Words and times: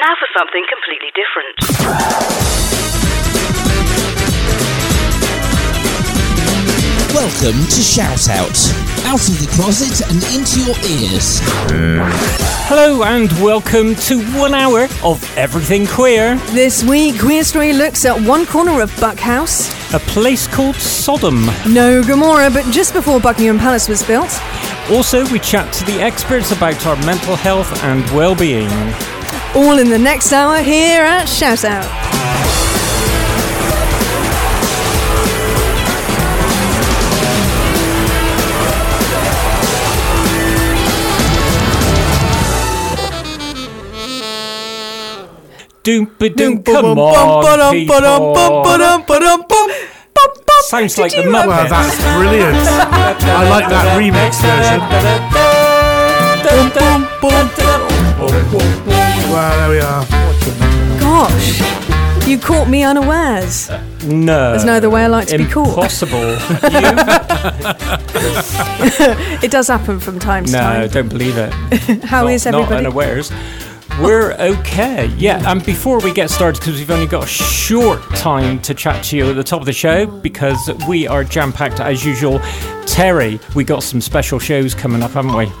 now 0.00 0.14
for 0.18 0.28
something 0.36 0.64
completely 0.72 1.12
different. 1.12 2.60
Welcome 7.12 7.64
to 7.66 7.82
Shout 7.82 8.28
Out. 8.30 8.56
Out 9.04 9.28
of 9.28 9.38
the 9.40 9.50
closet 9.54 10.00
and 10.08 10.22
into 10.32 10.60
your 10.60 10.76
ears. 10.88 11.40
Hello 12.68 13.02
and 13.02 13.30
welcome 13.42 13.94
to 13.96 14.22
one 14.38 14.54
hour 14.54 14.86
of 15.02 15.20
Everything 15.36 15.86
Queer, 15.86 16.36
This 16.52 16.84
week, 16.84 17.18
Queer 17.20 17.42
Story 17.42 17.72
looks 17.72 18.04
at 18.04 18.18
one 18.20 18.46
corner 18.46 18.80
of 18.80 18.96
Buck 19.00 19.18
House. 19.18 19.68
a 19.92 19.98
place 19.98 20.46
called 20.46 20.76
Sodom. 20.76 21.46
No 21.68 22.02
Gomorrah, 22.02 22.50
but 22.50 22.64
just 22.72 22.94
before 22.94 23.20
Buckingham 23.20 23.58
Palace 23.58 23.88
was 23.88 24.02
built. 24.04 24.30
Also, 24.90 25.28
we 25.32 25.40
chat 25.40 25.72
to 25.74 25.84
the 25.84 26.00
experts 26.00 26.52
about 26.52 26.86
our 26.86 26.96
mental 27.04 27.34
health 27.36 27.82
and 27.82 28.08
well-being. 28.12 28.68
All 29.54 29.78
in 29.78 29.90
the 29.90 29.98
next 29.98 30.32
hour 30.32 30.62
here 30.62 31.02
at 31.02 31.26
Shout 31.28 31.64
Out. 31.64 31.88
Doom 45.82 46.04
ba 46.18 46.28
doom, 46.28 46.62
come 46.62 46.98
on, 46.98 47.72
people. 47.72 47.96
Sounds 50.68 50.98
like 50.98 51.12
the 51.12 51.22
you, 51.24 51.32
Well, 51.32 51.48
Muppets. 51.48 51.70
that's 51.70 51.96
brilliant. 52.14 52.56
I 52.56 53.48
like 53.48 53.68
that 53.70 53.96
remix 53.98 54.36
version. 54.44 54.80
Well, 59.30 59.58
there 59.58 59.70
we 59.70 59.78
are. 59.78 60.04
Gosh, 61.00 61.60
you 62.26 62.36
caught 62.38 62.68
me 62.68 62.82
unawares. 62.82 63.70
No, 64.04 64.50
There's 64.50 64.64
no 64.64 64.74
other 64.74 64.90
way 64.90 65.04
I 65.04 65.06
like 65.06 65.28
to 65.28 65.38
be 65.38 65.46
caught. 65.46 65.68
Impossible. 65.68 66.18
It 69.42 69.50
does 69.50 69.68
happen 69.68 70.00
from 70.00 70.18
time 70.18 70.44
to 70.46 70.52
no, 70.52 70.58
time. 70.58 70.80
No, 70.80 70.88
don't 70.88 71.08
believe 71.08 71.38
it. 71.38 71.52
How 72.04 72.24
not, 72.24 72.32
is 72.32 72.44
not 72.44 72.54
everybody? 72.54 72.86
unawares. 72.86 73.30
We're 74.02 74.32
okay. 74.32 75.08
Yeah, 75.18 75.42
and 75.50 75.62
before 75.64 76.00
we 76.00 76.14
get 76.14 76.30
started, 76.30 76.58
because 76.58 76.78
we've 76.78 76.90
only 76.90 77.06
got 77.06 77.24
a 77.24 77.26
short 77.26 78.00
time 78.16 78.58
to 78.62 78.72
chat 78.72 79.04
to 79.04 79.16
you 79.16 79.28
at 79.28 79.36
the 79.36 79.44
top 79.44 79.60
of 79.60 79.66
the 79.66 79.74
show, 79.74 80.06
because 80.06 80.70
we 80.88 81.06
are 81.06 81.22
jam 81.22 81.52
packed 81.52 81.80
as 81.80 82.02
usual. 82.02 82.40
Terry, 82.86 83.38
we 83.54 83.62
got 83.62 83.82
some 83.82 84.00
special 84.00 84.38
shows 84.38 84.74
coming 84.74 85.02
up, 85.02 85.10
haven't 85.10 85.36
we? 85.36 85.52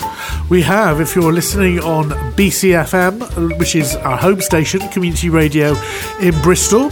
We 0.48 0.62
have, 0.62 1.02
if 1.02 1.14
you're 1.14 1.34
listening 1.34 1.80
on 1.80 2.10
BCFM, 2.34 3.58
which 3.58 3.76
is 3.76 3.94
our 3.96 4.16
home 4.16 4.40
station, 4.40 4.80
community 4.88 5.28
radio 5.28 5.76
in 6.22 6.32
Bristol, 6.40 6.88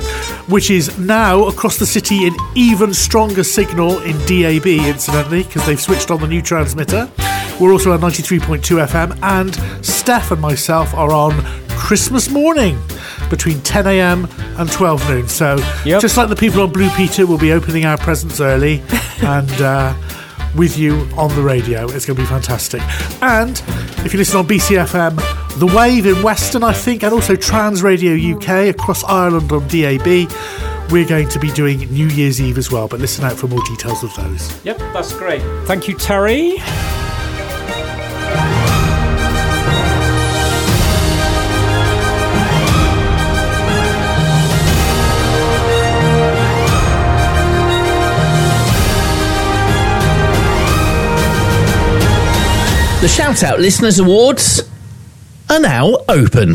which 0.48 0.70
is 0.70 0.98
now 0.98 1.46
across 1.46 1.78
the 1.78 1.86
city 1.86 2.26
in 2.26 2.36
even 2.56 2.92
stronger 2.92 3.42
signal 3.42 4.00
in 4.00 4.18
DAB, 4.26 4.66
incidentally, 4.66 5.44
because 5.44 5.64
they've 5.64 5.80
switched 5.80 6.10
on 6.10 6.20
the 6.20 6.28
new 6.28 6.42
transmitter. 6.42 7.10
We're 7.60 7.72
also 7.72 7.92
on 7.92 8.00
93.2 8.00 8.86
FM, 8.86 9.18
and 9.22 9.54
Steph 9.84 10.30
and 10.30 10.40
myself 10.40 10.94
are 10.94 11.12
on 11.12 11.32
Christmas 11.70 12.30
morning 12.30 12.78
between 13.30 13.56
10am 13.58 14.28
and 14.58 14.70
12 14.70 15.08
noon. 15.10 15.28
So, 15.28 15.56
Yep. 15.84 16.00
just 16.00 16.16
like 16.16 16.28
the 16.28 16.36
people 16.36 16.62
on 16.62 16.72
Blue 16.72 16.88
Peter, 16.90 17.26
we'll 17.26 17.38
be 17.38 17.52
opening 17.52 17.84
our 17.84 17.96
presents 17.98 18.40
early 18.40 18.82
and. 19.22 19.50
Uh, 19.60 19.94
with 20.56 20.78
you 20.78 21.06
on 21.16 21.32
the 21.36 21.42
radio. 21.42 21.84
It's 21.90 22.06
going 22.06 22.16
to 22.16 22.22
be 22.22 22.26
fantastic. 22.26 22.80
And 23.22 23.50
if 24.04 24.12
you 24.14 24.18
listen 24.18 24.38
on 24.38 24.46
BCFM, 24.48 25.14
The 25.58 25.66
Wave 25.66 26.06
in 26.06 26.20
Weston, 26.22 26.64
I 26.64 26.72
think, 26.72 27.04
and 27.04 27.12
also 27.12 27.36
Trans 27.36 27.82
Radio 27.82 28.14
UK 28.34 28.68
across 28.74 29.04
Ireland 29.04 29.52
on 29.52 29.68
DAB, 29.68 30.06
we're 30.90 31.06
going 31.06 31.28
to 31.28 31.38
be 31.38 31.50
doing 31.52 31.80
New 31.92 32.08
Year's 32.08 32.40
Eve 32.40 32.56
as 32.56 32.72
well. 32.72 32.88
But 32.88 32.98
listen 32.98 33.24
out 33.24 33.34
for 33.36 33.46
more 33.46 33.62
details 33.66 34.02
of 34.02 34.12
those. 34.16 34.64
Yep, 34.64 34.78
that's 34.94 35.12
great. 35.12 35.42
Thank 35.66 35.86
you, 35.86 35.94
Terry. 35.94 36.56
The 53.00 53.06
Shout 53.06 53.44
Out 53.44 53.60
Listeners 53.60 54.00
Awards 54.00 54.60
are 55.48 55.60
now 55.60 55.98
open. 56.08 56.54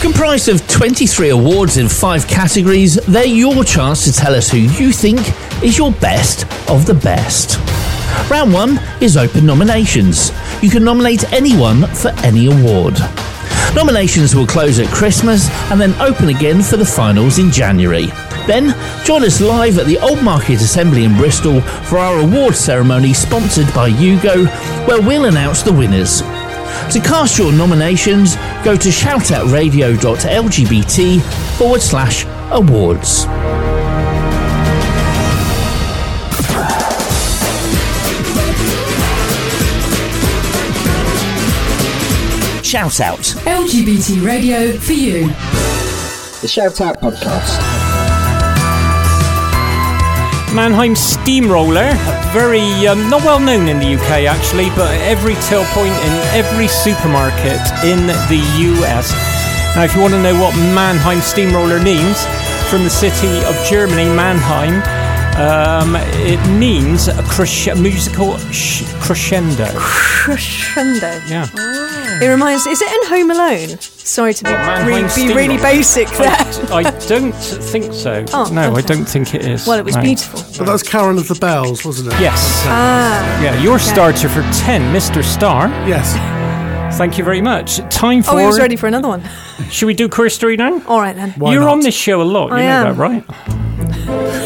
Comprised 0.00 0.48
of 0.48 0.66
23 0.66 1.28
awards 1.28 1.76
in 1.76 1.90
five 1.90 2.26
categories, 2.26 2.94
they're 3.04 3.26
your 3.26 3.64
chance 3.64 4.04
to 4.04 4.12
tell 4.14 4.34
us 4.34 4.50
who 4.50 4.56
you 4.56 4.92
think 4.92 5.20
is 5.62 5.76
your 5.76 5.92
best 5.92 6.44
of 6.70 6.86
the 6.86 6.94
best. 6.94 7.58
Round 8.30 8.54
one 8.54 8.80
is 9.02 9.18
open 9.18 9.44
nominations. 9.44 10.32
You 10.62 10.70
can 10.70 10.84
nominate 10.84 11.30
anyone 11.34 11.82
for 11.88 12.08
any 12.24 12.46
award. 12.46 12.98
Nominations 13.74 14.34
will 14.34 14.46
close 14.46 14.78
at 14.78 14.88
Christmas 14.88 15.50
and 15.70 15.78
then 15.78 15.92
open 16.00 16.30
again 16.30 16.62
for 16.62 16.78
the 16.78 16.86
finals 16.86 17.38
in 17.38 17.50
January. 17.50 18.06
Then 18.46 18.74
join 19.04 19.24
us 19.24 19.40
live 19.40 19.78
at 19.78 19.86
the 19.86 19.98
Old 19.98 20.22
Market 20.22 20.60
Assembly 20.60 21.04
in 21.04 21.16
Bristol 21.16 21.60
for 21.60 21.98
our 21.98 22.18
award 22.18 22.54
ceremony 22.54 23.12
sponsored 23.14 23.72
by 23.74 23.90
Yugo, 23.90 24.46
where 24.86 25.00
we'll 25.00 25.24
announce 25.26 25.62
the 25.62 25.72
winners. 25.72 26.20
To 26.92 27.00
cast 27.00 27.38
your 27.38 27.52
nominations, 27.52 28.36
go 28.62 28.76
to 28.76 28.90
shoutoutradio.lgbt 28.90 31.22
forward 31.58 31.80
slash 31.80 32.26
awards. 32.50 33.26
Shout 42.74 43.00
out. 43.00 43.20
LGBT 43.46 44.26
radio 44.26 44.76
for 44.78 44.94
you. 44.94 45.28
The 46.40 46.48
Shout 46.48 46.80
Out 46.80 47.00
Podcast. 47.00 47.73
Mannheim 50.54 50.94
Steamroller, 50.94 51.90
very 52.32 52.86
um, 52.86 53.10
not 53.10 53.24
well 53.24 53.40
known 53.40 53.66
in 53.66 53.80
the 53.80 53.96
UK 53.96 54.30
actually, 54.30 54.70
but 54.70 54.94
every 55.00 55.34
till 55.42 55.64
point 55.74 55.92
in 55.92 56.12
every 56.30 56.68
supermarket 56.68 57.58
in 57.82 58.06
the 58.30 58.40
US. 58.78 59.10
Now, 59.74 59.82
if 59.82 59.96
you 59.96 60.00
want 60.00 60.14
to 60.14 60.22
know 60.22 60.40
what 60.40 60.54
Mannheim 60.72 61.20
Steamroller 61.20 61.82
means, 61.82 62.24
from 62.70 62.84
the 62.84 62.90
city 62.90 63.42
of 63.44 63.54
Germany, 63.66 64.04
Mannheim, 64.14 64.80
um, 65.36 65.96
it 65.96 66.38
means 66.58 67.08
a 67.08 67.12
cresc- 67.24 67.80
musical 67.80 68.38
sh- 68.52 68.84
crescendo. 69.02 69.66
Crescendo. 69.74 71.20
Yeah. 71.28 71.46
It 72.22 72.28
reminds. 72.28 72.66
Is 72.66 72.80
it 72.80 72.90
in 72.92 73.08
Home 73.08 73.30
Alone? 73.32 73.78
Sorry 73.80 74.32
to 74.34 74.44
be, 74.44 74.50
Mannheim 74.50 75.04
re- 75.06 75.14
be 75.28 75.34
really 75.34 75.56
basic 75.56 76.08
there. 76.10 76.30
I, 76.70 76.82
I 76.86 77.06
don't 77.08 77.32
think 77.32 77.92
so. 77.92 78.24
Oh, 78.32 78.48
no, 78.52 78.74
I 78.74 78.80
don't 78.82 79.04
think 79.06 79.34
it 79.34 79.44
is. 79.46 79.66
Well, 79.66 79.78
it 79.78 79.84
was 79.84 79.96
No. 79.96 80.02
beautiful. 80.02 80.40
But 80.58 80.66
that 80.66 80.72
was 80.72 80.82
Carol 80.84 81.18
of 81.18 81.26
the 81.26 81.34
Bells, 81.34 81.84
wasn't 81.84 82.12
it? 82.12 82.20
Yes. 82.20 82.62
Ah. 82.66 83.42
Yeah, 83.42 83.60
your 83.60 83.78
starter 83.80 84.28
for 84.28 84.42
10, 84.52 84.82
Mr. 84.94 85.24
Star. 85.24 85.68
Yes. 85.88 86.14
Thank 86.96 87.18
you 87.18 87.24
very 87.24 87.40
much. 87.40 87.78
Time 87.88 88.22
for. 88.22 88.32
Oh, 88.32 88.38
he 88.38 88.46
was 88.46 88.58
ready 88.60 88.76
for 88.76 88.86
another 88.86 89.08
one. 89.08 89.22
Should 89.70 89.86
we 89.86 89.94
do 89.94 90.08
Queer 90.08 90.30
Story 90.30 90.56
now? 90.56 90.80
All 90.86 91.00
right 91.00 91.16
then. 91.16 91.30
Why 91.32 91.52
You're 91.52 91.62
not? 91.62 91.72
on 91.72 91.80
this 91.80 91.94
show 91.96 92.22
a 92.22 92.24
lot, 92.24 92.48
you 92.50 92.54
I 92.56 92.62
know 92.62 92.88
am. 92.90 92.96
that, 92.96 93.02
right? 93.02 94.43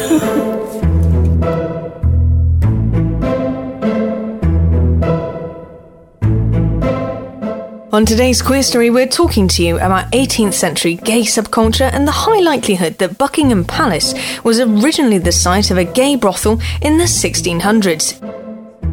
On 7.99 8.05
today's 8.05 8.41
Queer 8.41 8.63
Story, 8.63 8.89
we're 8.89 9.05
talking 9.05 9.49
to 9.49 9.61
you 9.61 9.75
about 9.75 10.09
18th 10.13 10.53
century 10.53 10.95
gay 10.95 11.23
subculture 11.23 11.91
and 11.91 12.07
the 12.07 12.13
high 12.13 12.39
likelihood 12.39 12.97
that 12.99 13.17
Buckingham 13.17 13.65
Palace 13.65 14.13
was 14.41 14.61
originally 14.61 15.17
the 15.17 15.33
site 15.33 15.69
of 15.69 15.77
a 15.77 15.83
gay 15.83 16.15
brothel 16.15 16.61
in 16.81 16.97
the 16.97 17.03
1600s. 17.03 18.15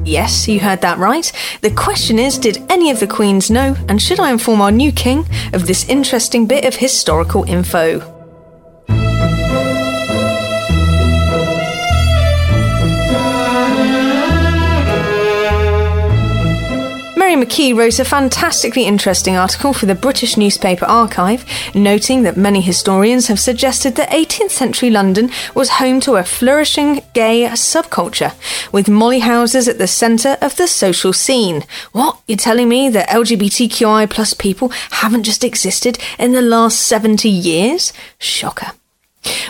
Yes, 0.05 0.49
you 0.49 0.59
heard 0.59 0.81
that 0.81 0.99
right. 0.99 1.31
The 1.61 1.71
question 1.71 2.19
is 2.19 2.37
did 2.37 2.67
any 2.69 2.91
of 2.91 2.99
the 2.99 3.07
queens 3.07 3.49
know, 3.49 3.77
and 3.89 4.03
should 4.03 4.19
I 4.19 4.33
inform 4.33 4.61
our 4.61 4.73
new 4.73 4.91
king 4.91 5.25
of 5.53 5.69
this 5.69 5.89
interesting 5.89 6.49
bit 6.49 6.65
of 6.65 6.75
historical 6.75 7.45
info? 7.45 8.16
Mary 17.37 17.49
McKee 17.49 17.77
wrote 17.77 17.99
a 17.99 18.05
fantastically 18.05 18.87
interesting 18.87 19.37
article 19.37 19.75
for 19.75 19.85
the 19.85 19.95
British 19.95 20.39
Newspaper 20.39 20.87
Archive, 20.87 21.45
noting 21.75 22.23
that 22.23 22.39
many 22.39 22.63
historians 22.63 23.27
have 23.27 23.39
suggested 23.39 23.95
that 23.97 24.09
18th 24.09 24.53
century 24.53 24.89
London 24.89 25.31
was 25.55 25.69
home 25.69 26.01
to 26.01 26.17
a 26.17 26.25
flourishing 26.25 27.03
gay 27.13 27.43
subculture, 27.51 28.33
with 28.73 28.89
molly 28.89 29.19
houses 29.19 29.69
at 29.69 29.77
the 29.77 29.87
centre 29.87 30.39
of 30.41 30.57
the 30.57 30.67
social 30.67 31.13
scene. 31.13 31.65
What? 31.93 32.19
You're 32.27 32.39
telling 32.39 32.71
me 32.71 32.89
that 32.89 33.11
LGBTQI 33.11 34.09
plus 34.09 34.33
people 34.33 34.71
haven't 34.93 35.25
just 35.25 35.45
existed 35.45 35.99
in 36.19 36.33
the 36.33 36.41
last 36.41 36.81
70 36.81 37.29
years? 37.29 37.93
Shocker. 38.19 38.73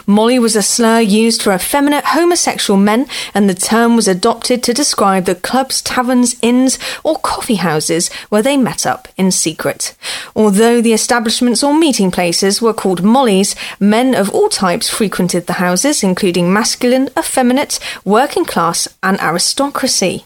Molly 0.06 0.38
was 0.38 0.56
a 0.56 0.62
slur 0.62 1.00
used 1.00 1.42
for 1.42 1.52
effeminate 1.52 2.04
homosexual 2.06 2.78
men, 2.78 3.06
and 3.34 3.48
the 3.48 3.54
term 3.54 3.96
was 3.96 4.08
adopted 4.08 4.62
to 4.62 4.74
describe 4.74 5.24
the 5.24 5.34
clubs, 5.34 5.82
taverns, 5.82 6.36
inns, 6.42 6.78
or 7.04 7.16
coffee 7.18 7.56
houses 7.56 8.12
where 8.28 8.42
they 8.42 8.56
met 8.56 8.86
up 8.86 9.08
in 9.16 9.30
secret. 9.30 9.96
Although 10.34 10.80
the 10.80 10.92
establishments 10.92 11.62
or 11.62 11.74
meeting 11.74 12.10
places 12.10 12.62
were 12.62 12.74
called 12.74 13.02
mollies, 13.02 13.54
men 13.80 14.14
of 14.14 14.30
all 14.30 14.48
types 14.48 14.88
frequented 14.88 15.46
the 15.46 15.54
houses, 15.54 16.02
including 16.02 16.52
masculine, 16.52 17.08
effeminate, 17.18 17.78
working 18.04 18.44
class, 18.44 18.88
and 19.02 19.20
aristocracy. 19.20 20.24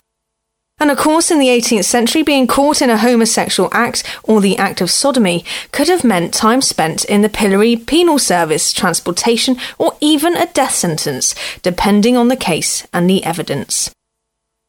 And 0.80 0.90
of 0.90 0.96
course, 0.96 1.30
in 1.30 1.38
the 1.38 1.48
18th 1.48 1.84
century, 1.84 2.22
being 2.22 2.46
caught 2.46 2.80
in 2.80 2.88
a 2.88 2.96
homosexual 2.96 3.68
act 3.70 4.02
or 4.22 4.40
the 4.40 4.56
act 4.56 4.80
of 4.80 4.90
sodomy 4.90 5.44
could 5.72 5.88
have 5.88 6.04
meant 6.04 6.32
time 6.32 6.62
spent 6.62 7.04
in 7.04 7.20
the 7.20 7.28
pillory, 7.28 7.76
penal 7.76 8.18
service, 8.18 8.72
transportation, 8.72 9.58
or 9.78 9.94
even 10.00 10.36
a 10.36 10.46
death 10.46 10.74
sentence, 10.74 11.34
depending 11.62 12.16
on 12.16 12.28
the 12.28 12.36
case 12.36 12.86
and 12.94 13.08
the 13.08 13.22
evidence. 13.24 13.90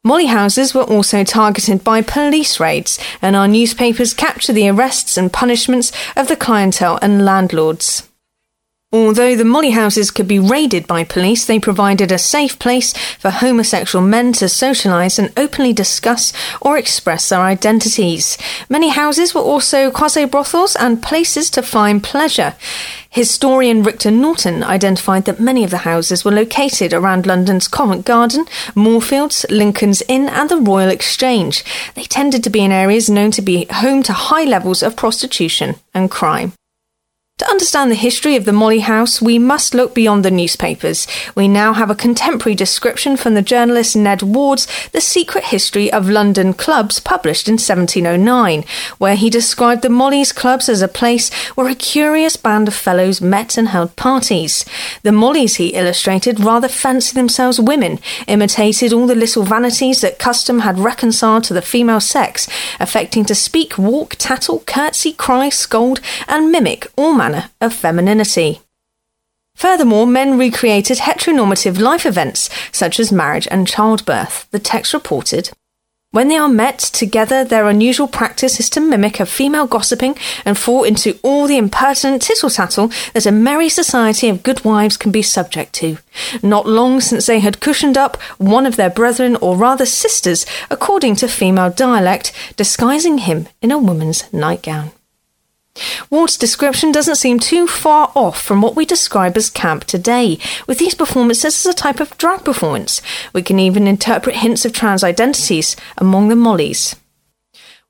Molly 0.04 0.26
houses 0.26 0.74
were 0.74 0.84
also 0.84 1.24
targeted 1.24 1.84
by 1.84 2.02
police 2.02 2.60
raids, 2.60 3.00
and 3.22 3.36
our 3.36 3.48
newspapers 3.48 4.14
capture 4.14 4.52
the 4.52 4.68
arrests 4.68 5.16
and 5.16 5.32
punishments 5.32 5.94
of 6.18 6.28
the 6.28 6.36
clientele 6.36 7.00
and 7.02 7.24
landlords. 7.24 8.11
Although 8.94 9.38
the 9.38 9.46
molly 9.46 9.70
houses 9.70 10.12
could 10.12 10.28
be 10.28 10.38
raided 10.38 10.86
by 10.86 11.06
police, 11.06 11.46
they 11.46 11.60
provided 11.60 12.12
a 12.12 12.18
safe 12.18 12.60
place 12.60 12.92
for 13.18 13.30
homosexual 13.30 14.04
men 14.04 14.34
to 14.34 14.46
socialise 14.46 15.18
and 15.18 15.32
openly 15.38 15.72
discuss 15.72 16.34
or 16.60 16.78
express 16.78 17.30
their 17.30 17.40
identities. 17.40 18.38
Many 18.68 18.90
houses 18.90 19.34
were 19.34 19.40
also 19.40 19.92
quasi 19.92 20.26
brothels 20.26 20.76
and 20.76 21.02
places 21.02 21.50
to 21.52 21.64
find 21.64 22.04
pleasure. 22.04 22.56
Historian 23.10 23.82
Rictor 23.82 24.12
Norton 24.12 24.62
identified 24.62 25.24
that 25.24 25.40
many 25.40 25.64
of 25.64 25.72
the 25.72 25.86
houses 25.90 26.26
were 26.26 26.32
located 26.32 26.92
around 26.92 27.26
London's 27.26 27.70
Covent 27.70 28.06
Garden, 28.06 28.46
Moorfields, 28.76 29.46
Lincoln's 29.50 30.04
Inn, 30.10 30.28
and 30.28 30.50
the 30.50 30.58
Royal 30.58 30.90
Exchange. 30.90 31.64
They 31.96 32.04
tended 32.04 32.44
to 32.44 32.50
be 32.50 32.60
in 32.60 32.74
areas 32.74 33.10
known 33.10 33.32
to 33.32 33.42
be 33.42 33.68
home 33.72 34.04
to 34.04 34.12
high 34.12 34.44
levels 34.44 34.84
of 34.84 34.98
prostitution 34.98 35.76
and 35.94 36.12
crime. 36.12 36.52
To 37.42 37.50
understand 37.50 37.90
the 37.90 37.96
history 37.96 38.36
of 38.36 38.46
the 38.46 38.54
Molly 38.54 38.82
House, 38.82 39.20
we 39.20 39.40
must 39.40 39.74
look 39.74 39.96
beyond 39.96 40.24
the 40.24 40.30
newspapers. 40.30 41.08
We 41.34 41.48
now 41.48 41.74
have 41.74 41.90
a 41.90 41.96
contemporary 41.96 42.54
description 42.54 43.18
from 43.18 43.34
the 43.34 43.42
journalist 43.42 43.96
Ned 43.96 44.22
Ward's 44.22 44.68
The 44.92 45.02
Secret 45.02 45.46
History 45.46 45.92
of 45.92 46.08
London 46.08 46.54
Clubs, 46.54 47.00
published 47.00 47.48
in 47.48 47.54
1709, 47.54 48.64
where 49.00 49.16
he 49.16 49.32
described 49.32 49.82
the 49.82 49.90
Molly's 49.90 50.32
clubs 50.32 50.70
as 50.70 50.84
a 50.84 50.88
place 50.88 51.34
where 51.56 51.68
a 51.68 51.74
curious 51.74 52.36
band 52.38 52.68
of 52.68 52.76
fellows 52.76 53.22
met 53.22 53.58
and 53.58 53.70
held 53.70 53.96
parties. 53.96 54.64
The 55.02 55.12
Mollies, 55.12 55.56
he 55.56 55.70
illustrated, 55.70 56.40
rather 56.40 56.68
fancied 56.68 57.16
themselves 57.16 57.60
women, 57.60 57.98
imitated 58.28 58.94
all 58.94 59.08
the 59.08 59.16
little 59.16 59.46
vanities 59.46 60.02
that 60.02 60.20
custom 60.20 60.60
had 60.60 60.78
reconciled 60.78 61.46
to 61.46 61.56
the 61.56 61.64
female 61.64 62.02
sex, 62.02 62.48
affecting 62.80 63.26
to 63.26 63.34
speak, 63.34 63.80
walk, 63.80 64.16
tattle, 64.20 64.60
curtsy, 64.68 65.12
cry, 65.12 65.50
scold, 65.50 66.02
and 66.28 66.52
mimic 66.52 66.86
all 66.96 67.14
manner 67.14 67.31
manner 67.32 67.50
of 67.60 67.74
femininity. 67.74 68.62
Furthermore, 69.56 70.08
men 70.08 70.38
recreated 70.38 71.00
heteronormative 71.00 71.80
life 71.80 72.06
events 72.06 72.50
such 72.72 73.00
as 73.00 73.12
marriage 73.12 73.48
and 73.52 73.68
childbirth. 73.68 74.50
The 74.52 74.60
text 74.60 74.94
reported 74.94 75.52
when 76.14 76.28
they 76.28 76.36
are 76.36 76.50
met 76.50 76.80
together, 76.80 77.46
their 77.46 77.70
unusual 77.70 78.06
practice 78.06 78.60
is 78.60 78.70
to 78.72 78.82
mimic 78.82 79.22
a 79.22 79.26
female 79.26 79.66
gossiping 79.66 80.18
and 80.44 80.58
fall 80.58 80.84
into 80.84 81.18
all 81.24 81.48
the 81.48 81.56
impertinent 81.56 82.22
tittle 82.22 82.50
tattle 82.50 82.92
that 83.14 83.26
a 83.26 83.32
merry 83.32 83.70
society 83.70 84.28
of 84.28 84.44
good 84.44 84.66
wives 84.66 84.98
can 84.98 85.14
be 85.14 85.22
subject 85.22 85.72
to. 85.76 86.00
Not 86.44 86.68
long 86.68 87.00
since 87.00 87.28
they 87.28 87.40
had 87.40 87.62
cushioned 87.62 87.98
up 87.98 88.22
one 88.40 88.66
of 88.66 88.76
their 88.76 88.90
brethren, 88.90 89.38
or 89.38 89.56
rather 89.56 89.86
sisters, 89.86 90.46
according 90.70 91.16
to 91.16 91.30
female 91.30 91.70
dialect, 91.70 92.34
disguising 92.58 93.20
him 93.20 93.48
in 93.62 93.72
a 93.72 93.80
woman's 93.80 94.26
nightgown. 94.34 94.92
Ward's 96.10 96.38
description 96.38 96.92
doesn't 96.92 97.16
seem 97.16 97.40
too 97.40 97.66
far 97.66 98.12
off 98.16 98.42
from 98.42 98.62
what 98.62 98.76
we 98.76 98.86
describe 98.86 99.38
as 99.38 99.50
camp 99.50 99.86
today, 99.86 100.38
with 100.68 100.80
these 100.80 100.96
performances 100.96 101.66
as 101.66 101.74
a 101.74 101.76
type 101.76 102.00
of 102.00 102.18
drag 102.18 102.44
performance. 102.44 103.02
We 103.34 103.42
can 103.42 103.60
even 103.60 103.88
interpret 103.88 104.38
hints 104.38 104.66
of 104.66 104.74
trans 104.74 105.04
identities 105.04 105.76
among 105.98 106.28
the 106.28 106.36
mollies. 106.36 106.96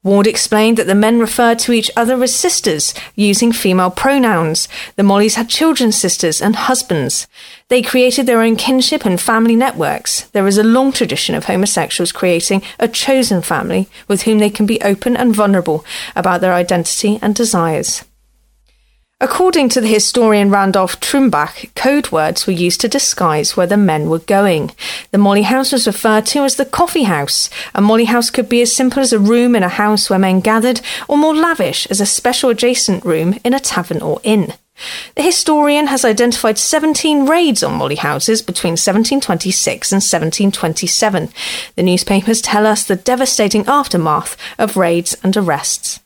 Ward 0.04 0.26
explained 0.26 0.78
that 0.78 0.88
the 0.88 0.96
men 0.96 1.20
referred 1.20 1.60
to 1.60 1.74
each 1.74 1.92
other 1.96 2.24
as 2.24 2.34
sisters, 2.34 2.96
using 3.16 3.52
female 3.52 3.92
pronouns. 3.92 4.68
The 4.96 5.04
Mollies 5.04 5.36
had 5.36 5.48
children, 5.48 5.92
sisters, 5.92 6.42
and 6.42 6.56
husbands. 6.56 7.28
They 7.68 7.84
created 7.84 8.26
their 8.26 8.42
own 8.42 8.56
kinship 8.56 9.06
and 9.06 9.22
family 9.22 9.56
networks. 9.56 10.22
There 10.32 10.48
is 10.48 10.58
a 10.58 10.64
long 10.64 10.92
tradition 10.92 11.36
of 11.36 11.46
homosexuals 11.46 12.12
creating 12.12 12.64
a 12.80 12.88
chosen 12.88 13.44
family 13.44 13.88
with 14.08 14.24
whom 14.24 14.40
they 14.40 14.50
can 14.50 14.66
be 14.66 14.82
open 14.82 15.16
and 15.16 15.36
vulnerable 15.36 15.86
about 16.16 16.42
their 16.42 16.54
identity 16.54 17.20
and 17.22 17.36
desires. 17.36 18.04
According 19.24 19.70
to 19.70 19.82
the 19.82 19.88
historian 19.88 20.50
Randolph 20.50 21.00
Trumbach, 21.00 21.70
code 21.76 22.12
words 22.12 22.48
were 22.48 22.54
used 22.54 22.82
to 22.82 22.88
disguise 22.88 23.56
where 23.56 23.68
the 23.68 23.78
men 23.78 24.10
were 24.10 24.18
going. 24.18 24.72
The 25.12 25.20
Molly 25.20 25.44
House 25.44 25.72
was 25.72 25.86
referred 25.86 26.26
to 26.28 26.40
as 26.40 26.56
the 26.56 26.66
coffee 26.66 27.04
house. 27.04 27.48
A 27.76 27.82
Molly 27.82 28.06
House 28.06 28.32
could 28.32 28.50
be 28.50 28.64
as 28.64 28.76
simple 28.76 29.00
as 29.00 29.14
a 29.14 29.20
room 29.20 29.56
in 29.56 29.62
a 29.62 29.70
house 29.70 30.10
where 30.10 30.18
men 30.18 30.40
gathered, 30.40 30.82
or 31.08 31.20
more 31.20 31.36
lavish 31.36 31.86
as 31.92 32.02
a 32.02 32.06
special 32.08 32.50
adjacent 32.50 33.06
room 33.06 33.38
in 33.44 33.54
a 33.54 33.60
tavern 33.60 34.02
or 34.02 34.20
inn. 34.24 34.54
The 35.14 35.22
historian 35.22 35.86
has 35.86 36.04
identified 36.04 36.58
17 36.58 37.28
raids 37.28 37.62
on 37.62 37.76
Molly 37.76 37.98
houses 37.98 38.42
between 38.42 38.72
1726 38.72 39.92
and 39.92 39.98
1727. 39.98 41.30
The 41.76 41.84
newspapers 41.84 42.42
tell 42.42 42.66
us 42.66 42.84
the 42.84 42.96
devastating 42.96 43.68
aftermath 43.68 44.36
of 44.58 44.78
raids 44.78 45.16
and 45.24 45.38
arrests. 45.38 46.00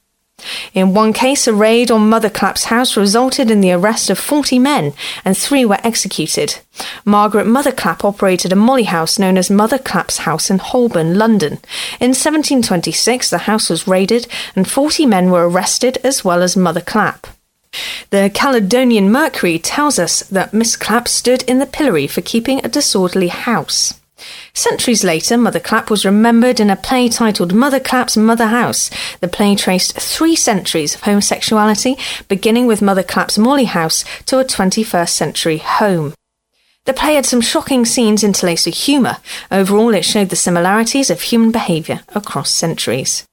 In 0.75 0.93
one 0.93 1.13
case, 1.13 1.47
a 1.47 1.53
raid 1.53 1.89
on 1.89 2.09
Mother 2.09 2.29
Clapp's 2.29 2.65
house 2.65 2.97
resulted 2.97 3.49
in 3.49 3.61
the 3.61 3.71
arrest 3.71 4.09
of 4.09 4.19
40 4.19 4.59
men, 4.59 4.93
and 5.23 5.37
three 5.37 5.63
were 5.63 5.79
executed. 5.85 6.59
Margaret 7.05 7.47
Mother 7.47 7.71
Clapp 7.71 8.03
operated 8.03 8.51
a 8.51 8.57
molly 8.57 8.83
house 8.83 9.17
known 9.17 9.37
as 9.37 9.49
Mother 9.49 9.77
Clapp's 9.77 10.19
House 10.19 10.49
in 10.49 10.59
Holborn, 10.59 11.17
London. 11.17 11.53
In 12.01 12.11
1726, 12.11 13.29
the 13.29 13.47
house 13.49 13.69
was 13.69 13.87
raided, 13.87 14.27
and 14.53 14.69
40 14.69 15.05
men 15.05 15.31
were 15.31 15.47
arrested, 15.47 15.97
as 16.03 16.25
well 16.25 16.43
as 16.43 16.57
Mother 16.57 16.81
Clapp. 16.81 17.27
The 18.09 18.29
Caledonian 18.33 19.09
Mercury 19.09 19.57
tells 19.57 19.97
us 19.97 20.21
that 20.23 20.53
Miss 20.53 20.75
Clapp 20.75 21.07
stood 21.07 21.43
in 21.43 21.59
the 21.59 21.65
pillory 21.65 22.07
for 22.07 22.21
keeping 22.21 22.59
a 22.63 22.69
disorderly 22.69 23.29
house. 23.29 23.93
Centuries 24.53 25.03
later, 25.03 25.37
Mother 25.37 25.59
Clapp 25.59 25.89
was 25.89 26.05
remembered 26.05 26.59
in 26.59 26.69
a 26.69 26.75
play 26.75 27.09
titled 27.09 27.53
Mother 27.53 27.79
Clapp's 27.79 28.15
Mother 28.15 28.47
House. 28.47 28.89
The 29.19 29.27
play 29.27 29.55
traced 29.55 29.99
three 29.99 30.35
centuries 30.35 30.95
of 30.95 31.01
homosexuality, 31.01 31.97
beginning 32.27 32.65
with 32.65 32.81
Mother 32.81 33.03
Clapp's 33.03 33.37
Molly 33.37 33.65
House 33.65 34.05
to 34.25 34.39
a 34.39 34.45
21st 34.45 35.09
century 35.09 35.57
home. 35.57 36.13
The 36.85 36.93
play 36.93 37.15
had 37.15 37.25
some 37.25 37.41
shocking 37.41 37.83
scenes 37.83 38.23
interlaced 38.23 38.67
with 38.67 38.75
humour. 38.75 39.17
Overall, 39.51 39.93
it 39.93 40.05
showed 40.05 40.29
the 40.29 40.35
similarities 40.35 41.09
of 41.09 41.21
human 41.21 41.51
behaviour 41.51 42.01
across 42.13 42.51
centuries. 42.51 43.25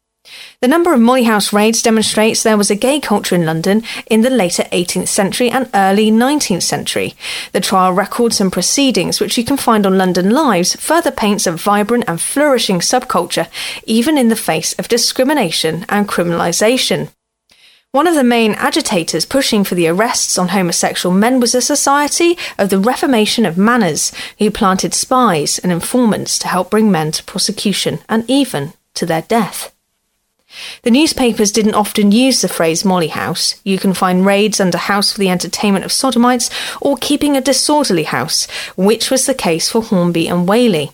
The 0.60 0.68
number 0.68 0.94
of 0.94 1.00
Molly 1.00 1.24
House 1.24 1.52
raids 1.52 1.82
demonstrates 1.82 2.42
there 2.42 2.56
was 2.56 2.70
a 2.70 2.76
gay 2.76 3.00
culture 3.00 3.34
in 3.34 3.44
London 3.44 3.82
in 4.06 4.20
the 4.20 4.30
later 4.30 4.62
18th 4.72 5.08
century 5.08 5.50
and 5.50 5.68
early 5.74 6.10
19th 6.10 6.62
century. 6.62 7.14
The 7.52 7.60
trial 7.60 7.92
records 7.92 8.40
and 8.40 8.52
proceedings, 8.52 9.20
which 9.20 9.36
you 9.36 9.44
can 9.44 9.56
find 9.56 9.84
on 9.86 9.98
London 9.98 10.30
Lives, 10.30 10.76
further 10.76 11.10
paints 11.10 11.46
a 11.46 11.52
vibrant 11.52 12.04
and 12.06 12.20
flourishing 12.20 12.78
subculture, 12.78 13.48
even 13.84 14.16
in 14.16 14.28
the 14.28 14.36
face 14.36 14.72
of 14.74 14.88
discrimination 14.88 15.84
and 15.88 16.08
criminalisation. 16.08 17.10
One 17.92 18.06
of 18.06 18.14
the 18.14 18.24
main 18.24 18.52
agitators 18.54 19.26
pushing 19.26 19.64
for 19.64 19.74
the 19.74 19.86
arrests 19.86 20.38
on 20.38 20.48
homosexual 20.48 21.14
men 21.14 21.40
was 21.40 21.52
the 21.52 21.60
Society 21.60 22.38
of 22.56 22.70
the 22.70 22.78
Reformation 22.78 23.44
of 23.44 23.58
Manners, 23.58 24.12
who 24.38 24.50
planted 24.50 24.94
spies 24.94 25.58
and 25.58 25.70
informants 25.70 26.38
to 26.38 26.48
help 26.48 26.70
bring 26.70 26.90
men 26.90 27.12
to 27.12 27.24
prosecution 27.24 27.98
and 28.08 28.24
even 28.30 28.72
to 28.94 29.04
their 29.04 29.20
death. 29.20 29.74
The 30.82 30.90
newspapers 30.90 31.52
didn't 31.52 31.74
often 31.74 32.12
use 32.12 32.40
the 32.40 32.48
phrase 32.48 32.84
Molly 32.84 33.08
House. 33.08 33.60
You 33.64 33.78
can 33.78 33.94
find 33.94 34.26
raids 34.26 34.60
under 34.60 34.78
House 34.78 35.12
for 35.12 35.18
the 35.18 35.30
Entertainment 35.30 35.84
of 35.84 35.92
Sodomites 35.92 36.50
or 36.80 36.96
Keeping 36.96 37.36
a 37.36 37.40
Disorderly 37.40 38.04
House, 38.04 38.46
which 38.76 39.10
was 39.10 39.26
the 39.26 39.34
case 39.34 39.70
for 39.70 39.82
Hornby 39.82 40.28
and 40.28 40.48
Whaley. 40.48 40.92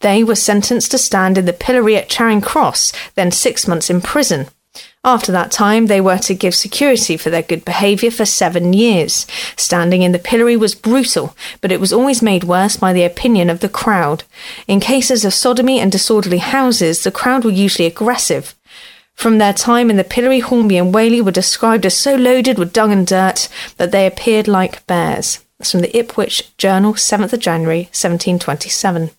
They 0.00 0.22
were 0.22 0.34
sentenced 0.34 0.90
to 0.90 0.98
stand 0.98 1.38
in 1.38 1.46
the 1.46 1.52
pillory 1.52 1.96
at 1.96 2.08
Charing 2.08 2.40
Cross, 2.40 2.92
then 3.14 3.30
six 3.30 3.66
months 3.66 3.90
in 3.90 4.00
prison. 4.00 4.48
After 5.04 5.32
that 5.32 5.50
time, 5.50 5.86
they 5.86 6.00
were 6.00 6.18
to 6.18 6.34
give 6.34 6.54
security 6.54 7.16
for 7.16 7.28
their 7.28 7.42
good 7.42 7.64
behaviour 7.64 8.10
for 8.10 8.24
seven 8.24 8.72
years. 8.72 9.26
Standing 9.56 10.02
in 10.02 10.12
the 10.12 10.18
pillory 10.18 10.56
was 10.56 10.76
brutal, 10.76 11.36
but 11.60 11.72
it 11.72 11.80
was 11.80 11.92
always 11.92 12.22
made 12.22 12.44
worse 12.44 12.76
by 12.76 12.92
the 12.92 13.02
opinion 13.02 13.50
of 13.50 13.60
the 13.60 13.68
crowd. 13.68 14.22
In 14.68 14.78
cases 14.78 15.24
of 15.24 15.34
sodomy 15.34 15.80
and 15.80 15.90
disorderly 15.90 16.38
houses, 16.38 17.02
the 17.02 17.10
crowd 17.10 17.44
were 17.44 17.50
usually 17.50 17.86
aggressive. 17.86 18.54
From 19.14 19.38
their 19.38 19.52
time 19.52 19.90
in 19.90 19.96
the 19.96 20.04
pillory, 20.04 20.40
Hornby 20.40 20.76
and 20.78 20.92
Whaley 20.92 21.20
were 21.20 21.30
described 21.30 21.86
as 21.86 21.96
so 21.96 22.16
loaded 22.16 22.58
with 22.58 22.72
dung 22.72 22.92
and 22.92 23.06
dirt 23.06 23.48
that 23.76 23.92
they 23.92 24.06
appeared 24.06 24.48
like 24.48 24.86
bears. 24.86 25.38
That's 25.58 25.70
from 25.70 25.80
the 25.80 25.96
Ipswich 25.96 26.56
Journal, 26.56 26.94
7th 26.94 27.32
of 27.32 27.40
January, 27.40 27.84
1727. 27.92 29.10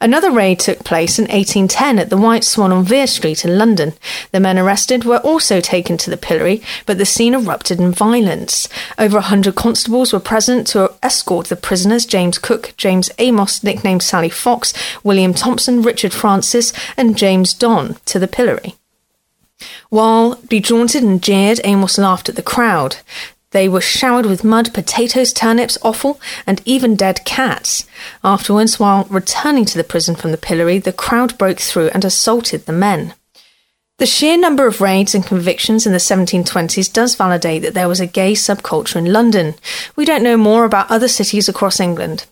Another 0.00 0.30
raid 0.30 0.58
took 0.58 0.84
place 0.84 1.18
in 1.18 1.24
1810 1.24 1.98
at 1.98 2.10
the 2.10 2.16
White 2.16 2.44
Swan 2.44 2.72
on 2.72 2.84
Vere 2.84 3.06
Street 3.06 3.44
in 3.44 3.56
London. 3.56 3.94
The 4.32 4.40
men 4.40 4.58
arrested 4.58 5.04
were 5.04 5.18
also 5.18 5.60
taken 5.60 5.96
to 5.98 6.10
the 6.10 6.16
pillory, 6.16 6.60
but 6.86 6.98
the 6.98 7.06
scene 7.06 7.34
erupted 7.34 7.80
in 7.80 7.92
violence. 7.92 8.68
Over 8.98 9.18
a 9.18 9.22
hundred 9.22 9.54
constables 9.54 10.12
were 10.12 10.20
present 10.20 10.66
to 10.68 10.92
escort 11.02 11.46
the 11.46 11.56
prisoners 11.56 12.04
James 12.04 12.38
Cook, 12.38 12.74
James 12.76 13.10
Amos, 13.18 13.62
nicknamed 13.62 14.02
Sally 14.02 14.28
Fox, 14.28 14.74
William 15.02 15.32
Thompson, 15.32 15.82
Richard 15.82 16.12
Francis, 16.12 16.72
and 16.96 17.16
James 17.16 17.54
Don 17.54 17.96
to 18.06 18.18
the 18.18 18.28
pillory. 18.28 18.74
While 19.88 20.36
bejaunted 20.48 21.02
and 21.04 21.22
jeered, 21.22 21.60
Amos 21.64 21.96
laughed 21.96 22.28
at 22.28 22.36
the 22.36 22.42
crowd. 22.42 22.96
They 23.54 23.68
were 23.68 23.80
showered 23.80 24.26
with 24.26 24.42
mud, 24.42 24.74
potatoes, 24.74 25.32
turnips, 25.32 25.78
offal, 25.80 26.20
and 26.44 26.60
even 26.64 26.96
dead 26.96 27.24
cats. 27.24 27.86
Afterwards, 28.24 28.80
while 28.80 29.04
returning 29.04 29.64
to 29.66 29.76
the 29.76 29.84
prison 29.84 30.16
from 30.16 30.32
the 30.32 30.36
pillory, 30.36 30.80
the 30.80 30.92
crowd 30.92 31.38
broke 31.38 31.60
through 31.60 31.90
and 31.94 32.04
assaulted 32.04 32.66
the 32.66 32.72
men. 32.72 33.14
The 33.98 34.06
sheer 34.06 34.36
number 34.36 34.66
of 34.66 34.80
raids 34.80 35.14
and 35.14 35.24
convictions 35.24 35.86
in 35.86 35.92
the 35.92 35.98
1720s 35.98 36.92
does 36.92 37.14
validate 37.14 37.62
that 37.62 37.74
there 37.74 37.86
was 37.88 38.00
a 38.00 38.06
gay 38.06 38.32
subculture 38.32 38.96
in 38.96 39.12
London. 39.12 39.54
We 39.94 40.04
don't 40.04 40.24
know 40.24 40.36
more 40.36 40.64
about 40.64 40.90
other 40.90 41.06
cities 41.06 41.48
across 41.48 41.78
England. 41.78 42.26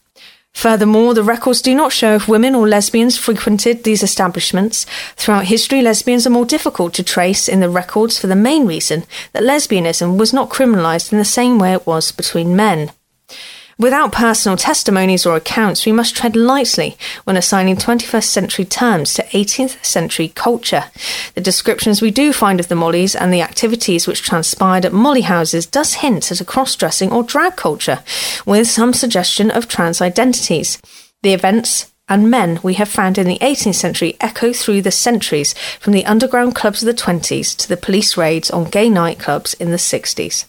Furthermore, 0.54 1.14
the 1.14 1.24
records 1.24 1.60
do 1.60 1.74
not 1.74 1.92
show 1.92 2.14
if 2.14 2.28
women 2.28 2.54
or 2.54 2.68
lesbians 2.68 3.18
frequented 3.18 3.82
these 3.82 4.02
establishments. 4.02 4.86
Throughout 5.16 5.46
history, 5.46 5.82
lesbians 5.82 6.26
are 6.26 6.30
more 6.30 6.44
difficult 6.44 6.94
to 6.94 7.02
trace 7.02 7.48
in 7.48 7.60
the 7.60 7.68
records 7.68 8.18
for 8.18 8.28
the 8.28 8.36
main 8.36 8.66
reason 8.66 9.04
that 9.32 9.42
lesbianism 9.42 10.18
was 10.18 10.32
not 10.32 10.50
criminalised 10.50 11.10
in 11.10 11.18
the 11.18 11.24
same 11.24 11.58
way 11.58 11.72
it 11.72 11.86
was 11.86 12.12
between 12.12 12.54
men. 12.54 12.90
Without 13.82 14.12
personal 14.12 14.56
testimonies 14.56 15.26
or 15.26 15.34
accounts, 15.34 15.84
we 15.84 15.90
must 15.90 16.14
tread 16.14 16.36
lightly 16.36 16.96
when 17.24 17.36
assigning 17.36 17.74
21st 17.74 18.26
century 18.26 18.64
terms 18.64 19.12
to 19.12 19.24
18th 19.24 19.84
century 19.84 20.28
culture. 20.28 20.84
The 21.34 21.40
descriptions 21.40 22.00
we 22.00 22.12
do 22.12 22.32
find 22.32 22.60
of 22.60 22.68
the 22.68 22.76
Mollies 22.76 23.16
and 23.16 23.34
the 23.34 23.42
activities 23.42 24.06
which 24.06 24.22
transpired 24.22 24.84
at 24.84 24.92
Molly 24.92 25.22
houses 25.22 25.66
does 25.66 25.94
hint 25.94 26.30
at 26.30 26.40
a 26.40 26.44
cross 26.44 26.76
dressing 26.76 27.10
or 27.10 27.24
drag 27.24 27.56
culture, 27.56 28.04
with 28.46 28.68
some 28.68 28.92
suggestion 28.92 29.50
of 29.50 29.66
trans 29.66 30.00
identities. 30.00 30.80
The 31.24 31.32
events 31.32 31.92
and 32.08 32.30
men 32.30 32.60
we 32.62 32.74
have 32.74 32.88
found 32.88 33.18
in 33.18 33.26
the 33.26 33.40
18th 33.40 33.74
century 33.74 34.16
echo 34.20 34.52
through 34.52 34.82
the 34.82 34.92
centuries, 34.92 35.56
from 35.80 35.92
the 35.92 36.06
underground 36.06 36.54
clubs 36.54 36.84
of 36.84 36.86
the 36.86 37.02
20s 37.02 37.56
to 37.56 37.68
the 37.68 37.76
police 37.76 38.16
raids 38.16 38.48
on 38.48 38.70
gay 38.70 38.88
nightclubs 38.88 39.60
in 39.60 39.72
the 39.72 39.76
60s. 39.76 40.44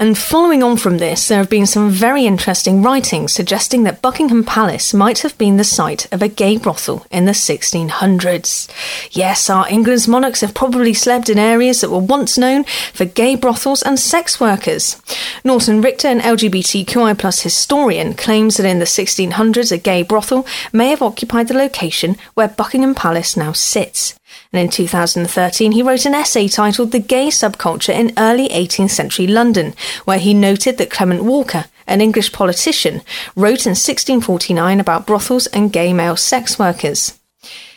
And 0.00 0.16
following 0.16 0.62
on 0.62 0.76
from 0.76 0.98
this, 0.98 1.26
there 1.26 1.38
have 1.38 1.50
been 1.50 1.66
some 1.66 1.90
very 1.90 2.24
interesting 2.24 2.84
writings 2.84 3.32
suggesting 3.32 3.82
that 3.82 4.00
Buckingham 4.00 4.44
Palace 4.44 4.94
might 4.94 5.18
have 5.22 5.36
been 5.38 5.56
the 5.56 5.64
site 5.64 6.06
of 6.12 6.22
a 6.22 6.28
gay 6.28 6.56
brothel 6.56 7.04
in 7.10 7.24
the 7.24 7.32
1600s. 7.32 8.68
Yes, 9.10 9.50
our 9.50 9.68
England's 9.68 10.06
monarchs 10.06 10.42
have 10.42 10.54
probably 10.54 10.94
slept 10.94 11.28
in 11.28 11.36
areas 11.36 11.80
that 11.80 11.90
were 11.90 11.98
once 11.98 12.38
known 12.38 12.62
for 12.94 13.06
gay 13.06 13.34
brothels 13.34 13.82
and 13.82 13.98
sex 13.98 14.38
workers. 14.38 15.02
Norton 15.42 15.80
Rictor, 15.80 16.06
an 16.06 16.20
LGBTQI 16.20 17.18
plus 17.18 17.40
historian, 17.40 18.14
claims 18.14 18.56
that 18.56 18.66
in 18.66 18.78
the 18.78 18.84
1600s 18.84 19.72
a 19.72 19.78
gay 19.78 20.04
brothel 20.04 20.46
may 20.72 20.90
have 20.90 21.02
occupied 21.02 21.48
the 21.48 21.54
location 21.54 22.16
where 22.34 22.46
Buckingham 22.46 22.94
Palace 22.94 23.36
now 23.36 23.50
sits. 23.50 24.14
And 24.52 24.62
in 24.62 24.70
2013, 24.70 25.72
he 25.72 25.82
wrote 25.82 26.06
an 26.06 26.14
essay 26.14 26.48
titled 26.48 26.92
The 26.92 26.98
Gay 26.98 27.28
Subculture 27.28 27.94
in 27.94 28.14
Early 28.16 28.48
18th 28.48 28.90
Century 28.90 29.26
London, 29.26 29.74
where 30.06 30.18
he 30.18 30.32
noted 30.32 30.78
that 30.78 30.90
Clement 30.90 31.22
Walker, 31.22 31.66
an 31.86 32.00
English 32.00 32.32
politician, 32.32 33.02
wrote 33.36 33.66
in 33.66 33.76
1649 33.76 34.80
about 34.80 35.06
brothels 35.06 35.46
and 35.48 35.72
gay 35.72 35.92
male 35.92 36.16
sex 36.16 36.58
workers. 36.58 37.18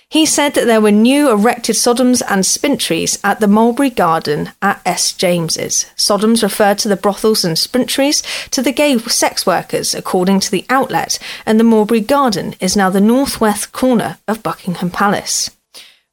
He 0.07 0.25
said 0.25 0.55
that 0.55 0.65
there 0.65 0.81
were 0.81 0.91
new 0.91 1.31
erected 1.31 1.77
Sodoms 1.77 2.21
and 2.29 2.43
Spintries 2.45 3.17
at 3.23 3.39
the 3.39 3.47
Mulberry 3.47 3.89
Garden 3.89 4.51
at 4.61 4.81
S. 4.85 5.13
James's. 5.13 5.85
Sodoms 5.95 6.43
referred 6.43 6.77
to 6.79 6.89
the 6.89 6.97
brothels 6.97 7.45
and 7.45 7.57
Spintries 7.57 8.21
to 8.49 8.61
the 8.61 8.73
gay 8.73 8.97
sex 8.97 9.45
workers, 9.45 9.95
according 9.95 10.41
to 10.41 10.51
the 10.51 10.65
outlet, 10.69 11.17
and 11.45 11.57
the 11.57 11.63
Mulberry 11.63 12.01
Garden 12.01 12.55
is 12.59 12.75
now 12.75 12.89
the 12.89 12.99
northwest 12.99 13.71
corner 13.71 14.17
of 14.27 14.43
Buckingham 14.43 14.89
Palace. 14.89 15.49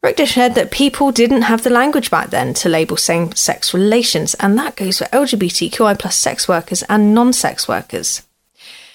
Rictor 0.00 0.26
said 0.26 0.54
that 0.54 0.70
people 0.70 1.10
didn't 1.10 1.42
have 1.42 1.64
the 1.64 1.70
language 1.70 2.08
back 2.08 2.30
then 2.30 2.54
to 2.54 2.68
label 2.68 2.96
same 2.96 3.32
sex 3.32 3.74
relations, 3.74 4.34
and 4.34 4.56
that 4.56 4.76
goes 4.76 4.98
for 4.98 5.06
LGBTQI 5.06 5.98
plus 5.98 6.14
sex 6.14 6.46
workers 6.46 6.84
and 6.84 7.14
non 7.14 7.32
sex 7.32 7.66
workers. 7.66 8.22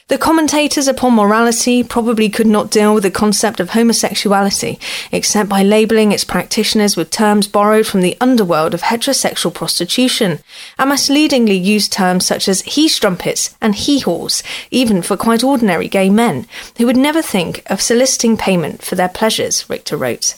The 0.08 0.18
commentators 0.18 0.88
upon 0.88 1.16
morality 1.16 1.84
probably 1.84 2.30
could 2.30 2.48
not 2.48 2.72
deal 2.72 2.94
with 2.94 3.04
the 3.04 3.12
concept 3.12 3.60
of 3.60 3.72
homosexuality 3.72 4.78
except 5.12 5.50
by 5.50 5.64
labelling 5.64 6.12
its 6.12 6.24
practitioners 6.24 6.96
with 6.96 7.10
terms 7.10 7.48
borrowed 7.48 7.88
from 7.88 8.02
the 8.02 8.18
underworld 8.22 8.74
of 8.74 8.84
heterosexual 8.84 9.54
prostitution, 9.54 10.40
and 10.78 10.90
misleadingly 10.90 11.58
used 11.58 11.92
terms 11.92 12.26
such 12.26 12.48
as 12.48 12.62
he 12.62 12.88
strumpets 12.88 13.58
and 13.60 13.76
he 13.76 14.02
whores, 14.04 14.42
even 14.72 15.02
for 15.02 15.18
quite 15.18 15.44
ordinary 15.44 15.90
gay 15.90 16.10
men, 16.10 16.48
who 16.78 16.86
would 16.86 16.98
never 16.98 17.22
think 17.22 17.62
of 17.70 17.82
soliciting 17.82 18.38
payment 18.38 18.82
for 18.82 18.96
their 18.96 19.10
pleasures, 19.10 19.70
Rictor 19.70 19.98
wrote. 19.98 20.36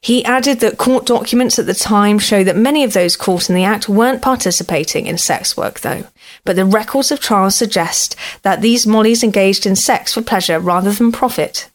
He 0.00 0.24
added 0.24 0.60
that 0.60 0.78
court 0.78 1.06
documents 1.06 1.58
at 1.58 1.66
the 1.66 1.74
time 1.74 2.18
show 2.18 2.42
that 2.44 2.56
many 2.56 2.82
of 2.82 2.92
those 2.92 3.16
caught 3.16 3.48
in 3.48 3.54
the 3.54 3.64
act 3.64 3.88
weren't 3.88 4.22
participating 4.22 5.06
in 5.06 5.16
sex 5.16 5.56
work, 5.56 5.80
though. 5.80 6.06
But 6.44 6.56
the 6.56 6.64
records 6.64 7.12
of 7.12 7.20
trials 7.20 7.54
suggest 7.54 8.16
that 8.42 8.60
these 8.60 8.86
mollies 8.86 9.22
engaged 9.22 9.64
in 9.64 9.76
sex 9.76 10.12
for 10.12 10.22
pleasure 10.22 10.58
rather 10.58 10.92
than 10.92 11.12
profit. 11.12 11.70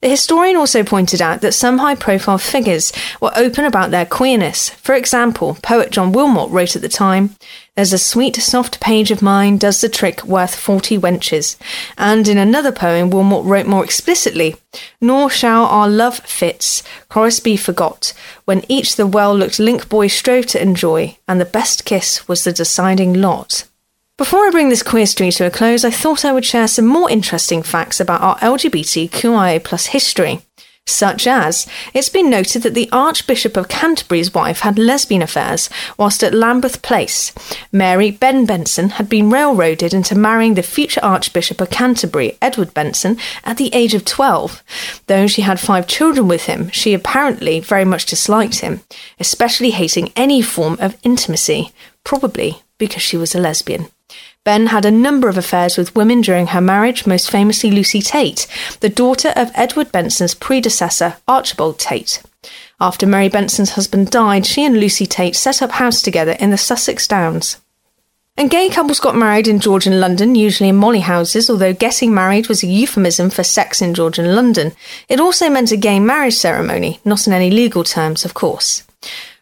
The 0.00 0.08
historian 0.08 0.56
also 0.56 0.84
pointed 0.84 1.20
out 1.20 1.40
that 1.40 1.54
some 1.54 1.78
high 1.78 1.96
profile 1.96 2.38
figures 2.38 2.92
were 3.20 3.32
open 3.34 3.64
about 3.64 3.90
their 3.90 4.06
queerness. 4.06 4.70
For 4.70 4.94
example, 4.94 5.58
poet 5.60 5.90
John 5.90 6.12
Wilmot 6.12 6.50
wrote 6.50 6.76
at 6.76 6.82
the 6.82 6.88
time, 6.88 7.34
There's 7.74 7.92
a 7.92 7.98
sweet, 7.98 8.36
soft 8.36 8.78
page 8.80 9.10
of 9.10 9.22
mine 9.22 9.58
does 9.58 9.80
the 9.80 9.88
trick 9.88 10.24
worth 10.24 10.54
forty 10.54 10.96
wenches. 10.96 11.56
And 11.98 12.28
in 12.28 12.38
another 12.38 12.70
poem, 12.70 13.10
Wilmot 13.10 13.44
wrote 13.44 13.66
more 13.66 13.84
explicitly, 13.84 14.54
Nor 15.00 15.30
shall 15.30 15.64
our 15.64 15.88
love 15.88 16.20
fits, 16.20 16.84
chorus 17.08 17.40
be 17.40 17.56
forgot, 17.56 18.14
when 18.44 18.64
each 18.68 18.94
the 18.94 19.06
well 19.06 19.36
looked 19.36 19.58
link 19.58 19.88
boy 19.88 20.06
strove 20.06 20.46
to 20.46 20.62
enjoy, 20.62 21.18
and 21.26 21.40
the 21.40 21.44
best 21.44 21.84
kiss 21.84 22.28
was 22.28 22.44
the 22.44 22.52
deciding 22.52 23.14
lot. 23.14 23.64
Before 24.18 24.48
I 24.48 24.50
bring 24.50 24.68
this 24.68 24.82
queer 24.82 25.06
street 25.06 25.34
to 25.34 25.46
a 25.46 25.50
close, 25.50 25.84
I 25.84 25.92
thought 25.92 26.24
I 26.24 26.32
would 26.32 26.44
share 26.44 26.66
some 26.66 26.88
more 26.88 27.08
interesting 27.08 27.62
facts 27.62 28.00
about 28.00 28.20
our 28.20 28.36
LGBTQIA 28.38 29.62
plus 29.62 29.86
history. 29.86 30.40
Such 30.88 31.28
as, 31.28 31.68
it's 31.94 32.08
been 32.08 32.28
noted 32.28 32.64
that 32.64 32.74
the 32.74 32.88
Archbishop 32.90 33.56
of 33.56 33.68
Canterbury's 33.68 34.34
wife 34.34 34.60
had 34.60 34.76
lesbian 34.76 35.22
affairs 35.22 35.70
whilst 35.96 36.24
at 36.24 36.34
Lambeth 36.34 36.82
Place. 36.82 37.32
Mary 37.70 38.10
Ben 38.10 38.44
Benson 38.44 38.88
had 38.88 39.08
been 39.08 39.30
railroaded 39.30 39.94
into 39.94 40.16
marrying 40.16 40.54
the 40.54 40.64
future 40.64 41.00
Archbishop 41.00 41.60
of 41.60 41.70
Canterbury, 41.70 42.36
Edward 42.42 42.74
Benson, 42.74 43.18
at 43.44 43.56
the 43.56 43.72
age 43.72 43.94
of 43.94 44.04
12. 44.04 44.64
Though 45.06 45.28
she 45.28 45.42
had 45.42 45.60
five 45.60 45.86
children 45.86 46.26
with 46.26 46.46
him, 46.46 46.70
she 46.70 46.92
apparently 46.92 47.60
very 47.60 47.84
much 47.84 48.06
disliked 48.06 48.62
him, 48.62 48.80
especially 49.20 49.70
hating 49.70 50.10
any 50.16 50.42
form 50.42 50.76
of 50.80 50.96
intimacy, 51.04 51.70
probably 52.02 52.62
because 52.78 53.02
she 53.02 53.16
was 53.16 53.32
a 53.32 53.38
lesbian. 53.38 53.86
Ben 54.44 54.68
had 54.68 54.84
a 54.84 54.90
number 54.90 55.28
of 55.28 55.36
affairs 55.36 55.76
with 55.76 55.94
women 55.94 56.20
during 56.20 56.48
her 56.48 56.60
marriage, 56.60 57.06
most 57.06 57.30
famously 57.30 57.70
Lucy 57.70 58.00
Tait, 58.00 58.46
the 58.80 58.88
daughter 58.88 59.32
of 59.36 59.50
Edward 59.54 59.92
Benson's 59.92 60.34
predecessor, 60.34 61.16
Archibald 61.26 61.78
Tait. 61.78 62.22
After 62.80 63.06
Mary 63.06 63.28
Benson's 63.28 63.70
husband 63.70 64.10
died, 64.10 64.46
she 64.46 64.64
and 64.64 64.78
Lucy 64.78 65.04
Tait 65.04 65.34
set 65.34 65.60
up 65.60 65.72
house 65.72 66.00
together 66.00 66.32
in 66.32 66.50
the 66.50 66.56
Sussex 66.56 67.06
Downs. 67.06 67.58
And 68.36 68.50
gay 68.50 68.68
couples 68.68 69.00
got 69.00 69.16
married 69.16 69.48
in 69.48 69.58
Georgian 69.58 69.98
London, 69.98 70.36
usually 70.36 70.68
in 70.68 70.76
molly 70.76 71.00
houses, 71.00 71.50
although 71.50 71.72
getting 71.72 72.14
married 72.14 72.46
was 72.46 72.62
a 72.62 72.68
euphemism 72.68 73.30
for 73.30 73.42
sex 73.42 73.82
in 73.82 73.94
Georgian 73.94 74.36
London. 74.36 74.72
It 75.08 75.18
also 75.18 75.50
meant 75.50 75.72
a 75.72 75.76
gay 75.76 75.98
marriage 75.98 76.36
ceremony, 76.36 77.00
not 77.04 77.26
in 77.26 77.32
any 77.32 77.50
legal 77.50 77.82
terms, 77.82 78.24
of 78.24 78.34
course. 78.34 78.84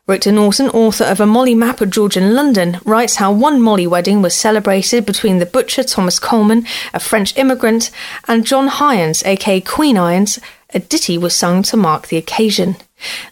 Rictor 0.09 0.31
Norton, 0.31 0.69
author 0.69 1.03
of 1.03 1.19
A 1.19 1.27
Molly 1.27 1.57
Map 1.57 1.81
of 1.81 1.91
Georgian 1.91 2.33
London, 2.33 2.79
writes 2.85 3.17
how 3.17 3.33
one 3.33 3.61
Molly 3.61 3.89
wedding 3.89 4.23
was 4.23 4.37
celebrated 4.37 5.05
between 5.05 5.39
the 5.39 5.47
butcher 5.47 5.83
Thomas 5.83 6.21
Coleman, 6.21 6.65
a 6.95 7.01
French 7.01 7.37
immigrant, 7.37 7.91
and 8.29 8.47
John 8.47 8.69
Hyans, 8.69 9.27
aka 9.27 9.61
Queen 9.61 9.99
Irons. 9.99 10.39
A 10.73 10.79
ditty 10.79 11.19
was 11.19 11.35
sung 11.35 11.65
to 11.65 11.77
mark 11.77 12.07
the 12.07 12.19
occasion. 12.19 12.77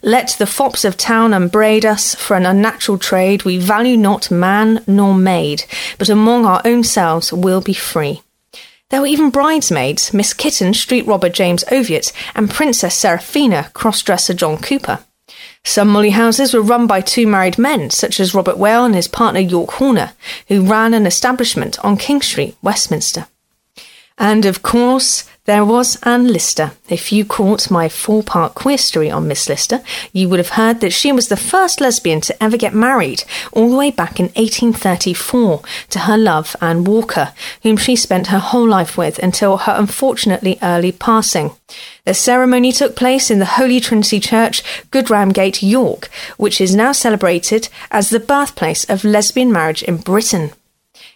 Let 0.03 0.35
the 0.37 0.45
fops 0.45 0.83
of 0.83 0.97
town 0.97 1.33
upbraid 1.33 1.85
us 1.85 2.13
for 2.13 2.35
an 2.35 2.45
unnatural 2.45 2.97
trade. 2.97 3.43
We 3.43 3.57
value 3.57 3.95
not 3.95 4.29
man 4.29 4.83
nor 4.85 5.15
maid, 5.15 5.63
but 5.97 6.09
among 6.09 6.45
our 6.45 6.61
own 6.65 6.83
selves 6.83 7.31
will 7.31 7.61
be 7.61 7.73
free. 7.73 8.21
There 8.89 8.99
were 8.99 9.07
even 9.07 9.29
bridesmaids, 9.29 10.13
Miss 10.13 10.33
Kitten, 10.33 10.73
street 10.73 11.07
robber 11.07 11.29
James 11.29 11.63
Oviatt, 11.71 12.11
and 12.35 12.51
Princess 12.51 12.95
Seraphina, 12.95 13.71
cross-dresser 13.73 14.33
John 14.33 14.57
Cooper. 14.57 14.99
Some 15.63 15.89
Molly 15.89 16.11
houses 16.11 16.53
were 16.53 16.61
run 16.61 16.87
by 16.87 17.01
two 17.01 17.25
married 17.25 17.57
men, 17.57 17.89
such 17.89 18.19
as 18.19 18.35
Robert 18.35 18.57
Whale 18.57 18.85
and 18.85 18.95
his 18.95 19.07
partner 19.07 19.39
York 19.39 19.71
Horner, 19.71 20.13
who 20.47 20.61
ran 20.61 20.93
an 20.93 21.05
establishment 21.05 21.83
on 21.83 21.97
King 21.97 22.21
Street, 22.21 22.55
Westminster. 22.61 23.27
And 24.17 24.45
of 24.45 24.61
course, 24.61 25.25
there 25.45 25.63
was 25.63 25.97
Anne 26.01 26.27
Lister. 26.27 26.71
If 26.89 27.11
you 27.11 27.23
caught 27.23 27.69
my 27.69 27.87
four 27.87 28.23
part 28.23 28.55
queer 28.55 28.79
story 28.79 29.11
on 29.11 29.27
Miss 29.27 29.47
Lister, 29.47 29.81
you 30.11 30.27
would 30.27 30.39
have 30.39 30.49
heard 30.49 30.81
that 30.81 30.93
she 30.93 31.11
was 31.11 31.27
the 31.27 31.37
first 31.37 31.79
lesbian 31.79 32.19
to 32.21 32.43
ever 32.43 32.57
get 32.57 32.73
married, 32.73 33.23
all 33.51 33.69
the 33.69 33.75
way 33.75 33.91
back 33.91 34.19
in 34.19 34.25
1834, 34.35 35.61
to 35.91 35.99
her 35.99 36.17
love, 36.17 36.55
Anne 36.61 36.83
Walker, 36.83 37.31
whom 37.61 37.77
she 37.77 37.95
spent 37.95 38.27
her 38.27 38.39
whole 38.39 38.67
life 38.67 38.97
with 38.97 39.19
until 39.19 39.57
her 39.57 39.73
unfortunately 39.77 40.57
early 40.63 40.91
passing. 40.91 41.51
The 42.05 42.15
ceremony 42.15 42.71
took 42.71 42.95
place 42.95 43.29
in 43.29 43.37
the 43.37 43.45
Holy 43.45 43.79
Trinity 43.79 44.19
Church, 44.19 44.63
Goodramgate, 44.89 45.61
York, 45.61 46.09
which 46.37 46.59
is 46.59 46.75
now 46.75 46.91
celebrated 46.91 47.69
as 47.91 48.09
the 48.09 48.19
birthplace 48.19 48.83
of 48.85 49.03
lesbian 49.03 49.51
marriage 49.51 49.83
in 49.83 49.97
Britain. 49.97 50.51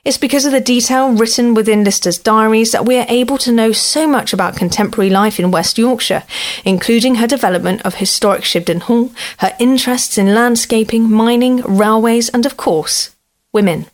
It's 0.10 0.18
because 0.18 0.46
of 0.46 0.51
the 0.51 0.60
detail 0.60 1.12
written 1.12 1.54
within 1.54 1.84
Lister's 1.84 2.18
diaries 2.18 2.72
that 2.72 2.84
we 2.84 2.98
are 2.98 3.06
able 3.10 3.38
to 3.38 3.51
know 3.51 3.72
so 3.72 4.08
much 4.08 4.34
about 4.34 4.56
contemporary 4.56 5.12
life 5.12 5.39
in 5.39 5.51
West 5.51 5.78
Yorkshire, 5.78 6.24
including 6.66 7.13
her 7.16 7.28
development 7.28 7.84
of 7.84 7.94
historic 7.94 8.42
Shibden 8.42 8.82
Hall, 8.82 9.12
her 9.38 9.56
interests 9.60 10.18
in 10.18 10.34
landscaping, 10.34 11.12
mining, 11.12 11.58
railways, 11.58 12.28
and 12.30 12.48
of 12.48 12.58
course, 12.58 13.16
women. 13.54 13.86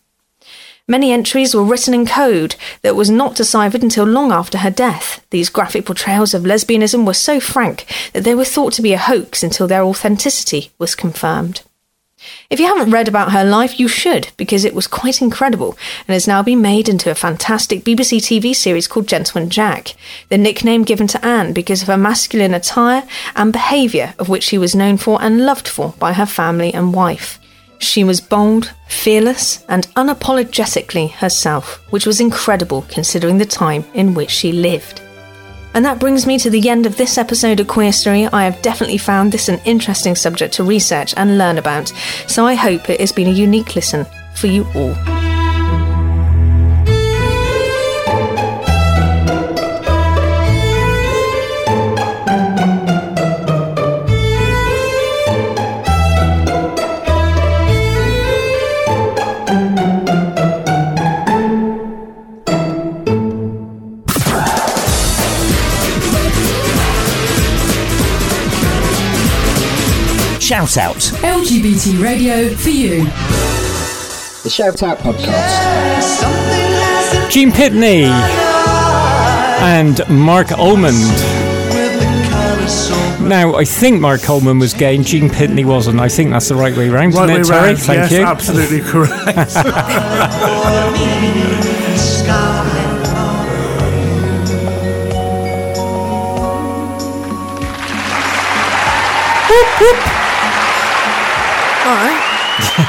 Many 0.88 1.12
entries 1.12 1.54
were 1.54 1.66
written 1.66 1.94
in 1.94 2.06
code 2.06 2.56
that 2.82 2.96
was 2.96 3.10
not 3.10 3.36
deciphered 3.36 3.84
until 3.84 4.06
long 4.06 4.32
after 4.32 4.60
her 4.60 4.72
death. 4.72 5.22
These 5.32 5.50
graphic 5.50 5.86
portrayals 5.86 6.34
of 6.34 6.44
lesbianism 6.44 7.06
were 7.06 7.14
so 7.14 7.42
frank 7.42 7.86
that 8.14 8.24
they 8.24 8.36
were 8.36 8.46
thought 8.46 8.72
to 8.76 8.82
be 8.82 8.94
a 8.94 8.98
hoax 8.98 9.44
until 9.44 9.68
their 9.68 9.84
authenticity 9.84 10.72
was 10.80 10.96
confirmed. 10.96 11.62
If 12.50 12.60
you 12.60 12.68
haven't 12.68 12.92
read 12.92 13.08
about 13.08 13.32
her 13.32 13.44
life, 13.44 13.80
you 13.80 13.88
should, 13.88 14.30
because 14.38 14.66
it 14.66 14.76
was 14.76 14.88
quite 14.88 15.22
incredible 15.22 15.78
and 16.08 16.14
has 16.14 16.28
now 16.28 16.44
been 16.44 16.62
made 16.62 16.88
into 16.88 17.10
a 17.10 17.16
fantastic 17.16 17.84
BBC 17.84 18.18
TV 18.18 18.56
series 18.56 18.88
called 18.88 19.08
Gentleman 19.08 19.50
Jack, 19.50 19.96
the 20.30 20.38
nickname 20.38 20.84
given 20.84 21.08
to 21.08 21.26
Anne 21.26 21.54
because 21.54 21.82
of 21.82 21.88
her 21.88 21.98
masculine 21.98 22.54
attire 22.54 23.04
and 23.36 23.52
behaviour, 23.52 24.14
of 24.20 24.30
which 24.30 24.44
she 24.44 24.58
was 24.58 24.76
known 24.76 24.98
for 24.98 25.22
and 25.22 25.46
loved 25.46 25.68
for 25.68 25.94
by 26.00 26.14
her 26.14 26.26
family 26.26 26.74
and 26.74 26.94
wife. 26.94 27.40
She 27.80 28.04
was 28.04 28.22
bold, 28.22 28.74
fearless, 28.88 29.64
and 29.68 29.88
unapologetically 29.96 31.12
herself, 31.12 31.82
which 31.92 32.06
was 32.06 32.22
incredible 32.22 32.86
considering 32.90 33.38
the 33.38 33.46
time 33.46 33.86
in 33.94 34.14
which 34.14 34.32
she 34.32 34.52
lived. 34.52 35.02
And 35.76 35.84
that 35.84 36.00
brings 36.00 36.26
me 36.26 36.40
to 36.40 36.50
the 36.50 36.70
end 36.70 36.86
of 36.86 36.96
this 36.96 37.18
episode 37.18 37.60
of 37.60 37.68
Queer 37.68 37.92
Story. 37.92 38.28
I 38.28 38.46
have 38.46 38.62
definitely 38.62 38.98
found 38.98 39.34
this 39.34 39.50
an 39.50 39.60
interesting 39.66 40.16
subject 40.16 40.54
to 40.54 40.64
research 40.64 41.14
and 41.18 41.38
learn 41.38 41.58
about, 41.58 41.90
so 42.28 42.46
I 42.46 42.54
hope 42.54 42.90
it 42.90 43.02
has 43.02 43.12
been 43.12 43.28
a 43.28 43.32
unique 43.32 43.76
listen 43.76 44.06
for 44.36 44.48
you 44.48 44.66
all. 44.74 45.35
Shout 70.46 70.78
out. 70.78 70.98
LGBT 70.98 72.00
radio 72.04 72.54
for 72.54 72.70
you. 72.70 73.06
The 74.44 74.50
Shout 74.52 74.84
Out 74.84 75.00
Podcast. 75.00 76.22
Gene 77.32 77.50
Pitney 77.50 78.04
and 79.64 80.08
Marc 80.08 80.52
Almond. 80.52 80.94
Now, 83.28 83.56
I 83.56 83.66
think 83.66 84.00
Marc 84.00 84.30
Almond 84.30 84.60
was 84.60 84.76
gay 84.76 84.96
and 84.96 85.04
Gene 85.04 85.32
Pitney 85.32 85.66
wasn't. 85.66 86.00
I 86.00 86.10
think 86.10 86.30
that's 86.30 86.50
the 86.50 86.56
right 86.56 86.78
way 86.78 86.90
round, 86.90 87.16
Right 87.16 87.28
way 87.28 87.40
isn't 87.40 87.52
it, 87.52 87.58
Terry? 87.58 87.68
round. 87.70 87.80
Thank 87.80 88.12
yes, 88.12 88.12
you. 88.12 88.24
absolutely 88.24 88.82
correct. 88.82 89.56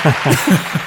All 0.05 0.13
right. 0.13 0.83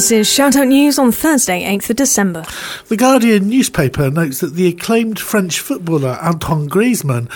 This 0.00 0.12
is 0.12 0.28
Shoutout 0.28 0.68
News 0.68 0.98
on 0.98 1.12
Thursday, 1.12 1.62
8th 1.62 1.90
of 1.90 1.96
December. 1.96 2.46
The 2.88 2.96
Guardian 2.96 3.50
newspaper 3.50 4.10
notes 4.10 4.40
that 4.40 4.54
the 4.54 4.66
acclaimed 4.66 5.18
French 5.18 5.60
footballer 5.60 6.18
Antoine 6.22 6.70
Griezmann 6.70 7.30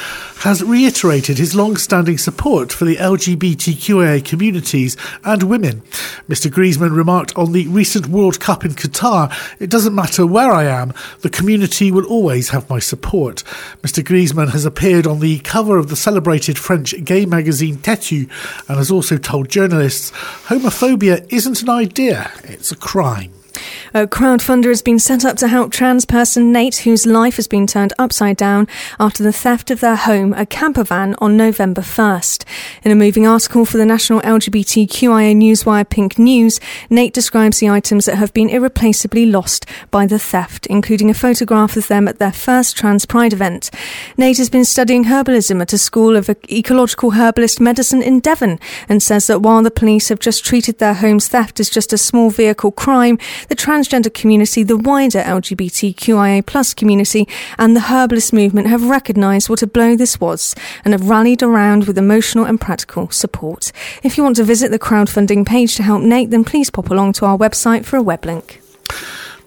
has 0.44 0.62
reiterated 0.62 1.37
his 1.37 1.55
long-standing 1.55 2.16
support 2.16 2.72
for 2.72 2.87
the 2.87 2.96
LGBTQIA 2.96 4.24
communities 4.24 4.96
and 5.24 5.42
women. 5.42 5.83
Mr. 6.27 6.50
Griezmann 6.50 6.96
remarked 6.96 7.37
on 7.37 7.53
the 7.53 7.66
recent 7.68 8.07
World 8.07 8.40
Cup 8.40 8.64
in 8.64 8.72
Qatar, 8.72 9.31
"It 9.61 9.68
doesn't 9.68 9.94
matter 9.94 10.24
where 10.24 10.50
I 10.50 10.64
am, 10.64 10.94
the 11.20 11.29
community 11.29 11.90
will 11.90 12.07
always 12.07 12.48
have 12.48 12.70
my 12.70 12.79
support." 12.79 13.44
Mr. 13.83 14.03
Griezmann 14.03 14.53
has 14.53 14.64
appeared 14.64 15.07
on 15.07 15.20
the 15.20 15.38
cover 15.40 15.77
of 15.77 15.88
the 15.90 15.96
celebrated 15.96 16.59
French 16.59 16.94
gay 17.05 17.27
magazine 17.27 17.77
Têtu 17.77 18.27
and 18.68 18.79
has 18.79 18.90
also 18.90 19.18
told 19.18 19.50
journalists, 19.50 20.12
"Homophobia 20.48 21.27
isn't 21.29 21.61
an 21.61 21.68
idea, 21.68 22.31
it's 22.55 22.73
a 22.73 22.77
crime." 22.77 23.43
A 23.93 24.07
crowdfunder 24.07 24.69
has 24.69 24.83
been 24.83 24.99
set 24.99 25.25
up 25.25 25.37
to 25.37 25.49
help 25.49 25.71
trans 25.71 26.05
person 26.05 26.53
Nate, 26.53 26.79
whose 26.79 27.07
life 27.07 27.37
has 27.37 27.47
been 27.47 27.67
turned 27.67 27.93
upside 27.99 28.37
down 28.37 28.67
after 28.99 29.23
the 29.23 29.33
theft 29.33 29.71
of 29.71 29.81
their 29.81 29.97
home, 29.97 30.33
a 30.35 30.45
camper 30.45 30.83
van, 30.83 31.14
on 31.19 31.37
November 31.37 31.81
1st. 31.81 32.45
In 32.83 32.90
a 32.90 32.97
moving 32.97 33.27
article 33.27 33.64
for 33.64 33.77
the 33.77 33.87
national 33.87 34.21
LGBTQIA 34.23 35.37
newswire 35.37 35.88
Pink 35.88 36.19
News, 36.19 36.59
Nate 36.90 37.14
describes 37.14 37.61
the 37.61 37.69
items 37.69 38.07
that 38.07 38.17
have 38.17 38.35
been 38.35 38.49
irreplaceably 38.49 39.27
lost 39.27 39.67
by 39.90 40.07
the 40.07 40.19
theft, 40.19 40.67
including 40.67 41.09
a 41.09 41.14
photograph 41.14 41.77
of 41.77 41.88
them 41.88 42.09
at 42.09 42.19
their 42.19 42.33
first 42.33 42.77
Trans 42.77 43.07
Pride 43.07 43.33
event. 43.33 43.71
Nate 44.17 44.38
has 44.38 44.51
been 44.51 44.64
studying 44.64 45.05
herbalism 45.05 45.61
at 45.61 45.73
a 45.73 45.79
school 45.79 46.17
of 46.17 46.29
ecological 46.51 47.12
herbalist 47.12 47.61
medicine 47.61 48.03
in 48.03 48.21
Devon 48.21 48.59
and 48.88 49.03
says 49.03 49.29
that 49.29 49.40
while 49.40 49.62
the 49.62 49.71
police 49.71 50.09
have 50.09 50.19
just 50.19 50.45
treated 50.45 50.79
their 50.79 50.95
home's 50.95 51.29
theft 51.29 51.61
as 51.61 51.71
just 51.71 51.93
a 51.93 51.99
small 51.99 52.31
vehicle 52.31 52.73
crime, 52.73 53.19
the 53.48 53.57
transgender 53.57 54.12
community, 54.12 54.62
the 54.62 54.76
wider 54.76 55.20
LGBTQIA 55.20 56.44
plus 56.46 56.74
community, 56.74 57.28
and 57.59 57.76
the 57.76 57.83
herbalist 57.83 58.33
movement 58.33 58.68
have 58.68 58.88
recognised 58.88 59.48
what 59.48 59.62
a 59.62 59.66
blow 59.66 59.96
this 59.96 60.20
was 60.20 60.54
and 60.85 60.92
have 60.92 61.09
rallied 61.09 61.42
around 61.42 61.87
with 61.87 61.98
emotional 61.98 62.44
and 62.44 62.61
practical 62.61 63.11
support. 63.11 63.72
If 64.02 64.16
you 64.16 64.22
want 64.22 64.37
to 64.37 64.44
visit 64.44 64.70
the 64.70 64.78
crowdfunding 64.78 65.46
page 65.46 65.76
to 65.76 65.83
help 65.83 66.02
Nate, 66.02 66.30
then 66.30 66.44
please 66.44 66.70
pop 66.70 66.90
along 66.90 67.14
to 67.14 67.26
our 67.26 67.38
website 67.38 67.85
for 67.85 67.96
a 67.96 68.02
web 68.02 68.24
link. 68.24 68.61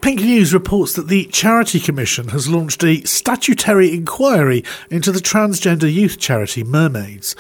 Pink 0.01 0.21
News 0.21 0.53
reports 0.53 0.93
that 0.93 1.07
the 1.07 1.25
Charity 1.25 1.79
Commission 1.79 2.29
has 2.29 2.47
launched 2.47 2.83
a 2.83 3.01
statutory 3.01 3.93
inquiry 3.93 4.63
into 4.89 5.11
the 5.11 5.19
transgender 5.19 5.91
youth 5.91 6.19
charity 6.19 6.63
Mermaids. 6.63 7.35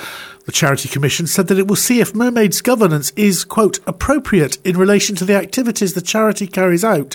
The 0.45 0.51
Charity 0.51 0.89
Commission 0.89 1.27
said 1.27 1.47
that 1.47 1.59
it 1.59 1.67
will 1.67 1.75
see 1.75 1.99
if 1.99 2.15
Mermaids' 2.15 2.61
governance 2.61 3.11
is, 3.15 3.45
quote, 3.45 3.79
appropriate 3.85 4.57
in 4.65 4.77
relation 4.77 5.15
to 5.17 5.25
the 5.25 5.35
activities 5.35 5.93
the 5.93 6.01
charity 6.01 6.47
carries 6.47 6.83
out, 6.83 7.13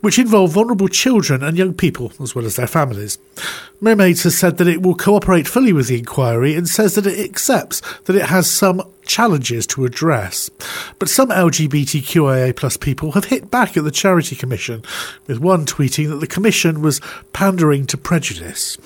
which 0.00 0.18
involve 0.18 0.52
vulnerable 0.52 0.88
children 0.88 1.42
and 1.42 1.56
young 1.56 1.74
people, 1.74 2.12
as 2.20 2.34
well 2.34 2.44
as 2.44 2.56
their 2.56 2.66
families. 2.66 3.18
Mermaids 3.80 4.24
has 4.24 4.36
said 4.36 4.56
that 4.58 4.68
it 4.68 4.82
will 4.82 4.94
cooperate 4.94 5.46
fully 5.46 5.72
with 5.72 5.88
the 5.88 5.98
inquiry 5.98 6.54
and 6.54 6.68
says 6.68 6.94
that 6.96 7.06
it 7.06 7.20
accepts 7.20 7.80
that 8.04 8.16
it 8.16 8.26
has 8.26 8.50
some 8.50 8.82
challenges 9.10 9.66
to 9.66 9.84
address. 9.84 10.48
But 11.00 11.08
some 11.08 11.30
LGBTQIA 11.30 12.54
plus 12.54 12.76
people 12.76 13.12
have 13.12 13.24
hit 13.24 13.50
back 13.50 13.76
at 13.76 13.82
the 13.82 13.90
Charity 13.90 14.36
Commission, 14.36 14.84
with 15.26 15.40
one 15.40 15.66
tweeting 15.66 16.08
that 16.08 16.16
the 16.16 16.26
Commission 16.26 16.80
was 16.80 17.00
pandering 17.32 17.86
to 17.86 17.98
prejudice. 17.98 18.78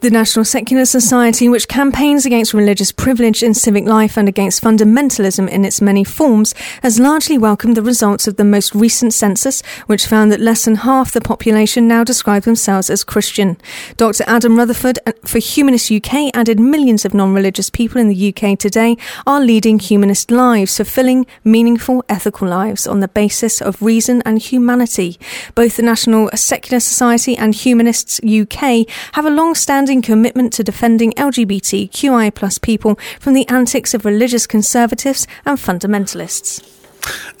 The 0.00 0.08
National 0.08 0.46
Secular 0.46 0.86
Society, 0.86 1.46
which 1.46 1.68
campaigns 1.68 2.24
against 2.24 2.54
religious 2.54 2.90
privilege 2.90 3.42
in 3.42 3.52
civic 3.52 3.84
life 3.84 4.16
and 4.16 4.28
against 4.28 4.64
fundamentalism 4.64 5.46
in 5.46 5.62
its 5.62 5.82
many 5.82 6.04
forms, 6.04 6.54
has 6.82 6.98
largely 6.98 7.36
welcomed 7.36 7.76
the 7.76 7.82
results 7.82 8.26
of 8.26 8.36
the 8.36 8.44
most 8.44 8.74
recent 8.74 9.12
census, 9.12 9.60
which 9.88 10.06
found 10.06 10.32
that 10.32 10.40
less 10.40 10.64
than 10.64 10.76
half 10.76 11.12
the 11.12 11.20
population 11.20 11.86
now 11.86 12.02
describe 12.02 12.44
themselves 12.44 12.88
as 12.88 13.04
Christian. 13.04 13.58
Dr. 13.98 14.24
Adam 14.26 14.56
Rutherford 14.56 14.98
uh, 15.04 15.12
for 15.26 15.38
Humanist 15.38 15.92
UK 15.92 16.30
added 16.32 16.58
millions 16.58 17.04
of 17.04 17.12
non 17.12 17.34
religious 17.34 17.68
people 17.68 18.00
in 18.00 18.08
the 18.08 18.34
UK 18.34 18.58
today 18.58 18.96
are 19.26 19.42
leading 19.42 19.78
humanist 19.78 20.30
lives, 20.30 20.78
fulfilling 20.78 21.26
meaningful 21.44 22.02
ethical 22.08 22.48
lives 22.48 22.86
on 22.86 23.00
the 23.00 23.08
basis 23.08 23.60
of 23.60 23.82
reason 23.82 24.22
and 24.24 24.38
humanity. 24.38 25.18
Both 25.54 25.76
the 25.76 25.82
National 25.82 26.30
Secular 26.34 26.80
Society 26.80 27.36
and 27.36 27.54
Humanists 27.54 28.18
UK 28.24 28.88
have 29.12 29.26
a 29.26 29.30
long 29.30 29.54
standing 29.54 29.89
commitment 29.98 30.52
to 30.52 30.62
defending 30.62 31.12
LGBTQI 31.14 32.32
people 32.62 32.94
from 33.18 33.34
the 33.34 33.48
antics 33.48 33.92
of 33.94 34.04
religious 34.04 34.46
conservatives 34.46 35.26
and 35.44 35.58
fundamentalists. 35.58 36.79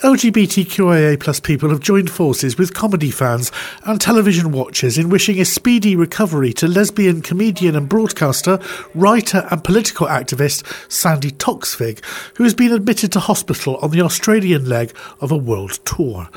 LGBTQIA 0.00 1.20
plus 1.20 1.40
people 1.40 1.68
have 1.68 1.80
joined 1.80 2.10
forces 2.10 2.56
with 2.56 2.72
comedy 2.72 3.10
fans 3.10 3.52
and 3.84 4.00
television 4.00 4.50
watchers 4.50 4.96
in 4.96 5.10
wishing 5.10 5.38
a 5.38 5.44
speedy 5.44 5.94
recovery 5.94 6.52
to 6.54 6.66
lesbian 6.66 7.20
comedian 7.20 7.76
and 7.76 7.88
broadcaster, 7.88 8.58
writer 8.94 9.46
and 9.50 9.62
political 9.62 10.06
activist 10.06 10.64
Sandy 10.90 11.30
Toksvig, 11.30 12.02
who 12.36 12.44
has 12.44 12.54
been 12.54 12.72
admitted 12.72 13.12
to 13.12 13.20
hospital 13.20 13.76
on 13.76 13.90
the 13.90 14.00
Australian 14.00 14.68
leg 14.68 14.94
of 15.20 15.30
a 15.30 15.36
world 15.36 15.78
tour. 15.84 16.28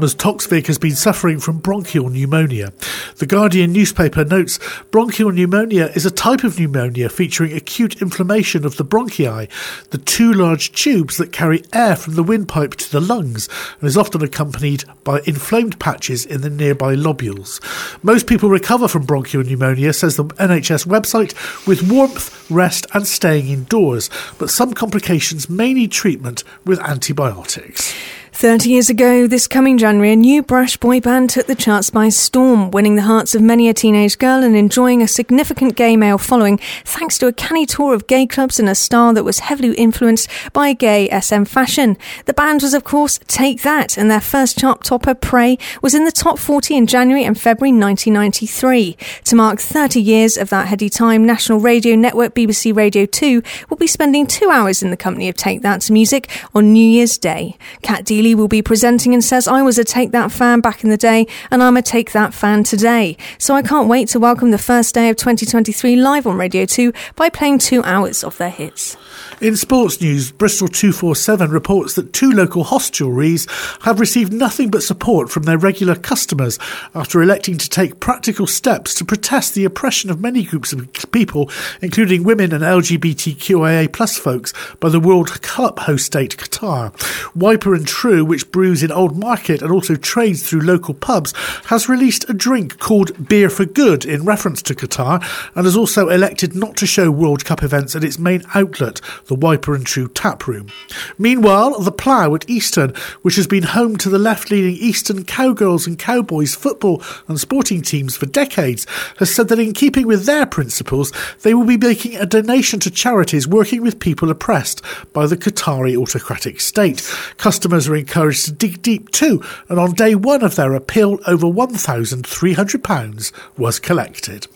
Ms 0.00 0.16
Toksvig 0.16 0.66
has 0.66 0.78
been 0.78 0.96
suffering 0.96 1.38
from 1.38 1.58
bronchial 1.58 2.10
pneumonia. 2.10 2.72
The 3.18 3.26
Guardian 3.26 3.72
newspaper 3.72 4.24
notes 4.24 4.58
bronchial 4.90 5.30
pneumonia 5.30 5.90
is 5.94 6.04
a 6.04 6.10
type 6.10 6.42
of 6.44 6.58
pneumonia 6.58 7.08
featuring 7.08 7.52
acute 7.52 8.02
inflammation 8.02 8.66
of 8.66 8.76
the 8.76 8.84
bronchi, 8.84 9.48
the 9.90 9.98
two 9.98 10.32
large 10.32 10.72
tubes 10.72 11.16
that 11.18 11.32
carry 11.32 11.62
air 11.72 11.94
from 11.96 12.14
the 12.14 12.22
windpipe 12.22 12.80
to 12.86 12.92
the 12.92 13.00
lungs 13.00 13.48
and 13.80 13.88
is 13.88 13.96
often 13.96 14.22
accompanied 14.22 14.84
by 15.04 15.20
inflamed 15.26 15.78
patches 15.78 16.24
in 16.24 16.40
the 16.40 16.50
nearby 16.50 16.94
lobules. 16.94 17.60
Most 18.02 18.26
people 18.26 18.48
recover 18.48 18.88
from 18.88 19.04
bronchial 19.04 19.44
pneumonia, 19.44 19.92
says 19.92 20.16
the 20.16 20.24
NHS 20.24 20.86
website, 20.86 21.34
with 21.66 21.90
warmth, 21.90 22.50
rest, 22.50 22.86
and 22.94 23.06
staying 23.06 23.48
indoors, 23.48 24.10
but 24.38 24.50
some 24.50 24.72
complications 24.72 25.48
may 25.48 25.74
need 25.74 25.92
treatment 25.92 26.44
with 26.64 26.80
antibiotics. 26.80 27.94
30 28.34 28.70
years 28.70 28.88
ago, 28.88 29.26
this 29.26 29.46
coming 29.46 29.76
January, 29.76 30.10
a 30.10 30.16
new 30.16 30.42
Brash 30.42 30.78
boy 30.78 31.00
band 31.00 31.28
took 31.28 31.46
the 31.46 31.54
charts 31.54 31.90
by 31.90 32.08
storm, 32.08 32.70
winning 32.70 32.96
the 32.96 33.02
hearts 33.02 33.34
of 33.34 33.42
many 33.42 33.68
a 33.68 33.74
teenage 33.74 34.18
girl 34.18 34.42
and 34.42 34.56
enjoying 34.56 35.02
a 35.02 35.06
significant 35.06 35.76
gay 35.76 35.96
male 35.98 36.16
following 36.16 36.58
thanks 36.82 37.18
to 37.18 37.26
a 37.26 37.32
canny 37.32 37.66
tour 37.66 37.94
of 37.94 38.06
gay 38.06 38.26
clubs 38.26 38.58
and 38.58 38.70
a 38.70 38.74
style 38.74 39.12
that 39.12 39.22
was 39.22 39.40
heavily 39.40 39.74
influenced 39.74 40.30
by 40.54 40.72
gay 40.72 41.10
SM 41.20 41.44
fashion. 41.44 41.98
The 42.24 42.32
band 42.32 42.62
was, 42.62 42.72
of 42.72 42.84
course, 42.84 43.20
Take 43.26 43.62
That, 43.62 43.98
and 43.98 44.10
their 44.10 44.20
first 44.20 44.58
chart 44.58 44.82
topper, 44.82 45.14
Pray, 45.14 45.58
was 45.82 45.94
in 45.94 46.06
the 46.06 46.10
top 46.10 46.38
40 46.38 46.74
in 46.74 46.86
January 46.86 47.24
and 47.24 47.38
February 47.38 47.78
1993. 47.78 48.96
To 49.24 49.36
mark 49.36 49.60
30 49.60 50.00
years 50.00 50.38
of 50.38 50.48
that 50.48 50.68
heady 50.68 50.88
time, 50.88 51.26
National 51.26 51.60
Radio 51.60 51.94
Network 51.96 52.34
BBC 52.34 52.74
Radio 52.74 53.04
2 53.04 53.42
will 53.68 53.76
be 53.76 53.86
spending 53.86 54.26
two 54.26 54.48
hours 54.48 54.82
in 54.82 54.90
the 54.90 54.96
company 54.96 55.28
of 55.28 55.36
Take 55.36 55.60
That's 55.60 55.90
music 55.90 56.30
on 56.54 56.72
New 56.72 56.88
Year's 56.88 57.18
Day. 57.18 57.58
Cat 57.82 58.06
Deeley 58.22 58.34
will 58.36 58.48
be 58.48 58.62
presenting 58.62 59.14
and 59.14 59.24
says, 59.24 59.48
I 59.48 59.62
was 59.62 59.78
a 59.78 59.84
Take 59.84 60.12
That 60.12 60.30
fan 60.30 60.60
back 60.60 60.84
in 60.84 60.90
the 60.90 60.96
day 60.96 61.26
and 61.50 61.60
I'm 61.60 61.76
a 61.76 61.82
Take 61.82 62.12
That 62.12 62.32
fan 62.32 62.62
today. 62.62 63.16
So 63.36 63.54
I 63.54 63.62
can't 63.62 63.88
wait 63.88 64.08
to 64.10 64.20
welcome 64.20 64.52
the 64.52 64.58
first 64.58 64.94
day 64.94 65.08
of 65.08 65.16
2023 65.16 65.96
live 65.96 66.26
on 66.26 66.36
Radio 66.36 66.64
2 66.64 66.92
by 67.16 67.28
playing 67.28 67.58
two 67.58 67.82
hours 67.82 68.22
of 68.22 68.38
their 68.38 68.50
hits. 68.50 68.96
In 69.42 69.56
sports 69.56 70.00
news, 70.00 70.30
Bristol 70.30 70.68
247 70.68 71.50
reports 71.50 71.94
that 71.94 72.12
two 72.12 72.30
local 72.30 72.62
hostelries 72.62 73.50
have 73.82 73.98
received 73.98 74.32
nothing 74.32 74.70
but 74.70 74.84
support 74.84 75.30
from 75.30 75.42
their 75.42 75.58
regular 75.58 75.96
customers 75.96 76.60
after 76.94 77.20
electing 77.20 77.58
to 77.58 77.68
take 77.68 77.98
practical 77.98 78.46
steps 78.46 78.94
to 78.94 79.04
protest 79.04 79.56
the 79.56 79.64
oppression 79.64 80.10
of 80.10 80.20
many 80.20 80.44
groups 80.44 80.72
of 80.72 80.88
people, 81.10 81.50
including 81.80 82.22
women 82.22 82.52
and 82.52 82.62
LGBTQIA 82.62 83.92
plus 83.92 84.16
folks, 84.16 84.52
by 84.78 84.88
the 84.88 85.00
World 85.00 85.42
Cup 85.42 85.80
host 85.80 86.06
state 86.06 86.36
Qatar. 86.36 86.92
Wiper 87.34 87.74
and 87.74 87.84
True, 87.84 88.24
which 88.24 88.52
brews 88.52 88.84
in 88.84 88.92
Old 88.92 89.18
Market 89.18 89.60
and 89.60 89.72
also 89.72 89.96
trades 89.96 90.48
through 90.48 90.60
local 90.60 90.94
pubs, 90.94 91.34
has 91.64 91.88
released 91.88 92.30
a 92.30 92.32
drink 92.32 92.78
called 92.78 93.28
Beer 93.28 93.50
for 93.50 93.64
Good 93.64 94.04
in 94.04 94.24
reference 94.24 94.62
to 94.62 94.74
Qatar 94.76 95.20
and 95.56 95.64
has 95.64 95.76
also 95.76 96.10
elected 96.10 96.54
not 96.54 96.76
to 96.76 96.86
show 96.86 97.10
World 97.10 97.44
Cup 97.44 97.64
events 97.64 97.96
at 97.96 98.04
its 98.04 98.20
main 98.20 98.44
outlet, 98.54 99.00
the 99.32 99.38
Wiper 99.38 99.74
and 99.74 99.86
True 99.86 100.08
tap 100.08 100.46
room. 100.46 100.68
Meanwhile, 101.16 101.80
the 101.80 101.90
Plough 101.90 102.34
at 102.34 102.50
Easton, 102.50 102.92
which 103.22 103.36
has 103.36 103.46
been 103.46 103.62
home 103.62 103.96
to 103.96 104.10
the 104.10 104.18
left 104.18 104.50
leaning 104.50 104.74
Easton 104.74 105.24
Cowgirls 105.24 105.86
and 105.86 105.98
Cowboys 105.98 106.54
football 106.54 107.02
and 107.28 107.40
sporting 107.40 107.80
teams 107.80 108.14
for 108.14 108.26
decades, 108.26 108.86
has 109.16 109.34
said 109.34 109.48
that 109.48 109.58
in 109.58 109.72
keeping 109.72 110.06
with 110.06 110.26
their 110.26 110.44
principles, 110.44 111.12
they 111.40 111.54
will 111.54 111.64
be 111.64 111.78
making 111.78 112.14
a 112.16 112.26
donation 112.26 112.78
to 112.80 112.90
charities 112.90 113.48
working 113.48 113.80
with 113.80 114.00
people 114.00 114.28
oppressed 114.30 114.82
by 115.14 115.26
the 115.26 115.38
Qatari 115.38 115.96
autocratic 115.96 116.60
state. 116.60 117.00
Customers 117.38 117.88
are 117.88 117.96
encouraged 117.96 118.44
to 118.44 118.52
dig 118.52 118.82
deep 118.82 119.10
too, 119.12 119.42
and 119.70 119.78
on 119.78 119.92
day 119.92 120.14
one 120.14 120.44
of 120.44 120.56
their 120.56 120.74
appeal, 120.74 121.18
over 121.26 121.46
£1,300 121.46 123.32
was 123.56 123.80
collected. 123.80 124.46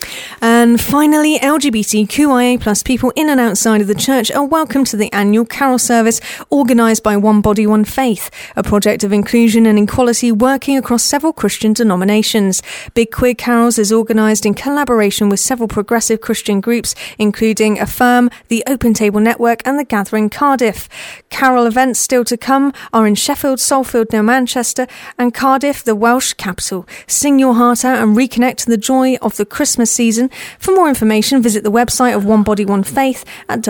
And 0.43 0.79
finally, 0.79 1.39
LGBTQIA 1.39 2.61
plus 2.61 2.83
people 2.83 3.11
in 3.17 3.31
and 3.31 3.41
outside 3.41 3.81
of 3.81 3.87
the 3.87 3.95
church 3.95 4.31
are 4.33 4.45
welcome 4.45 4.66
to 4.67 4.97
the 4.97 5.13
annual 5.13 5.45
carol 5.45 5.79
service 5.79 6.21
organised 6.53 7.03
by 7.03 7.17
One 7.17 7.41
Body, 7.41 7.67
One 7.67 7.85
Faith, 7.85 8.31
a 8.55 8.63
project 8.63 9.05
of 9.05 9.13
inclusion 9.13 9.67
and 9.67 9.79
equality 9.79 10.31
working 10.31 10.77
across 10.77 11.03
several 11.03 11.33
Christian 11.33 11.73
denominations. 11.73 12.63
Big 12.95 13.11
Queer 13.11 13.35
Carols 13.35 13.79
is 13.79 13.93
organised 13.93 14.45
in 14.45 14.55
collaboration 14.55 15.29
with 15.29 15.41
several 15.41 15.69
progressive 15.69 16.21
Christian 16.21 16.61
groups, 16.61 16.95
including 17.19 17.79
Affirm, 17.79 18.31
the 18.49 18.63
Open 18.67 18.93
Table 18.93 19.21
Network, 19.21 19.63
and 19.67 19.79
the 19.79 19.85
Gathering 19.85 20.29
Cardiff. 20.31 20.89
Carol 21.31 21.67
events 21.67 21.99
still 21.99 22.25
to 22.25 22.37
come 22.37 22.73
are 22.93 23.07
in 23.07 23.15
Sheffield, 23.15 23.61
Salford, 23.61 24.13
near 24.13 24.23
Manchester, 24.23 24.87
and 25.17 25.33
Cardiff, 25.33 25.83
the 25.83 25.95
Welsh 25.95 26.35
capital. 26.35 26.87
Sing 27.07 27.39
your 27.39 27.55
heart 27.55 27.85
out 27.85 28.03
and 28.03 28.17
reconnect 28.17 28.57
to 28.59 28.67
the 28.67 28.77
joy 28.77 29.17
of 29.23 29.37
the 29.37 29.47
Christmas 29.47 29.91
season. 29.91 30.31
For 30.59 30.75
more 30.75 30.89
information, 30.89 31.43
visit 31.43 31.65
the 31.65 31.71
website 31.71 32.15
of 32.15 32.25
One 32.25 32.43
Body, 32.43 32.65
One 32.65 32.85
Faith 32.85 33.25
at 33.49 33.63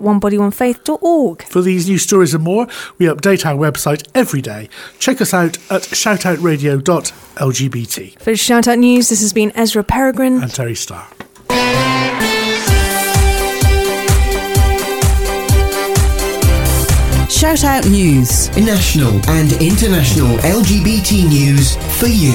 www.onebodyOnefaith.org. 0.00 1.42
For 1.44 1.62
these 1.62 1.88
news 1.88 2.02
stories 2.02 2.34
and 2.34 2.42
more, 2.44 2.66
we 2.98 3.06
update 3.06 3.46
our 3.46 3.54
website 3.54 4.06
every 4.14 4.42
day. 4.42 4.68
Check 4.98 5.20
us 5.20 5.32
out 5.34 5.56
at 5.70 5.82
shoutoutradio.lgbt. 5.82 8.18
For 8.20 8.32
Shoutout 8.32 8.78
News, 8.78 9.08
this 9.08 9.20
has 9.20 9.32
been 9.32 9.52
Ezra 9.54 9.84
Peregrine 9.84 10.42
and 10.42 10.52
Terry 10.52 10.74
Starr. 10.74 11.06
Shout 17.28 17.64
Out 17.64 17.84
News. 17.86 18.48
National 18.56 19.10
and 19.28 19.52
international 19.60 20.36
LGBT 20.38 21.28
news 21.28 21.76
for 21.98 22.06
you. 22.06 22.32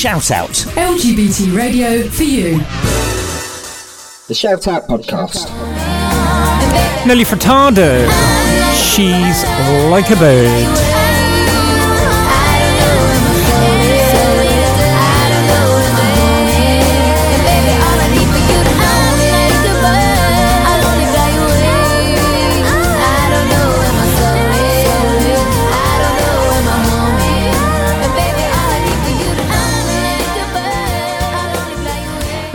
Shout 0.00 0.30
out. 0.30 0.48
LGBT 0.48 1.54
radio 1.54 2.08
for 2.08 2.22
you. 2.22 2.56
The 4.28 4.34
Shout 4.34 4.66
Out 4.66 4.88
Podcast. 4.88 5.50
Nelly 7.06 7.24
Furtado. 7.24 8.08
She's 8.74 9.44
like 9.90 10.10
a 10.10 10.16
bird. 10.16 10.89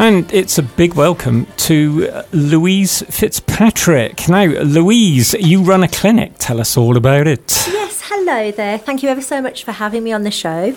And 0.05 0.31
it's 0.31 0.59
a 0.59 0.61
big 0.61 0.93
welcome 0.93 1.47
to 1.57 2.23
Louise 2.31 3.01
Fitzpatrick. 3.09 4.29
Now, 4.29 4.45
Louise, 4.45 5.33
you 5.33 5.63
run 5.63 5.81
a 5.81 5.87
clinic. 5.87 6.33
Tell 6.37 6.61
us 6.61 6.77
all 6.77 6.95
about 6.95 7.25
it. 7.25 7.65
Yes, 7.65 8.03
hello 8.05 8.51
there. 8.51 8.77
Thank 8.77 9.01
you 9.01 9.09
ever 9.09 9.23
so 9.23 9.41
much 9.41 9.63
for 9.63 9.71
having 9.71 10.03
me 10.03 10.11
on 10.11 10.21
the 10.21 10.29
show. 10.29 10.73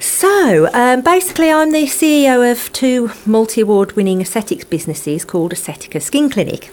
So, 0.00 0.68
um, 0.74 1.02
basically, 1.02 1.52
I'm 1.52 1.70
the 1.70 1.84
CEO 1.84 2.50
of 2.50 2.72
two 2.72 3.12
multi 3.26 3.60
award 3.60 3.92
winning 3.92 4.20
aesthetics 4.22 4.64
businesses 4.64 5.24
called 5.24 5.52
Aesthetica 5.52 6.02
Skin 6.02 6.28
Clinic. 6.28 6.72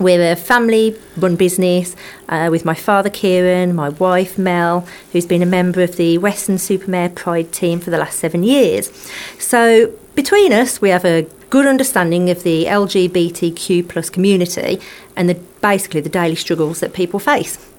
We're 0.00 0.32
a 0.32 0.34
family 0.34 0.96
run 1.16 1.36
business 1.36 1.94
uh, 2.28 2.48
with 2.50 2.64
my 2.64 2.74
father 2.74 3.10
Kieran, 3.10 3.76
my 3.76 3.90
wife 3.90 4.38
Mel, 4.38 4.88
who's 5.12 5.26
been 5.26 5.42
a 5.42 5.46
member 5.46 5.82
of 5.82 5.96
the 5.96 6.18
Weston-super-Mare 6.18 7.10
Pride 7.10 7.52
team 7.52 7.78
for 7.78 7.90
the 7.90 7.98
last 7.98 8.18
seven 8.18 8.42
years. 8.42 8.90
So, 9.38 9.92
between 10.22 10.52
us, 10.52 10.82
we 10.82 10.90
have 10.90 11.06
a 11.06 11.22
good 11.48 11.66
understanding 11.66 12.28
of 12.28 12.42
the 12.42 12.66
LGBTQ 12.66 13.88
plus 13.88 14.10
community 14.10 14.78
and 15.16 15.30
the, 15.30 15.34
basically 15.62 16.02
the 16.02 16.10
daily 16.10 16.34
struggles 16.34 16.80
that 16.80 16.92
people 16.92 17.18
face. 17.18 17.69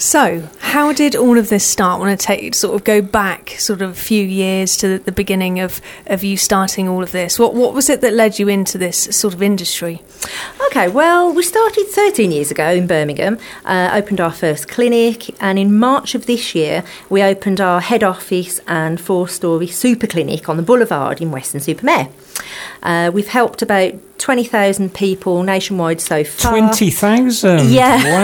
So, 0.00 0.48
how 0.60 0.94
did 0.94 1.14
all 1.14 1.36
of 1.36 1.50
this 1.50 1.62
start? 1.62 1.98
I 1.98 2.06
want 2.06 2.18
to 2.18 2.26
take 2.26 2.54
sort 2.54 2.74
of 2.74 2.84
go 2.84 3.02
back 3.02 3.50
sort 3.58 3.82
of 3.82 3.90
a 3.90 3.94
few 3.94 4.24
years 4.24 4.74
to 4.78 4.98
the, 4.98 5.12
beginning 5.12 5.60
of, 5.60 5.82
of 6.06 6.24
you 6.24 6.38
starting 6.38 6.88
all 6.88 7.02
of 7.02 7.12
this. 7.12 7.38
What 7.38 7.54
what 7.54 7.74
was 7.74 7.90
it 7.90 8.00
that 8.00 8.14
led 8.14 8.38
you 8.38 8.48
into 8.48 8.78
this 8.78 8.96
sort 9.14 9.34
of 9.34 9.42
industry? 9.42 10.00
Okay, 10.68 10.88
well, 10.88 11.34
we 11.34 11.42
started 11.42 11.84
13 11.88 12.32
years 12.32 12.50
ago 12.50 12.70
in 12.70 12.86
Birmingham, 12.86 13.36
uh, 13.66 13.90
opened 13.92 14.22
our 14.22 14.32
first 14.32 14.68
clinic, 14.68 15.36
and 15.38 15.58
in 15.58 15.78
March 15.78 16.14
of 16.14 16.24
this 16.24 16.54
year, 16.54 16.82
we 17.10 17.22
opened 17.22 17.60
our 17.60 17.82
head 17.82 18.02
office 18.02 18.58
and 18.66 18.98
four 18.98 19.28
story 19.28 19.66
super 19.66 20.06
clinic 20.06 20.48
on 20.48 20.56
the 20.56 20.62
boulevard 20.62 21.20
in 21.20 21.30
Weston-super-Mare. 21.30 22.08
Uh, 22.82 23.10
we've 23.12 23.28
helped 23.28 23.62
about 23.62 23.94
20,000 24.18 24.92
people 24.92 25.42
nationwide 25.42 26.00
so 26.00 26.22
far. 26.24 26.52
20,000? 26.52 27.70
Yeah. 27.70 28.00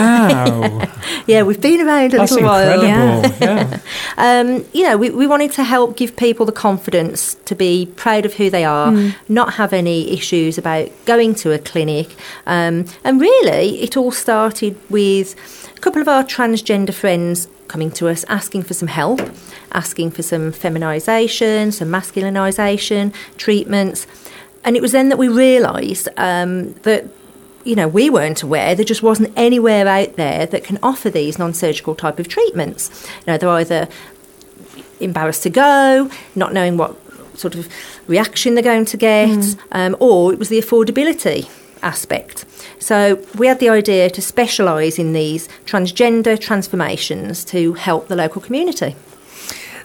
Wow. 0.47 0.89
yeah, 1.27 1.43
we've 1.43 1.61
been 1.61 1.81
around 1.81 2.13
a 2.15 2.19
That's 2.19 2.33
little 2.33 2.49
while. 2.49 2.81
incredible. 2.83 3.47
Yeah. 3.47 3.81
Um, 4.19 4.65
you 4.73 4.83
know, 4.83 4.97
we, 4.97 5.11
we 5.11 5.27
wanted 5.27 5.53
to 5.53 5.63
help 5.65 5.97
give 5.97 6.17
people 6.17 6.47
the 6.47 6.53
confidence 6.53 7.35
to 7.45 7.55
be 7.55 7.87
proud 7.97 8.25
of 8.25 8.35
who 8.35 8.49
they 8.49 8.65
are, 8.65 8.93
not 9.29 9.55
have 9.55 9.73
any 9.75 10.11
issues 10.11 10.57
about 10.57 10.89
going 11.05 11.35
to 11.37 11.53
a 11.53 11.59
clinic. 11.59 12.09
Um, 12.47 12.87
and 13.05 13.21
really, 13.21 13.81
it 13.83 13.97
all 13.97 14.11
started 14.13 14.79
with 14.91 15.35
a 15.77 15.81
couple 15.81 16.01
of 16.01 16.09
our 16.09 16.25
transgender 16.25 16.95
friends 16.95 17.47
coming 17.69 17.91
to 17.93 18.09
us 18.09 18.25
asking 18.29 18.63
for 18.63 18.75
some 18.75 18.89
help, 18.89 19.21
asking 19.73 20.11
for 20.11 20.23
some 20.23 20.53
feminisation, 20.53 21.73
some 21.73 21.89
masculinisation 21.89 23.13
treatments. 23.37 24.07
And 24.65 24.77
it 24.77 24.83
was 24.83 24.93
then 24.93 25.09
that 25.11 25.19
we 25.19 25.29
realised 25.29 26.09
um, 26.17 26.73
that 26.83 27.07
you 27.65 27.75
know, 27.75 27.89
we 27.89 28.09
weren't 28.09 28.45
aware 28.45 28.77
there 28.77 28.85
just 28.85 29.03
wasn't 29.03 29.33
anywhere 29.37 29.89
out 29.89 30.15
there 30.15 30.47
that 30.47 30.63
can 30.63 30.79
offer 30.85 31.11
these 31.11 31.37
non-surgical 31.37 31.97
type 31.97 32.21
of 32.21 32.29
treatments. 32.29 33.09
You 33.27 33.33
know, 33.33 33.39
they're 33.39 33.51
either 33.51 33.89
embarrassed 35.01 35.43
to 35.43 35.51
go, 35.51 36.09
not 36.37 36.53
knowing 36.53 36.77
what 36.77 36.97
sort 37.37 37.57
of 37.57 37.69
reaction 38.07 38.55
they're 38.55 38.63
going 38.63 38.85
to 38.85 38.97
get, 38.97 39.57
um, 39.73 39.97
or 39.99 40.33
it 40.33 40.39
was 40.39 40.49
the 40.49 40.61
affordability 40.61 41.49
aspect. 41.83 42.45
So 42.79 43.25
we 43.37 43.47
had 43.47 43.59
the 43.59 43.69
idea 43.69 44.11
to 44.11 44.23
specialise 44.23 44.99
in 44.99 45.13
these 45.13 45.49
transgender 45.65 46.39
transformations 46.39 47.45
to 47.47 47.75
help 47.75 48.09
the 48.09 48.17
local 48.17 48.41
community. 48.41 48.95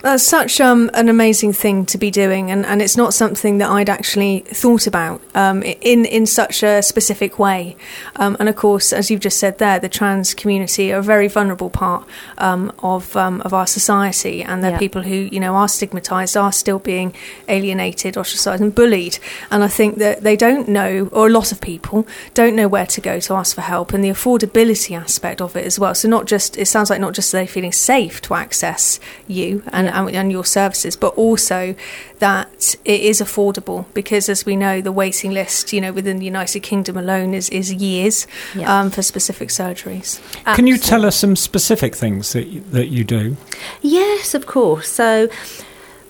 That's 0.02 0.24
such 0.24 0.60
um, 0.60 0.90
an 0.96 1.10
amazing 1.10 1.54
thing 1.54 1.86
to 1.86 1.98
be 1.98 2.10
doing, 2.10 2.50
and, 2.50 2.66
and 2.66 2.82
it's 2.82 2.98
not 2.98 3.14
something 3.14 3.60
that 3.60 3.70
I'd 3.70 3.90
actually 3.90 4.40
thought 4.40 4.88
about 4.88 5.22
um, 5.36 5.62
in 5.62 6.06
in 6.06 6.26
such 6.26 6.64
a 6.64 6.82
specific 6.82 7.38
way. 7.38 7.76
Um, 8.16 8.36
and 8.40 8.50
of 8.50 8.56
course, 8.56 8.92
as 8.92 9.12
you've 9.12 9.20
just 9.20 9.38
said 9.38 9.60
there, 9.60 9.80
the 9.80 9.90
trans 9.90 10.34
community 10.34 10.92
are 10.92 11.00
a 11.00 11.04
very 11.04 11.28
vulnerable 11.28 11.70
part 11.70 12.08
um, 12.40 12.72
of 12.80 13.16
um, 13.16 13.42
of 13.42 13.54
our 13.54 13.68
society, 13.68 14.42
and 14.44 14.64
they're 14.64 14.72
Yeah. 14.72 14.80
people 14.80 15.04
who 15.04 15.30
you 15.32 15.40
know 15.40 15.54
are 15.54 15.68
stigmatised, 15.68 16.36
are 16.36 16.52
still 16.52 16.80
being 16.80 17.14
alienated, 17.48 18.18
ostracised, 18.18 18.62
and 18.62 18.74
bullied. 18.74 19.20
And 19.52 19.64
I 19.64 19.68
think 19.68 20.00
that 20.00 20.24
they 20.24 20.36
don't 20.36 20.68
know, 20.68 21.10
or 21.12 21.28
a 21.28 21.32
lot 21.32 21.52
of 21.52 21.62
people 21.62 22.08
don't 22.34 22.56
know 22.56 22.68
where 22.68 22.88
to 22.88 23.02
go 23.02 23.20
to 23.20 23.34
ask 23.36 23.54
for 23.56 23.62
help, 23.62 23.94
and 23.94 24.04
the 24.04 24.10
affordability 24.10 24.98
aspect 24.98 25.42
of 25.42 25.56
it 25.56 25.66
as 25.66 25.78
well. 25.78 25.94
So 25.94 26.08
not 26.08 26.26
just 26.26 26.58
it 26.58 26.66
sounds 26.68 26.90
like 26.90 27.00
not 27.00 27.14
just 27.14 27.32
they 27.32 27.46
feeling 27.46 27.72
safe 27.72 28.20
to 28.22 28.34
access 28.34 29.00
you 29.28 29.62
and, 29.72 29.91
and 29.92 30.10
and 30.16 30.32
your 30.32 30.46
services, 30.46 30.96
but 30.96 31.14
also 31.18 31.76
that 32.20 32.76
it 32.86 33.02
is 33.02 33.22
affordable 33.22 33.86
because, 33.94 34.30
as 34.30 34.46
we 34.46 34.56
know, 34.56 34.82
the 34.82 34.92
waiting 34.92 35.32
list, 35.32 35.74
you 35.74 35.82
know, 35.82 35.92
within 35.92 36.20
the 36.20 36.26
United 36.26 36.62
Kingdom 36.62 36.98
alone 36.98 37.34
is 37.34 37.50
is 37.50 37.74
years 37.74 38.28
Yeah. 38.56 38.80
um, 38.80 38.90
for 38.92 39.02
specific 39.02 39.50
surgeries. 39.50 40.20
Can 40.56 40.68
you 40.68 40.78
tell 40.78 41.06
us 41.06 41.16
some 41.16 41.36
specific 41.36 41.96
things 41.96 42.34
that 42.34 42.48
you, 42.48 42.62
that 42.72 42.88
you 42.88 43.04
do? 43.04 43.36
Yes, 43.82 44.34
of 44.34 44.46
course. 44.46 44.88
So 44.90 45.28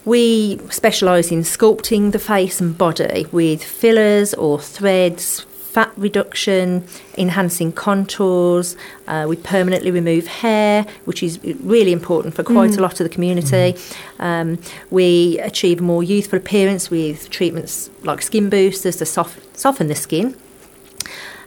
we 0.05 0.59
specialise 0.69 1.31
in 1.31 1.41
sculpting 1.43 2.11
the 2.11 2.19
face 2.19 2.59
and 2.59 2.77
body 2.77 3.27
with 3.31 3.63
fillers 3.63 4.33
or 4.33 4.59
threads, 4.59 5.45
fat 5.71 5.91
reduction, 5.95 6.85
enhancing 7.17 7.71
contours. 7.71 8.75
Uh, 9.07 9.25
we 9.27 9.37
permanently 9.37 9.89
remove 9.89 10.27
hair, 10.27 10.85
which 11.05 11.23
is 11.23 11.39
really 11.61 11.93
important 11.93 12.35
for 12.35 12.43
quite 12.43 12.77
a 12.77 12.81
lot 12.81 12.99
of 12.99 13.05
the 13.05 13.09
community. 13.09 13.75
Um, 14.19 14.59
we 14.89 15.39
achieve 15.39 15.79
a 15.79 15.83
more 15.83 16.03
youthful 16.03 16.37
appearance 16.37 16.89
with 16.89 17.29
treatments 17.29 17.89
like 18.03 18.21
skin 18.21 18.49
boosters 18.49 18.97
to 18.97 19.05
soft, 19.05 19.57
soften 19.57 19.87
the 19.87 19.95
skin. 19.95 20.35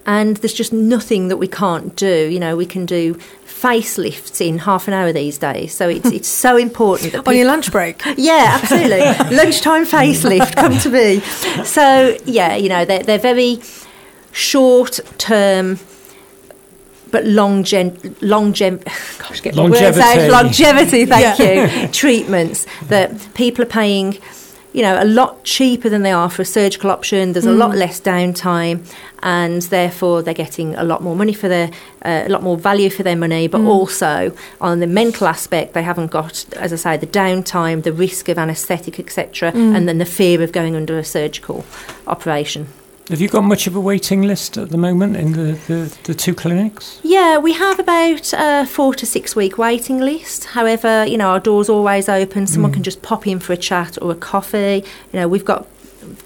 And 0.06 0.36
there's 0.38 0.52
just 0.52 0.72
nothing 0.72 1.28
that 1.28 1.38
we 1.38 1.48
can't 1.48 1.96
do. 1.96 2.28
You 2.28 2.38
know, 2.38 2.56
we 2.56 2.66
can 2.66 2.84
do 2.84 3.14
facelifts 3.46 4.46
in 4.46 4.58
half 4.58 4.86
an 4.86 4.92
hour 4.92 5.10
these 5.12 5.38
days. 5.38 5.72
So 5.72 5.88
it's 5.88 6.10
it's 6.10 6.28
so 6.28 6.58
important 6.58 7.12
that 7.12 7.26
On 7.26 7.34
your 7.34 7.46
lunch 7.46 7.72
break, 7.72 8.02
yeah, 8.16 8.58
absolutely. 8.60 9.00
Lunchtime 9.36 9.86
facelift, 9.86 10.54
come 10.56 10.78
to 10.80 10.90
me. 10.90 11.20
So 11.64 12.16
yeah, 12.26 12.56
you 12.56 12.68
know 12.68 12.84
they're 12.84 13.02
they're 13.02 13.18
very 13.18 13.60
short 14.34 15.00
term. 15.16 15.78
But 17.10 17.24
long 17.24 17.62
gen, 17.62 18.16
long 18.20 18.52
gen, 18.52 18.78
gosh, 19.18 19.40
get 19.40 19.54
my 19.54 19.70
words 19.70 19.98
out. 19.98 20.28
Longevity. 20.28 21.06
Longevity, 21.06 21.06
thank 21.06 21.38
you. 21.38 21.88
Treatments 21.92 22.66
that 22.88 23.34
people 23.34 23.62
are 23.62 23.68
paying, 23.68 24.18
you 24.72 24.82
know, 24.82 25.00
a 25.00 25.04
lot 25.04 25.44
cheaper 25.44 25.88
than 25.88 26.02
they 26.02 26.10
are 26.10 26.28
for 26.28 26.42
a 26.42 26.44
surgical 26.44 26.90
option. 26.90 27.32
There's 27.32 27.46
a 27.46 27.50
mm. 27.50 27.58
lot 27.58 27.76
less 27.76 28.00
downtime, 28.00 28.84
and 29.22 29.62
therefore 29.62 30.22
they're 30.22 30.34
getting 30.34 30.74
a 30.74 30.82
lot 30.82 31.04
more 31.04 31.14
money 31.14 31.34
for 31.34 31.46
their, 31.46 31.70
uh, 32.04 32.24
a 32.26 32.28
lot 32.30 32.42
more 32.42 32.56
value 32.56 32.90
for 32.90 33.04
their 33.04 33.14
money. 33.14 33.46
But 33.46 33.60
mm. 33.60 33.68
also 33.68 34.36
on 34.60 34.80
the 34.80 34.88
mental 34.88 35.28
aspect, 35.28 35.72
they 35.72 35.84
haven't 35.84 36.10
got, 36.10 36.44
as 36.56 36.72
I 36.72 36.76
say, 36.76 36.96
the 36.96 37.06
downtime, 37.06 37.84
the 37.84 37.92
risk 37.92 38.28
of 38.28 38.38
anaesthetic, 38.38 38.98
etc., 38.98 39.52
mm. 39.52 39.76
and 39.76 39.88
then 39.88 39.98
the 39.98 40.04
fear 40.04 40.42
of 40.42 40.50
going 40.50 40.74
under 40.74 40.98
a 40.98 41.04
surgical 41.04 41.64
operation. 42.08 42.66
Have 43.10 43.20
you 43.20 43.28
got 43.28 43.44
much 43.44 43.66
of 43.66 43.76
a 43.76 43.80
waiting 43.80 44.22
list 44.22 44.56
at 44.56 44.70
the 44.70 44.78
moment 44.78 45.16
in 45.16 45.32
the, 45.32 45.52
the, 45.68 45.98
the 46.04 46.14
two 46.14 46.34
clinics? 46.34 47.00
Yeah, 47.02 47.36
we 47.36 47.52
have 47.52 47.78
about 47.78 48.32
a 48.32 48.66
four 48.66 48.94
to 48.94 49.04
six 49.04 49.36
week 49.36 49.58
waiting 49.58 50.00
list. 50.00 50.44
However, 50.44 51.04
you 51.04 51.18
know, 51.18 51.28
our 51.28 51.40
door's 51.40 51.68
always 51.68 52.08
open. 52.08 52.46
Someone 52.46 52.72
can 52.72 52.80
mm. 52.80 52.86
just 52.86 53.02
pop 53.02 53.26
in 53.26 53.40
for 53.40 53.52
a 53.52 53.58
chat 53.58 53.98
or 54.00 54.12
a 54.12 54.14
coffee. 54.14 54.84
You 55.12 55.20
know, 55.20 55.28
we've 55.28 55.44
got 55.44 55.66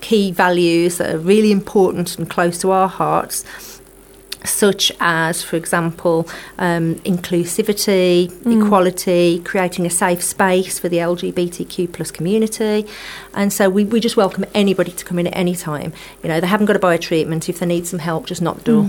key 0.00 0.30
values 0.30 0.98
that 0.98 1.12
are 1.12 1.18
really 1.18 1.50
important 1.50 2.16
and 2.16 2.30
close 2.30 2.58
to 2.58 2.70
our 2.70 2.88
hearts, 2.88 3.44
such 4.44 4.92
as, 5.00 5.42
for 5.42 5.56
example, 5.56 6.28
um, 6.58 6.96
inclusivity, 6.96 8.30
equality, 8.46 9.40
creating 9.40 9.86
a 9.86 9.90
safe 9.90 10.22
space 10.22 10.78
for 10.78 10.88
the 10.88 10.98
LGBTQ 10.98 11.92
plus 11.92 12.10
community. 12.10 12.86
And 13.34 13.52
so 13.52 13.68
we, 13.68 13.84
we 13.84 14.00
just 14.00 14.16
welcome 14.16 14.44
anybody 14.54 14.92
to 14.92 15.04
come 15.04 15.18
in 15.18 15.26
at 15.26 15.36
any 15.36 15.54
time. 15.54 15.92
You 16.22 16.28
know, 16.28 16.40
they 16.40 16.46
haven't 16.46 16.66
got 16.66 16.74
to 16.74 16.78
buy 16.78 16.94
a 16.94 16.98
treatment. 16.98 17.48
If 17.48 17.58
they 17.58 17.66
need 17.66 17.86
some 17.86 17.98
help, 17.98 18.26
just 18.26 18.42
knock 18.42 18.58
the 18.58 18.64
door. 18.64 18.84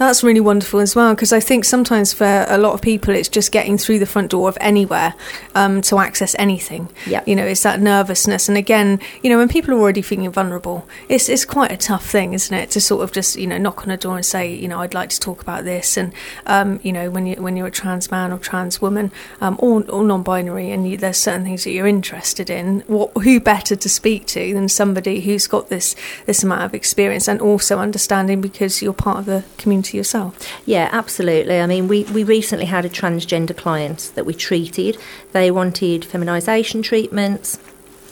That's 0.00 0.22
really 0.22 0.40
wonderful 0.40 0.80
as 0.80 0.96
well 0.96 1.14
because 1.14 1.30
I 1.30 1.40
think 1.40 1.66
sometimes 1.66 2.14
for 2.14 2.46
a 2.48 2.56
lot 2.56 2.72
of 2.72 2.80
people 2.80 3.14
it's 3.14 3.28
just 3.28 3.52
getting 3.52 3.76
through 3.76 3.98
the 3.98 4.06
front 4.06 4.30
door 4.30 4.48
of 4.48 4.56
anywhere 4.58 5.14
um, 5.54 5.82
to 5.82 5.98
access 5.98 6.34
anything. 6.38 6.88
Yeah. 7.06 7.22
You 7.26 7.36
know, 7.36 7.44
it's 7.44 7.62
that 7.64 7.80
nervousness, 7.82 8.48
and 8.48 8.56
again, 8.56 8.98
you 9.22 9.28
know, 9.28 9.36
when 9.36 9.50
people 9.50 9.74
are 9.74 9.78
already 9.78 10.00
feeling 10.00 10.30
vulnerable, 10.30 10.88
it's 11.10 11.28
it's 11.28 11.44
quite 11.44 11.70
a 11.70 11.76
tough 11.76 12.08
thing, 12.08 12.32
isn't 12.32 12.56
it, 12.56 12.70
to 12.70 12.80
sort 12.80 13.04
of 13.04 13.12
just 13.12 13.36
you 13.36 13.46
know 13.46 13.58
knock 13.58 13.82
on 13.82 13.90
a 13.90 13.98
door 13.98 14.16
and 14.16 14.24
say, 14.24 14.50
you 14.50 14.68
know, 14.68 14.80
I'd 14.80 14.94
like 14.94 15.10
to 15.10 15.20
talk 15.20 15.42
about 15.42 15.64
this, 15.64 15.98
and 15.98 16.14
um, 16.46 16.80
you 16.82 16.92
know, 16.92 17.10
when 17.10 17.26
you 17.26 17.36
when 17.36 17.58
you're 17.58 17.66
a 17.66 17.70
trans 17.70 18.10
man 18.10 18.32
or 18.32 18.38
trans 18.38 18.80
woman 18.80 19.12
um, 19.42 19.56
or, 19.58 19.84
or 19.90 20.02
non-binary, 20.02 20.70
and 20.70 20.88
you, 20.88 20.96
there's 20.96 21.18
certain 21.18 21.44
things 21.44 21.64
that 21.64 21.72
you're 21.72 21.86
interested 21.86 22.48
in, 22.48 22.80
what 22.86 23.10
who 23.18 23.38
better 23.38 23.76
to 23.76 23.88
speak 23.88 24.26
to 24.28 24.54
than 24.54 24.68
somebody 24.70 25.20
who's 25.20 25.46
got 25.46 25.68
this 25.68 25.94
this 26.24 26.42
amount 26.42 26.62
of 26.62 26.74
experience 26.74 27.28
and 27.28 27.42
also 27.42 27.78
understanding 27.78 28.40
because 28.40 28.80
you're 28.80 28.94
part 28.94 29.18
of 29.18 29.26
the 29.26 29.44
community 29.58 29.96
yourself. 29.96 30.36
Yeah, 30.66 30.88
absolutely. 30.92 31.60
I 31.60 31.66
mean, 31.66 31.88
we, 31.88 32.04
we 32.04 32.24
recently 32.24 32.66
had 32.66 32.84
a 32.84 32.88
transgender 32.88 33.56
client 33.56 34.12
that 34.14 34.26
we 34.26 34.34
treated. 34.34 34.98
They 35.32 35.50
wanted 35.50 36.02
feminisation 36.02 36.82
treatments, 36.82 37.58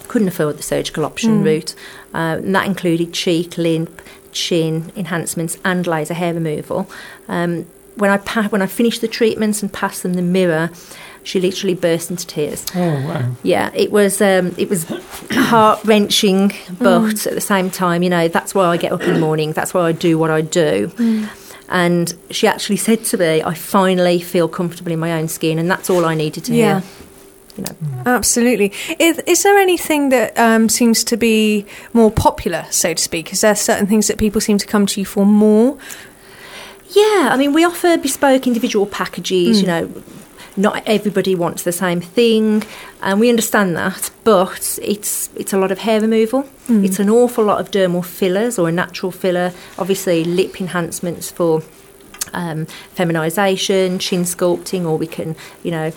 couldn't 0.09 0.29
afford 0.29 0.59
the 0.59 0.62
surgical 0.62 1.05
option 1.05 1.44
route. 1.44 1.74
Uh, 2.14 2.38
and 2.38 2.55
that 2.55 2.66
included 2.66 3.12
cheek, 3.12 3.59
lip, 3.59 4.03
chin 4.33 4.92
enhancements, 4.96 5.59
and 5.64 5.87
laser 5.87 6.14
hair 6.14 6.35
removal. 6.35 6.90
Um, 7.29 7.66
when 7.96 8.11
I 8.11 8.18
pa- 8.18 8.48
when 8.48 8.62
I 8.62 8.66
finished 8.66 9.01
the 9.01 9.09
treatments 9.09 9.62
and 9.62 9.72
passed 9.72 10.03
them 10.03 10.14
the 10.14 10.22
mirror, 10.22 10.70
she 11.29 11.41
literally 11.41 11.75
burst 11.75 12.11
into 12.11 12.27
tears. 12.27 12.64
Oh 12.75 12.81
wow. 13.07 13.31
Yeah, 13.43 13.71
it 13.75 13.91
was 13.93 14.21
um, 14.23 14.55
it 14.57 14.71
was 14.71 14.85
heart 15.31 15.79
wrenching, 15.85 16.55
but 16.79 17.27
at 17.27 17.35
the 17.35 17.41
same 17.43 17.69
time, 17.71 18.03
you 18.03 18.09
know, 18.09 18.29
that's 18.29 18.55
why 18.55 18.64
I 18.64 18.79
get 18.79 18.93
up 18.93 19.03
in 19.03 19.12
the 19.12 19.21
morning. 19.21 19.53
That's 19.53 19.75
why 19.75 19.83
I 19.83 19.93
do 19.93 20.19
what 20.19 20.31
I 20.31 20.41
do. 20.41 20.91
And 21.69 22.14
she 22.31 22.47
actually 22.47 22.79
said 22.79 23.05
to 23.05 23.19
me, 23.19 23.43
"I 23.43 23.53
finally 23.53 24.21
feel 24.21 24.49
comfortable 24.49 24.91
in 24.91 24.99
my 24.99 25.12
own 25.12 25.29
skin," 25.29 25.59
and 25.59 25.71
that's 25.71 25.91
all 25.91 26.07
I 26.07 26.14
needed 26.14 26.45
to 26.47 26.55
Yeah. 26.55 26.81
hear. 26.81 26.88
You 27.59 27.64
know, 27.64 27.77
Absolutely. 28.07 28.73
Is, 29.01 29.19
is 29.27 29.43
there 29.43 29.59
anything 29.59 30.11
that 30.11 30.38
um, 30.38 30.69
seems 30.69 31.03
to 31.05 31.17
be 31.17 31.67
more 31.93 32.11
popular, 32.11 32.64
so 32.71 32.95
to 32.95 33.03
speak? 33.03 33.33
Is 33.33 33.41
there 33.43 33.55
certain 33.57 33.87
things 33.87 34.07
that 34.07 34.17
people 34.17 34.41
seem 34.41 34.57
to 34.59 34.67
come 34.67 34.87
to 34.87 35.01
you 35.01 35.05
for 35.05 35.27
more? 35.27 35.77
Yeah, 36.91 37.29
I 37.33 37.37
mean, 37.37 37.53
we 37.53 37.64
offer 37.64 37.99
bespoke 37.99 38.47
individual 38.47 38.87
packages, 38.87 39.61
you 39.61 39.67
know. 39.67 39.91
Not 40.59 40.83
everybody 40.87 41.35
wants 41.35 41.62
the 41.62 41.73
same 41.73 42.01
thing, 42.01 42.64
and 43.01 43.21
we 43.21 43.31
understand 43.31 43.77
that. 43.77 44.11
But 44.25 44.79
it's 44.83 45.31
it's 45.37 45.53
a 45.53 45.59
lot 45.59 45.71
of 45.71 45.79
hair 45.79 46.01
removal. 46.01 46.49
It's 46.85 46.99
an 46.99 47.09
awful 47.09 47.44
lot 47.44 47.61
of 47.61 47.71
dermal 47.71 48.05
fillers 48.05 48.59
or 48.59 48.68
a 48.68 48.73
natural 48.73 49.12
filler. 49.12 49.53
Obviously, 49.79 50.25
lip 50.25 50.61
enhancements 50.61 51.31
for 51.31 51.62
um, 52.35 52.66
feminization, 52.94 53.99
chin 53.99 54.25
sculpting, 54.25 54.85
or 54.85 54.99
we 54.99 55.07
can, 55.07 55.37
you 55.62 55.71
know, 55.71 55.92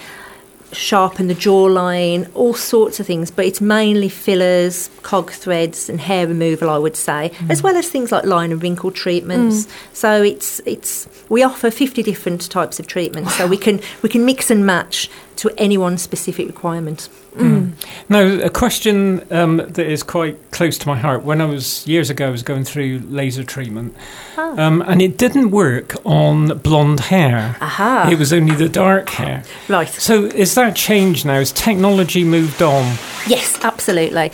sharpen 0.74 1.28
the 1.28 1.36
jawline, 1.36 2.30
all 2.34 2.54
sorts 2.54 3.00
of 3.00 3.08
things. 3.08 3.32
But 3.32 3.46
it's 3.46 3.62
mainly 3.62 4.10
fillers, 4.10 4.90
cog 5.04 5.32
threads, 5.32 5.90
and 5.90 6.00
hair 6.00 6.28
removal, 6.28 6.70
I 6.70 6.78
would 6.78 6.96
say, 6.96 7.32
as 7.50 7.62
mm. 7.62 7.64
well 7.64 7.76
as 7.76 7.90
things 7.90 8.12
like 8.12 8.26
line 8.26 8.52
and 8.52 8.62
wrinkle 8.62 8.92
treatments. 8.92 9.66
Mm. 9.66 9.72
So 9.94 10.24
it's 10.24 10.60
it's 10.66 11.08
we 11.30 11.44
offer 11.44 11.72
fifty 11.72 12.04
different 12.04 12.50
types 12.50 12.80
of 12.80 12.88
treatments, 12.88 13.36
so 13.36 13.48
we 13.48 13.58
can 13.58 13.80
we 14.02 14.10
can 14.10 14.26
mix 14.26 14.50
and 14.50 14.66
match 14.66 15.10
to 15.38 15.52
anyone's 15.58 16.02
specific 16.02 16.48
requirement. 16.48 17.10
Now, 17.38 18.26
a 18.26 18.50
question 18.50 19.26
um, 19.32 19.58
that 19.58 19.80
is 19.80 20.04
quite 20.04 20.52
close 20.52 20.78
to 20.80 20.88
my 20.88 20.98
heart. 20.98 21.24
When 21.24 21.40
I 21.40 21.46
was 21.46 21.88
years 21.88 22.10
ago, 22.10 22.28
I 22.28 22.30
was 22.30 22.44
going 22.44 22.66
through 22.66 23.00
laser 23.06 23.44
treatment, 23.44 23.96
um, 24.36 24.82
and 24.82 25.02
it 25.02 25.18
didn't 25.18 25.52
work 25.52 25.96
on 26.06 26.58
blonde 26.58 27.00
hair. 27.00 27.56
Aha. 27.62 28.10
It 28.12 28.20
was 28.20 28.34
only 28.34 28.54
the 28.56 28.68
dark 28.68 29.12
hair. 29.12 29.44
Right. 29.70 29.88
So, 29.88 30.26
is 30.26 30.56
that 30.56 30.76
changed 30.76 31.26
now? 31.26 31.36
Has 31.36 31.54
technology 31.54 32.26
moved 32.26 32.62
on? 32.62 32.98
Yes, 33.28 33.58
absolutely. 33.64 34.32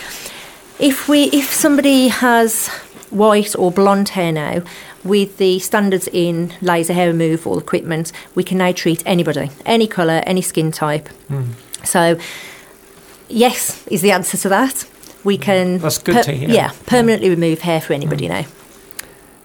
If 0.79 1.07
we 1.07 1.25
if 1.25 1.51
somebody 1.51 2.07
has 2.07 2.69
white 3.11 3.55
or 3.55 3.71
blonde 3.71 4.09
hair 4.09 4.31
now, 4.31 4.63
with 5.03 5.37
the 5.37 5.59
standards 5.59 6.09
in 6.11 6.53
laser 6.61 6.93
hair 6.93 7.09
removal 7.09 7.59
equipment, 7.59 8.11
we 8.33 8.43
can 8.43 8.57
now 8.57 8.71
treat 8.71 9.03
anybody, 9.05 9.51
any 9.65 9.85
colour, 9.87 10.23
any 10.25 10.41
skin 10.41 10.71
type. 10.71 11.09
So, 11.83 12.17
yes, 13.29 13.85
is 13.87 14.01
the 14.01 14.11
answer 14.11 14.37
to 14.37 14.49
that. 14.49 14.85
We 15.23 15.37
can 15.37 15.79
That's 15.79 15.97
good 15.97 16.23
to 16.23 16.31
hear. 16.31 16.49
Yeah, 16.49 16.71
permanently 16.85 17.29
remove 17.29 17.61
hair 17.61 17.81
for 17.81 17.93
anybody 17.93 18.27
now. 18.27 18.45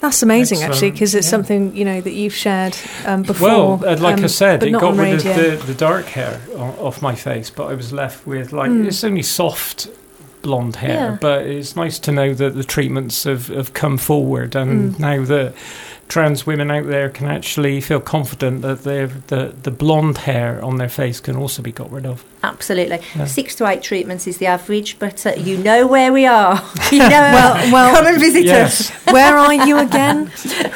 That's 0.01 0.23
amazing, 0.23 0.57
Excellent. 0.59 0.75
actually, 0.75 0.90
because 0.90 1.14
it's 1.14 1.27
Yeah. 1.27 1.31
something 1.31 1.77
you 1.77 1.85
know 1.85 2.01
that 2.01 2.12
you've 2.12 2.35
shared 2.35 2.77
um, 3.07 3.23
before. 3.23 3.49
Well, 3.49 3.85
uh, 3.87 3.97
like 3.99 4.18
I 4.18 4.23
um, 4.23 4.29
said, 4.29 4.59
but 4.61 4.68
it 4.68 4.73
not 4.73 4.81
got 4.81 4.92
on 4.92 4.99
rid 4.99 5.14
of 5.14 5.25
radio. 5.25 5.57
the, 5.57 5.66
the 5.66 5.75
dark 5.75 6.07
hair 6.07 6.40
off 6.57 7.01
my 7.03 7.14
face, 7.14 7.51
but 7.51 7.66
I 7.66 7.75
was 7.75 7.92
left 7.92 8.27
with 8.27 8.53
like 8.53 8.71
Mm. 8.71 8.87
it's 8.87 9.05
only 9.05 9.23
soft 9.23 9.88
blonde 10.42 10.77
hair. 10.77 10.90
Yeah. 11.12 11.18
But 11.21 11.47
it's 11.47 11.77
nice 11.77 12.01
to 12.01 12.11
know 12.12 12.35
that 12.35 12.57
the 12.57 12.64
treatments 12.64 13.23
have, 13.25 13.47
have 13.47 13.75
come 13.75 13.97
forward, 13.97 14.57
and 14.57 14.95
Mm. 14.97 14.99
now 14.99 15.25
that 15.25 15.55
trans 16.12 16.46
women 16.46 16.70
out 16.70 16.87
there 16.87 17.09
can 17.09 17.27
actually 17.27 17.81
feel 17.81 17.98
confident 17.98 18.61
that 18.61 18.83
their 18.85 19.07
the 19.07 19.55
the 19.62 19.70
blonde 19.70 20.18
hair 20.18 20.62
on 20.62 20.77
their 20.77 20.88
face 20.90 21.20
can 21.20 21.37
also 21.37 21.62
be 21.62 21.72
got 21.72 21.90
rid 21.90 22.05
of. 22.05 22.22
Absolutely. 22.42 22.98
Yeah. 23.16 23.25
Six 23.25 23.55
to 23.57 23.66
eight 23.66 23.83
treatments 23.83 24.27
is 24.27 24.37
the 24.37 24.44
average, 24.46 24.98
but 24.98 25.25
uh, 25.25 25.31
you 25.38 25.57
know 25.57 25.87
where 25.87 26.12
we 26.12 26.27
are. 26.27 26.61
You 26.92 26.98
know, 27.09 27.09
Well- 27.09 27.72
well- 27.72 27.94
come 27.96 28.07
and 28.09 28.20
visit 28.20 28.44
Yes. 28.44 28.90
us. 28.90 28.96
Where 29.12 29.38
are 29.38 29.55
you 29.55 29.79
again? 29.79 30.31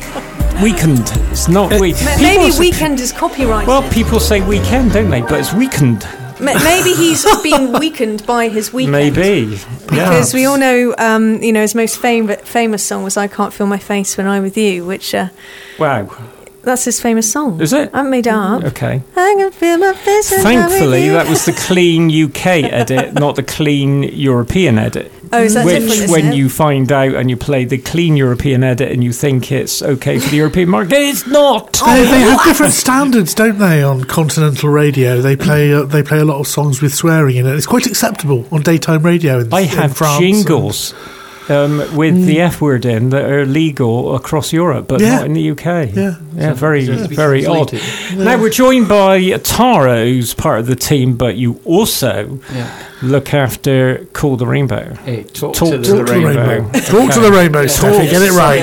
Weakened. 0.62 1.11
It's 1.33 1.49
not 1.49 1.79
weak. 1.81 1.96
Maybe 2.20 2.57
weekend 2.59 3.01
is 3.01 3.12
copyright. 3.12 3.66
Well, 3.66 3.83
people 3.90 4.20
say 4.20 4.40
weekend, 4.40 4.92
don't 4.92 5.11
they? 5.11 5.20
But 5.23 5.40
it's 5.40 5.53
weakened. 5.53 6.07
maybe 6.40 6.92
he's 6.94 7.25
been 7.42 7.73
weakened 7.73 8.25
by 8.25 8.49
his 8.49 8.73
weekend. 8.73 8.92
Maybe. 9.16 9.46
Because 9.88 10.33
Yeah. 10.33 10.38
we 10.40 10.44
all 10.46 10.57
know, 10.59 10.94
um, 10.96 11.42
you 11.42 11.53
know, 11.53 11.61
his 11.62 11.75
most 11.75 11.99
fam- 11.99 12.29
famous 12.44 12.83
song 12.85 13.03
was 13.03 13.16
"I 13.16 13.27
Can't 13.27 13.53
Feel 13.53 13.66
My 13.66 13.79
Face 13.79 14.16
When 14.16 14.27
I'm 14.29 14.42
With 14.44 14.57
You," 14.57 14.87
which 14.87 15.14
uh, 15.14 15.29
Wow. 15.79 16.09
That's 16.62 16.85
his 16.85 17.01
famous 17.01 17.31
song. 17.31 17.61
Is 17.61 17.73
it? 17.73 17.90
I 17.92 17.99
haven't 17.99 18.11
made 18.11 18.27
it 18.27 18.33
up. 18.33 18.64
Okay. 18.64 19.03
I 19.16 19.35
can 19.37 19.51
feel 19.51 19.79
my 19.79 19.94
face. 19.94 20.31
when 20.31 20.40
I'm 20.40 20.64
with 20.64 20.70
Thankfully, 20.70 21.09
that 21.09 21.29
was 21.29 21.44
the 21.44 21.53
clean 21.53 22.11
UK 22.11 22.46
edit, 22.46 23.14
not 23.14 23.37
the 23.37 23.42
clean 23.42 24.03
European 24.03 24.79
edit. 24.79 25.12
Oh, 25.33 25.42
is 25.42 25.55
that 25.55 25.64
Which, 25.64 25.81
different? 25.83 26.11
when 26.11 26.33
it? 26.33 26.37
you 26.37 26.49
find 26.49 26.90
out 26.90 27.14
and 27.14 27.31
you 27.31 27.37
play 27.37 27.64
the 27.64 27.79
clean 27.79 28.16
European 28.16 28.64
edit 28.64 28.90
and 28.90 29.05
you 29.05 29.12
think 29.12 29.53
it's 29.53 29.81
okay 29.81 30.18
for 30.18 30.29
the 30.29 30.37
European 30.37 30.68
market, 30.68 30.92
it's 30.94 31.27
not. 31.27 31.73
They, 31.75 32.03
they 32.03 32.20
have 32.20 32.42
different 32.44 32.73
standards, 32.73 33.35
don't 33.35 33.59
they? 33.59 33.83
On 33.83 34.03
continental 34.05 34.70
radio, 34.70 35.20
they 35.20 35.37
play 35.37 35.73
uh, 35.73 35.85
they 35.85 36.03
play 36.03 36.18
a 36.18 36.25
lot 36.25 36.40
of 36.40 36.49
songs 36.49 36.83
with 36.83 36.92
swearing 36.92 37.37
in 37.37 37.46
it. 37.46 37.55
It's 37.55 37.66
quite 37.66 37.87
acceptable 37.87 38.44
on 38.51 38.62
daytime 38.62 39.03
radio. 39.03 39.38
In, 39.38 39.55
I 39.55 39.61
in 39.61 39.68
have 39.68 39.96
France 39.96 40.18
jingles 40.20 40.94
um, 41.48 41.79
with 41.96 42.26
the 42.26 42.40
F 42.40 42.61
word 42.61 42.85
in 42.85 43.11
that 43.11 43.24
are 43.24 43.44
legal 43.46 44.14
across 44.14 44.53
Europe, 44.53 44.87
but 44.88 45.00
Yeah. 45.00 45.16
not 45.16 45.26
in 45.26 45.33
the 45.35 45.50
UK. 45.50 45.90
Yeah. 45.94 46.14
yeah, 46.37 46.53
very, 46.55 46.87
So 46.87 46.92
it's 46.92 47.03
to 47.05 47.09
be 47.09 47.16
very 47.16 47.46
odd. 47.46 47.68
translated. 47.68 48.18
Now 48.18 48.38
we're 48.38 48.50
joined 48.50 48.88
by 48.88 49.37
Tara, 49.38 50.05
who's 50.05 50.35
part 50.35 50.61
of 50.61 50.66
the 50.66 50.76
team, 50.76 51.16
but 51.16 51.37
you 51.37 51.61
also 51.64 52.38
Yeah. 52.55 52.70
Look 53.03 53.33
after 53.35 54.05
Call 54.13 54.37
the 54.37 54.47
Rainbow. 54.47 54.95
Hey, 54.95 55.23
talk, 55.25 55.55
Talk 55.55 55.71
to 55.71 55.79
the, 55.79 55.85
to 55.85 55.91
the 55.93 55.99
Talk 55.99 56.07
to 56.07 56.13
the 56.13 56.27
rainbow. 56.27 56.47
rainbow. 56.49 56.79
Talk 56.81 57.13
to 57.15 57.21
the 57.21 57.33
rainbow, 57.33 57.67
Sophie. 57.67 58.09
Get 58.11 58.23
it 58.23 58.33
right. 58.33 58.63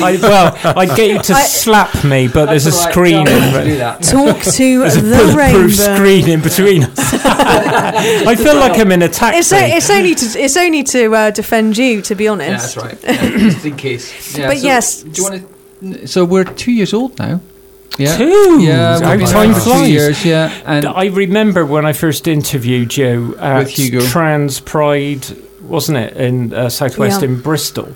I, 0.00 0.18
well, 0.20 0.76
I'd 0.78 0.96
get 0.96 1.10
you 1.10 1.18
to 1.22 1.34
slap 1.34 2.04
me, 2.04 2.28
but 2.28 2.46
there's 2.46 2.66
a 2.66 2.70
That's 2.70 2.80
all 2.80 2.86
right, 2.86 2.92
screen. 2.92 3.18
in, 3.20 3.52
to 3.52 3.64
do 3.64 3.76
that. 3.76 4.02
Talk 4.02 4.40
to 4.42 4.52
the 4.52 4.78
rainbow. 4.78 4.80
there's 4.80 4.96
a 4.96 5.00
the 5.00 5.16
bulletproof 5.16 5.36
rainbow. 5.78 5.96
screen 5.96 6.28
in 6.28 6.40
between 6.42 6.84
us. 6.84 6.98
I 6.98 8.34
feel 8.36 8.56
like 8.56 8.78
I'm 8.78 8.92
in 8.92 9.02
a 9.02 9.08
taxi. 9.08 9.38
It's, 9.38 9.52
o- 9.52 9.56
it's 9.58 9.90
only 9.90 10.14
to 10.14 10.38
it's 10.38 10.56
only 10.56 10.82
to 10.84 11.14
uh, 11.14 11.30
defend 11.30 11.76
you, 11.78 12.02
to 12.02 12.14
be 12.14 12.24
Yeah, 12.24 12.30
honest. 12.32 12.74
that's 12.74 12.76
right. 12.76 12.98
Yeah, 13.04 13.38
just 13.38 13.64
in 13.66 13.76
case. 13.76 14.36
Yeah, 14.38 14.48
But 14.48 14.56
so 14.58 14.64
yes. 14.64 15.02
Do 15.02 15.22
you 15.22 15.28
want 15.30 15.48
to? 15.80 16.08
So 16.08 16.24
we're 16.24 16.44
two 16.44 16.72
years 16.72 16.92
old 16.94 17.18
now. 17.18 17.40
Yeah. 17.98 18.16
Two. 18.16 18.60
Yeah, 18.60 18.98
How 19.00 19.16
we've 19.16 19.28
time 19.28 19.50
around 19.50 19.54
for 19.54 19.60
two 19.64 19.70
flies. 19.70 19.88
years. 19.90 20.24
Yeah, 20.24 20.52
and 20.66 20.84
I 20.86 21.06
remember 21.06 21.64
when 21.64 21.86
I 21.86 21.92
first 21.92 22.26
interviewed 22.26 22.96
you 22.96 23.36
at 23.38 23.58
With 23.58 23.68
Hugo. 23.70 24.00
Trans 24.00 24.58
Pride, 24.60 25.24
wasn't 25.62 25.98
it, 25.98 26.16
in 26.16 26.52
uh, 26.52 26.68
Southwest 26.70 27.22
Yeah. 27.22 27.28
in 27.28 27.40
Bristol. 27.40 27.88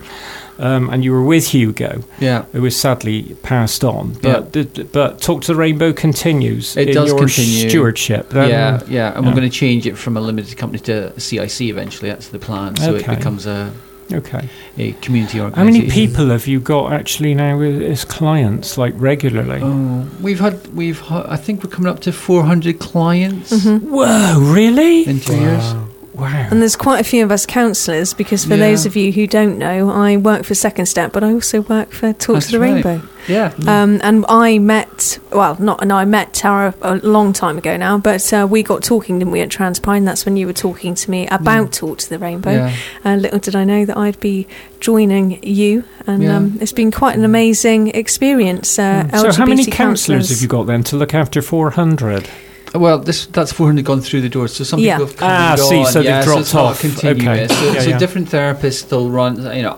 um, 0.61 0.91
and 0.91 1.05
you 1.05 1.13
were 1.13 1.23
with 1.23 1.47
Hugo, 1.47 2.03
Yeah. 2.19 2.43
who 2.53 2.63
was 2.63 2.75
sadly 2.77 3.37
passed 3.45 3.85
on. 3.85 4.17
Yeah. 4.23 4.41
But 4.41 4.91
but 4.91 5.21
Talk 5.21 5.43
to 5.43 5.53
the 5.53 5.55
Rainbow 5.55 5.93
continues 5.93 6.77
It 6.77 6.89
in 6.89 6.95
does 6.95 7.09
your 7.11 7.19
continue. 7.19 7.69
stewardship. 7.69 8.31
Then- 8.31 8.49
yeah, 8.49 8.81
yeah, 8.89 9.13
and 9.15 9.25
yeah. 9.25 9.31
we're 9.31 9.37
going 9.37 9.49
to 9.49 9.57
change 9.57 9.87
it 9.87 9.97
from 9.97 10.17
a 10.17 10.21
limited 10.21 10.57
company 10.57 10.81
to 10.81 11.13
CIC 11.21 11.61
eventually. 11.71 12.11
That's 12.11 12.27
the 12.29 12.41
plan. 12.41 12.75
So 12.77 12.95
Okay. 12.97 13.13
it 13.13 13.17
becomes 13.19 13.47
a, 13.47 13.71
Okay. 14.13 14.49
a 14.79 14.93
community 15.03 15.39
How 15.39 15.65
many 15.65 15.91
people 15.91 16.29
have 16.29 16.47
you 16.47 16.61
got 16.61 16.93
actually 16.93 17.35
now 17.35 17.61
as 17.61 18.05
clients, 18.05 18.79
like 18.79 18.95
regularly? 18.97 19.61
Oh, 19.63 20.09
we've 20.21 20.41
had 20.41 20.67
we've 20.75 21.01
had, 21.01 21.27
I 21.27 21.37
think 21.37 21.63
we're 21.63 21.71
coming 21.71 21.91
up 21.91 22.01
to 22.01 22.13
400 22.13 22.79
clients 22.79 23.51
Mm-hmm. 23.53 23.91
Whoa, 23.91 24.41
really? 24.41 25.07
in 25.07 25.21
two 25.21 25.37
years. 25.39 25.75
Wow. 26.19 26.49
And 26.51 26.61
there's 26.61 26.75
quite 26.77 27.01
a 27.01 27.05
few 27.05 27.23
of 27.25 27.31
us 27.31 27.47
counsellors 27.47 28.13
because 28.13 28.45
for 28.45 28.55
Yeah. 28.55 28.69
those 28.71 28.87
of 28.87 28.97
you 28.97 29.13
who 29.13 29.27
don't 29.27 29.57
know, 29.57 29.91
I 29.91 30.17
work 30.17 30.45
for 30.45 30.55
Second 30.55 30.87
Step, 30.87 31.13
but 31.13 31.23
I 31.23 31.33
also 31.33 31.61
work 31.63 31.93
for 31.93 32.13
Talk 32.13 32.35
That's 32.35 32.47
to 32.47 32.53
the 32.53 32.61
right. 32.61 32.73
Rainbow. 32.85 33.03
Yeah. 33.29 33.53
Um, 33.67 34.01
and 34.03 34.25
I 34.29 34.59
met, 34.59 35.19
well, 35.33 35.57
not, 35.61 35.83
and 35.83 35.93
I 35.93 36.05
met 36.07 36.33
Tara 36.33 36.75
a 36.83 36.97
long 36.97 37.33
time 37.33 37.59
ago 37.59 37.77
now, 37.77 37.99
but 37.99 38.33
uh, 38.33 38.47
we 38.51 38.63
got 38.63 38.83
talking, 38.83 39.19
didn't 39.19 39.33
we, 39.33 39.41
at 39.43 39.51
Trans 39.51 39.79
Pride? 39.79 40.05
That's 40.07 40.25
when 40.25 40.37
you 40.37 40.47
were 40.47 40.53
talking 40.55 40.95
to 40.95 41.11
me 41.11 41.27
about 41.29 41.73
Talk 41.73 41.99
to 41.99 42.09
the 42.09 42.19
Rainbow. 42.19 42.53
Yeah. 42.53 42.75
Uh, 43.05 43.15
little 43.17 43.39
did 43.39 43.55
I 43.55 43.65
know 43.65 43.85
that 43.85 43.97
I'd 43.97 44.19
be 44.19 44.47
joining 44.81 45.43
you, 45.43 45.85
and 46.07 46.23
Yeah. 46.23 46.37
um, 46.37 46.59
it's 46.61 46.73
been 46.73 46.91
quite 46.91 47.17
an 47.17 47.25
amazing 47.25 47.89
experience. 47.89 48.79
Uh, 48.79 49.09
so 49.17 49.33
how 49.33 49.45
many 49.47 49.67
counsellors 49.67 50.31
have 50.31 50.41
you 50.41 50.49
got 50.49 50.67
then 50.67 50.83
to 50.85 50.97
look 50.97 51.15
after 51.15 51.43
400? 51.43 52.29
Well, 52.75 52.99
this 52.99 53.27
that's 53.27 53.53
400 53.53 53.85
gone 53.85 54.01
through 54.01 54.21
the 54.21 54.29
doors. 54.29 54.55
So 54.55 54.65
some 54.65 54.81
Yeah. 54.81 54.97
people 54.99 55.07
have 55.07 55.17
come 55.17 55.31
Ah, 55.31 55.51
and 55.53 55.61
see, 55.61 55.83
gone. 55.83 55.93
so 55.93 56.03
they've 56.03 56.25
dropped 56.25 56.41
it's 56.43 56.55
not 56.55 56.65
off. 56.65 56.81
continuous. 56.81 57.51
Okay. 57.51 57.55
So, 57.55 57.73
Yeah, 57.73 57.81
so 57.81 57.89
yeah. 57.91 57.99
different 57.99 58.31
therapists 58.31 58.75
still 58.81 59.09
run. 59.11 59.37
You 59.57 59.63
know, 59.63 59.77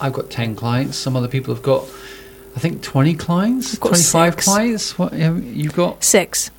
I've 0.00 0.12
got 0.12 0.30
10 0.30 0.54
clients. 0.54 0.96
Some 0.96 1.16
other 1.16 1.28
people 1.28 1.52
have 1.54 1.62
got, 1.62 1.84
I 2.56 2.60
think, 2.60 2.82
20 2.82 3.14
clients, 3.14 3.76
got 3.76 3.88
25 3.88 4.34
six. 4.34 4.44
clients. 4.44 4.98
What 4.98 5.12
have 5.14 5.42
you've 5.44 5.74
got? 5.74 6.02
Six. 6.04 6.50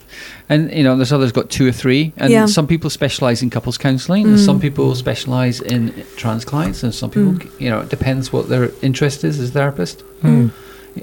And 0.50 0.72
you 0.72 0.84
know, 0.84 0.96
there's 0.96 1.12
others 1.14 1.32
got 1.32 1.50
two 1.50 1.68
or 1.68 1.72
three, 1.72 2.12
and 2.18 2.32
Yeah. 2.32 2.46
some 2.46 2.68
people 2.68 2.90
specialize 2.90 3.42
in 3.42 3.50
couples 3.50 3.78
counselling, 3.80 4.26
and 4.26 4.38
Mm. 4.38 4.46
some 4.46 4.60
people 4.60 4.94
specialize 4.96 5.60
in 5.60 5.92
trans 6.18 6.46
clients, 6.46 6.84
and 6.84 6.94
some 6.94 7.10
people, 7.10 7.32
Mm. 7.34 7.48
you 7.60 7.70
know, 7.70 7.80
it 7.80 7.90
depends 7.90 8.32
what 8.32 8.48
their 8.50 8.70
interest 8.84 9.24
is 9.24 9.40
as 9.40 9.50
a 9.50 9.52
therapist. 9.54 10.02
Hmm. 10.22 10.48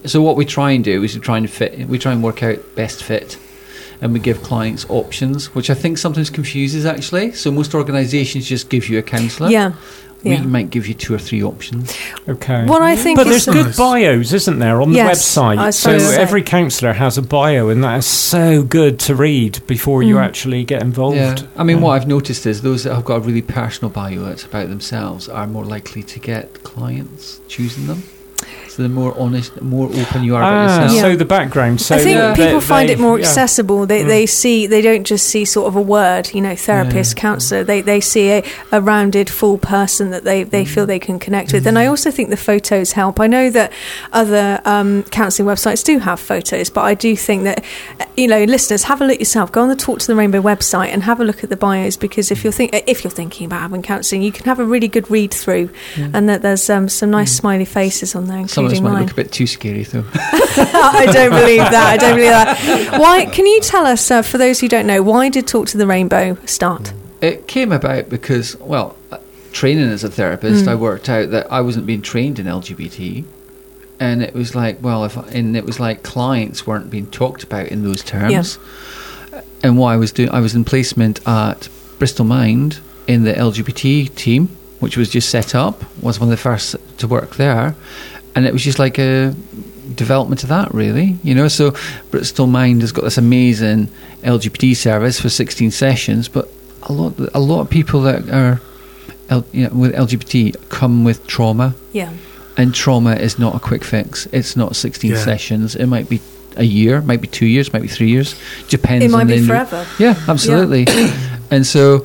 So 0.05 0.23
what 0.23 0.37
we 0.37 0.45
try 0.45 0.71
and 0.73 0.85
do 0.85 1.03
is 1.03 1.15
we 1.15 1.21
try 1.21 1.39
and 1.39 1.51
fit, 1.51 1.89
we 1.89 1.99
try 1.99 2.13
and 2.13 2.23
work 2.23 2.43
out 2.45 2.59
best 2.77 3.03
fit, 3.03 3.37
and 4.01 4.13
we 4.13 4.19
give 4.21 4.43
clients 4.43 4.87
options, 4.89 5.55
which 5.55 5.71
I 5.71 5.75
think 5.75 5.99
sometimes 5.99 6.31
confuses 6.31 6.87
actually. 6.87 7.33
So 7.33 7.51
most 7.51 7.75
organisations 7.75 8.47
just 8.47 8.69
give 8.69 8.89
you 8.89 8.99
a 8.99 9.03
counsellor. 9.03 9.51
Yeah. 9.51 9.73
We 10.23 10.33
Yeah. 10.33 10.43
might 10.43 10.69
give 10.69 10.87
you 10.87 10.93
two 10.93 11.15
or 11.15 11.19
three 11.19 11.43
options. 11.43 11.95
Okay. 12.29 12.67
What 12.67 12.83
I 12.83 12.95
think 12.95 13.17
But 13.19 13.27
is 13.29 13.47
there's 13.47 13.57
good 13.57 13.67
Nice. 13.69 13.77
bios, 13.79 14.33
isn't 14.35 14.59
there, 14.59 14.83
on 14.83 14.93
the 14.93 14.99
website? 14.99 15.57
I 15.57 15.71
so 15.71 15.93
supposed 15.93 16.07
to 16.09 16.13
say. 16.17 16.21
every 16.21 16.43
counsellor 16.43 16.93
has 16.93 17.17
a 17.17 17.23
bio, 17.23 17.71
and 17.71 17.83
that 17.85 17.97
is 18.01 18.05
so 18.07 18.63
good 18.63 18.99
to 19.01 19.15
read 19.15 19.61
before 19.67 20.03
you 20.03 20.17
Mm. 20.17 20.25
actually 20.27 20.63
get 20.65 20.83
involved. 20.83 21.17
Yeah, 21.17 21.37
I 21.57 21.65
mean, 21.65 21.79
Yeah. 21.79 21.85
what 21.85 21.91
I've 21.93 22.07
noticed 22.07 22.45
is 22.45 22.61
those 22.61 22.85
that 22.85 22.95
have 22.95 23.07
got 23.07 23.17
a 23.17 23.21
really 23.21 23.41
personal 23.41 23.89
bio 23.89 24.23
that's 24.27 24.45
about 24.45 24.69
themselves 24.69 25.27
are 25.27 25.47
more 25.47 25.65
likely 25.65 26.03
to 26.03 26.19
get 26.19 26.65
clients 26.65 27.41
choosing 27.49 27.87
them. 27.87 28.03
So 28.81 28.85
the 28.85 28.95
more 28.95 29.15
honest, 29.19 29.55
the 29.57 29.63
more 29.63 29.89
open 29.95 30.25
you 30.25 30.35
are 30.37 30.41
about 30.41 30.55
Ah, 30.71 30.75
yourself. 30.85 30.93
Yeah. 30.97 31.03
so 31.03 31.17
the 31.17 31.25
background. 31.27 31.83
So 31.83 31.97
I 31.97 31.99
think 31.99 32.17
Yeah. 32.17 32.35
people 32.35 32.61
they- 32.61 32.67
find 32.67 32.89
they- 32.89 32.95
it 32.95 32.99
more 32.99 33.19
yeah. 33.19 33.27
accessible. 33.27 33.85
They 33.85 34.03
Mm. 34.05 34.09
they 34.09 34.25
see 34.25 34.67
they 34.67 34.81
don't 34.81 35.05
just 35.05 35.27
see 35.29 35.45
sort 35.45 35.67
of 35.69 35.77
a 35.77 35.83
word, 35.83 36.31
you 36.33 36.41
know, 36.41 36.57
therapist, 36.57 37.15
counsellor. 37.15 37.63
They 37.63 37.83
they 37.83 38.01
see 38.01 38.31
a, 38.31 38.43
a 38.73 38.81
rounded, 38.81 39.29
full 39.29 39.59
person 39.59 40.09
that 40.13 40.25
they, 40.25 40.45
they 40.45 40.65
feel 40.65 40.87
they 40.87 40.99
can 40.99 41.19
connect 41.19 41.53
with. 41.53 41.67
And 41.67 41.79
I 41.79 41.85
also 41.87 42.11
think 42.11 42.31
the 42.31 42.39
photos 42.39 42.93
help. 42.93 43.21
I 43.21 43.27
know 43.27 43.51
that 43.51 43.71
other 44.15 44.61
um, 44.65 45.03
counselling 45.11 45.55
websites 45.55 45.85
do 45.85 45.99
have 45.99 46.19
photos, 46.19 46.71
but 46.71 46.81
I 46.87 46.95
do 46.95 47.15
think 47.17 47.45
that 47.45 47.63
you 48.17 48.27
know, 48.29 48.45
listeners, 48.45 48.85
have 48.85 49.01
a 49.03 49.05
look 49.07 49.19
yourself. 49.19 49.53
Go 49.53 49.61
on 49.63 49.69
the 49.69 49.77
Talk 49.77 49.99
to 50.01 50.07
the 50.07 50.17
Rainbow 50.17 50.41
website 50.41 50.89
and 50.93 51.03
have 51.03 51.21
a 51.21 51.25
look 51.25 51.43
at 51.45 51.51
the 51.51 51.57
bios 51.57 51.97
because 51.99 52.31
if 52.31 52.45
you're 52.45 52.53
think 52.53 52.71
if 52.87 53.05
you're 53.05 53.11
thinking 53.11 53.45
about 53.47 53.61
having 53.61 53.83
counselling, 53.83 54.23
you 54.23 54.33
can 54.33 54.45
have 54.47 54.59
a 54.59 54.65
really 54.65 54.89
good 54.89 55.11
read 55.11 55.33
through, 55.35 55.69
and 56.15 56.29
that 56.31 56.41
there's 56.41 56.71
um, 56.71 56.89
some 56.89 57.11
nice 57.11 57.33
smiley 57.33 57.67
faces 57.67 58.15
on 58.15 58.27
there, 58.27 58.47
Some 58.49 58.70
might 58.81 58.91
mine. 58.93 59.03
look 59.03 59.13
a 59.13 59.15
bit 59.15 59.33
too 59.33 59.47
scary 59.47 59.83
though. 59.85 60.05
I 60.15 61.07
don't 61.13 61.31
believe 61.31 61.59
that. 61.59 61.87
I 61.89 61.97
don't 61.97 62.15
believe 62.17 62.31
that. 62.31 63.01
Why? 63.01 63.25
Can 63.27 63.47
you 63.47 63.61
tell 63.61 63.87
us, 63.87 64.11
uh, 64.11 64.23
for 64.23 64.39
those 64.39 64.61
who 64.61 64.69
don't 64.69 64.87
know, 64.87 65.03
why 65.03 65.29
did 65.29 65.47
Talk 65.47 65.67
to 65.69 65.79
the 65.79 65.87
Rainbow 65.87 66.37
start? 66.47 66.93
it 67.21 67.47
came 67.47 67.71
about 67.71 68.09
because, 68.09 68.57
well, 68.61 68.97
uh, 69.13 69.19
training 69.53 69.91
as 69.91 70.03
a 70.05 70.11
therapist, 70.11 70.65
Mm. 70.65 70.69
I 70.69 70.75
worked 70.75 71.09
out 71.11 71.31
that 71.33 71.53
I 71.53 71.61
wasn't 71.61 71.85
being 71.85 72.01
trained 72.01 72.39
in 72.39 72.47
LGBT. 72.47 73.25
And 73.99 74.23
it 74.23 74.33
was 74.33 74.55
like, 74.55 74.79
well, 74.83 75.05
if 75.05 75.15
and 75.35 75.55
it 75.55 75.67
was 75.67 75.79
like 75.79 76.03
clients 76.03 76.67
weren't 76.67 76.89
being 76.91 77.07
talked 77.09 77.43
about 77.43 77.67
in 77.67 77.83
those 77.85 78.03
terms. 78.03 78.59
And 79.63 79.77
what 79.77 79.89
I 79.89 79.97
was 79.97 80.13
doing, 80.13 80.31
I 80.31 80.41
was 80.41 80.55
in 80.55 80.65
placement 80.65 81.21
at 81.29 81.69
Bristol 81.99 82.25
Mind 82.25 82.79
in 83.07 83.25
the 83.25 83.35
LGBT 83.35 84.15
team, 84.15 84.49
which 84.79 84.97
was 84.97 85.11
just 85.11 85.29
set 85.29 85.55
up. 85.55 85.85
Was 86.03 86.19
one 86.19 86.29
of 86.29 86.31
the 86.31 86.39
first 86.43 86.77
to 86.99 87.07
work 87.07 87.37
there, 87.37 87.75
and 88.35 88.47
it 88.47 88.53
was 88.53 88.63
just 88.63 88.79
like 88.79 88.99
a 88.99 89.35
development 89.95 90.43
of 90.43 90.49
that, 90.51 90.73
really. 90.75 91.17
You 91.23 91.35
know, 91.35 91.49
so 91.49 91.75
Bristol 92.11 92.47
Mind 92.47 92.81
has 92.83 92.93
got 92.93 93.03
this 93.05 93.19
amazing 93.19 93.89
LGBT 94.23 94.77
service 94.77 95.21
for 95.21 95.29
16 95.29 95.71
sessions, 95.71 96.29
but 96.29 96.49
a 96.85 96.93
lot, 96.93 97.15
a 97.35 97.41
lot 97.41 97.61
of 97.63 97.71
people 97.71 98.03
that 98.03 98.29
are, 98.31 98.61
L, 99.29 99.45
you 99.53 99.65
know, 99.69 99.75
with 99.75 99.95
LGBT 99.95 100.55
come 100.69 101.05
with 101.05 101.27
trauma, 101.27 101.75
Yeah. 101.93 102.11
and 102.57 102.75
trauma 102.75 103.15
is 103.17 103.39
not 103.39 103.55
a 103.55 103.59
quick 103.59 103.85
fix. 103.85 104.27
It's 104.33 104.57
not 104.57 104.77
16 104.77 105.13
Yeah. 105.13 105.25
sessions. 105.25 105.75
It 105.77 105.87
might 105.87 106.09
be 106.09 106.21
a 106.57 106.65
year, 106.65 107.01
might 107.03 107.21
be 107.21 107.29
two 107.29 107.47
years, 107.47 107.73
might 107.73 107.83
be 107.83 107.89
three 107.89 108.09
years. 108.11 108.35
Depends. 108.69 109.05
It 109.05 109.11
might 109.11 109.23
on 109.23 109.27
be 109.29 109.39
the 109.41 109.47
forever. 109.47 109.87
Yeah, 109.99 110.15
absolutely. 110.29 110.87
and 111.51 111.67
so 111.67 112.05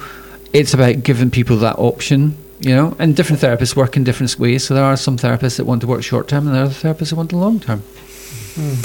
it's 0.54 0.74
about 0.74 1.04
giving 1.04 1.30
people 1.32 1.58
that 1.58 1.76
option, 1.78 2.36
you 2.60 2.76
know. 2.76 2.96
And 3.00 3.16
different 3.16 3.42
therapists 3.42 3.76
work 3.76 3.98
in 3.98 4.04
different 4.04 4.38
ways. 4.40 4.66
So 4.66 4.74
there 4.74 4.84
are 4.84 4.98
some 4.98 5.18
therapists 5.18 5.58
that 5.58 5.66
want 5.66 5.82
to 5.82 5.88
work 5.88 6.04
short 6.04 6.28
term, 6.28 6.48
and 6.48 6.56
there 6.56 6.64
are 6.64 6.66
other 6.66 6.74
therapists 6.74 7.10
that 7.10 7.16
want 7.16 7.30
the 7.30 7.38
long 7.38 7.60
term. 7.60 7.84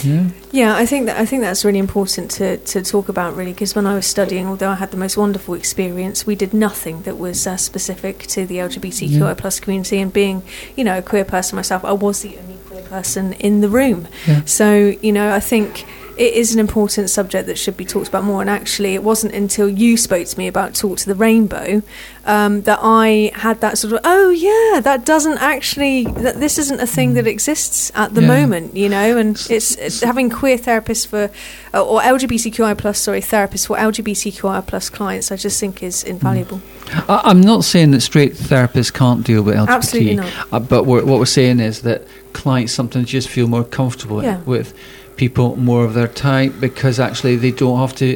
Yeah. 0.02 0.30
Yeah, 0.50 0.76
I 0.76 0.84
think 0.84 1.06
that 1.06 1.16
I 1.16 1.24
think 1.24 1.42
that's 1.42 1.64
really 1.64 1.78
important 1.78 2.30
to, 2.32 2.56
to 2.56 2.82
talk 2.82 3.08
about 3.08 3.36
really 3.36 3.52
because 3.52 3.76
when 3.76 3.86
I 3.86 3.94
was 3.94 4.06
studying, 4.06 4.46
although 4.48 4.70
I 4.70 4.74
had 4.74 4.90
the 4.90 4.96
most 4.96 5.16
wonderful 5.16 5.54
experience, 5.54 6.26
we 6.26 6.34
did 6.34 6.52
nothing 6.52 7.02
that 7.02 7.18
was 7.18 7.46
uh, 7.46 7.56
specific 7.56 8.20
to 8.28 8.46
the 8.46 8.56
LGBTQI 8.56 9.38
plus 9.38 9.60
community. 9.60 10.00
And 10.00 10.12
being, 10.12 10.42
you 10.76 10.82
know, 10.82 10.98
a 10.98 11.02
queer 11.02 11.24
person 11.24 11.54
myself, 11.54 11.84
I 11.84 11.92
was 11.92 12.22
the 12.22 12.36
only 12.38 12.56
queer 12.66 12.82
person 12.82 13.34
in 13.34 13.60
the 13.60 13.68
room. 13.68 14.08
Yeah. 14.26 14.44
So 14.44 14.96
you 15.00 15.12
know, 15.12 15.32
I 15.32 15.40
think 15.40 15.86
it 16.16 16.34
is 16.34 16.52
an 16.54 16.60
important 16.60 17.10
subject 17.10 17.46
that 17.46 17.56
should 17.58 17.76
be 17.76 17.84
talked 17.84 18.08
about 18.08 18.24
more. 18.24 18.40
And 18.40 18.50
actually, 18.50 18.94
it 18.94 19.02
wasn't 19.02 19.34
until 19.34 19.68
you 19.68 19.96
spoke 19.96 20.26
to 20.26 20.38
me 20.38 20.46
about 20.48 20.74
Talk 20.74 20.98
to 20.98 21.06
the 21.06 21.14
Rainbow 21.14 21.82
um, 22.24 22.62
that 22.62 22.78
I 22.82 23.30
had 23.34 23.60
that 23.60 23.78
sort 23.78 23.92
of, 23.94 24.00
oh 24.04 24.30
yeah, 24.30 24.80
that 24.80 25.04
doesn't 25.06 25.38
actually, 25.38 26.04
that 26.04 26.40
this 26.40 26.58
isn't 26.58 26.80
a 26.80 26.86
thing 26.86 27.14
that 27.14 27.26
exists 27.26 27.90
at 27.94 28.14
the 28.14 28.20
Yeah. 28.20 28.26
moment, 28.28 28.76
you 28.76 28.88
know. 28.88 29.16
And 29.16 29.36
it's, 29.48 29.76
it's 29.76 30.02
having 30.02 30.30
queer 30.30 30.56
therapists 30.58 31.06
for, 31.06 31.30
uh, 31.74 31.82
or 31.84 32.00
LGBTQI 32.00 32.76
plus, 32.76 32.98
sorry, 32.98 33.20
therapists 33.20 33.66
for 33.66 33.76
LGBTQI 33.76 34.66
plus 34.66 34.90
clients. 34.90 35.32
I 35.32 35.36
just 35.36 35.58
think 35.58 35.82
is 35.82 36.04
invaluable. 36.04 36.60
I, 37.08 37.22
I'm 37.24 37.40
not 37.40 37.64
saying 37.64 37.92
that 37.92 38.00
straight 38.02 38.34
therapists 38.34 38.92
can't 38.92 39.24
deal 39.24 39.42
with 39.42 39.54
LGBT. 39.56 39.68
Absolutely 39.68 40.16
not. 40.16 40.32
Uh, 40.52 40.60
but 40.60 40.84
we're, 40.84 41.04
what 41.04 41.18
we're 41.18 41.24
saying 41.26 41.60
is 41.60 41.82
that 41.82 42.06
clients 42.32 42.72
sometimes 42.72 43.08
just 43.08 43.28
feel 43.28 43.48
more 43.48 43.64
comfortable 43.64 44.22
Yeah. 44.22 44.40
with 44.42 44.74
people 45.22 45.56
more 45.56 45.84
of 45.88 45.92
their 45.98 46.08
type 46.08 46.52
because 46.66 46.96
actually 47.08 47.36
they 47.36 47.50
don't 47.62 47.78
have 47.84 47.94
to 48.04 48.08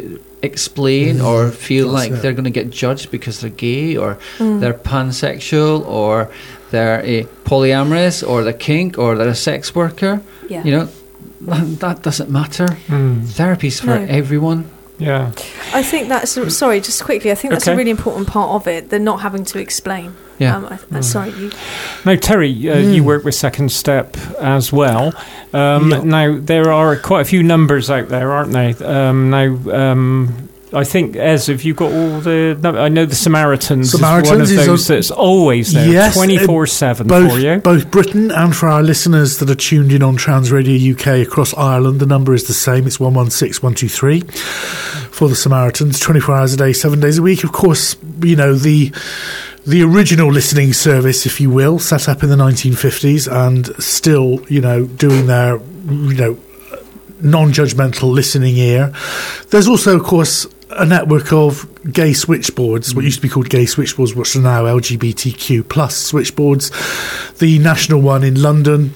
explain 0.43 1.21
or 1.21 1.51
feel 1.51 1.87
That's 1.93 1.95
like 2.01 2.13
it. 2.13 2.23
they're 2.23 2.33
going 2.41 2.51
to 2.53 2.59
get 2.63 2.69
judged 2.83 3.11
because 3.11 3.35
they're 3.41 3.59
gay 3.69 3.97
or 4.03 4.11
Mm. 4.39 4.61
they're 4.61 4.75
pansexual 4.93 5.75
or 5.87 6.15
they're 6.73 7.01
a 7.05 7.25
polyamorous 7.51 8.17
or 8.29 8.37
they're 8.45 8.53
kink 8.71 8.99
or 8.99 9.17
they're 9.17 9.29
a 9.41 9.43
sex 9.51 9.75
worker. 9.75 10.15
Yeah. 10.49 10.65
You 10.67 10.73
know, 10.77 10.89
that, 11.51 11.65
that 11.85 12.03
doesn't 12.03 12.31
matter. 12.31 12.69
Mm, 12.89 13.25
Therapy's 13.39 13.81
for 13.81 13.95
No. 13.99 14.07
everyone. 14.21 14.61
Yeah. 15.05 15.33
I 15.73 15.83
think 15.83 16.09
that's 16.09 16.33
sorry, 16.57 16.81
just 16.81 17.05
quickly. 17.05 17.31
I 17.31 17.35
think 17.35 17.53
that's 17.53 17.67
a 17.67 17.77
really 17.77 17.91
important 17.91 18.29
part 18.29 18.51
of 18.51 18.67
it. 18.69 18.91
The 18.91 18.99
not 18.99 19.21
having 19.21 19.45
to 19.45 19.59
explain. 19.59 20.15
Yeah. 20.39 20.57
Um, 20.57 20.65
I, 20.67 20.99
uh, 20.99 21.03
sorry, 21.03 21.31
you. 21.31 21.51
Now, 22.05 22.17
Terry, 22.17 22.49
uh, 22.69 22.79
you 22.79 23.03
Mm. 23.03 23.07
work 23.07 23.25
with 23.25 23.35
Second 23.37 23.71
Step 23.71 24.17
as 24.41 24.73
well. 24.73 25.13
Um, 25.53 25.91
Yeah. 25.93 26.01
Now, 26.03 26.39
there 26.41 26.73
are 26.73 26.97
quite 26.97 27.21
a 27.21 27.25
few 27.25 27.43
numbers 27.45 27.89
out 27.91 28.09
there, 28.09 28.33
aren't 28.33 28.53
they? 28.53 28.75
Um, 28.85 29.31
now, 29.31 29.57
um, 29.71 30.49
I 30.75 30.85
think, 30.85 31.17
as 31.17 31.49
if 31.49 31.65
you've 31.65 31.77
got 31.77 31.93
all 31.93 32.21
the. 32.21 32.59
No, 32.61 32.77
I 32.77 32.89
know 32.89 33.07
the 33.07 33.15
Samaritans, 33.15 33.93
Samaritans 33.93 34.51
is 34.51 34.57
one 34.59 34.63
of 34.63 34.67
those 34.67 34.91
on- 34.91 34.97
that's 34.97 35.11
always 35.11 35.73
there, 35.73 36.11
24 36.13 36.67
7 36.67 37.07
both, 37.07 37.33
for 37.33 37.39
you. 37.39 37.57
both 37.59 37.91
Britain 37.91 38.31
and 38.31 38.55
for 38.55 38.69
our 38.69 38.83
listeners 38.83 39.39
that 39.39 39.49
are 39.51 39.55
tuned 39.55 39.93
in 39.93 40.03
on 40.03 40.17
Trans 40.17 40.51
Radio 40.53 40.93
UK 40.95 41.23
across 41.27 41.55
Ireland, 41.55 42.01
the 42.01 42.07
number 42.07 42.35
is 42.35 42.45
the 42.45 42.53
same. 42.55 42.87
It's 42.87 42.99
116123 43.01 44.21
for 45.11 45.29
the 45.29 45.37
Samaritans, 45.37 46.01
24 46.01 46.35
hours 46.35 46.55
a 46.55 46.57
day, 46.57 46.73
seven 46.73 47.01
days 47.01 47.19
a 47.19 47.23
week. 47.23 47.45
Of 47.45 47.53
course, 47.53 47.97
you 48.23 48.37
know, 48.37 48.55
the 48.55 48.93
the 49.67 49.83
original 49.83 50.31
listening 50.31 50.73
service, 50.75 51.25
if 51.25 51.41
you 51.41 51.49
will, 51.51 51.79
set 51.79 52.09
up 52.09 52.23
in 52.23 52.29
the 52.29 52.37
1950s 52.37 53.27
and 53.33 53.75
still, 53.83 54.45
you 54.51 54.61
know, 54.61 54.85
doing 54.85 55.27
their, 55.27 55.57
you 55.89 56.15
know, 56.15 56.39
non-judgmental 57.23 58.13
listening 58.13 58.57
ear. 58.57 58.93
There's 59.51 59.67
also, 59.67 59.97
of 59.97 60.03
course, 60.05 60.47
a 60.71 60.85
network 60.85 61.33
of 61.33 61.69
gay 61.93 62.13
switchboards, 62.13 62.95
what 62.95 63.03
mm. 63.03 63.07
used 63.07 63.19
to 63.19 63.23
be 63.23 63.29
called 63.29 63.49
gay 63.49 63.67
switchboards, 63.67 64.15
which 64.15 64.37
are 64.37 64.41
now 64.41 64.65
LGBTQ 64.65 65.69
plus 65.69 65.97
switchboards. 65.97 66.71
The 67.39 67.59
national 67.59 68.01
one 68.01 68.23
in 68.23 68.41
London, 68.41 68.93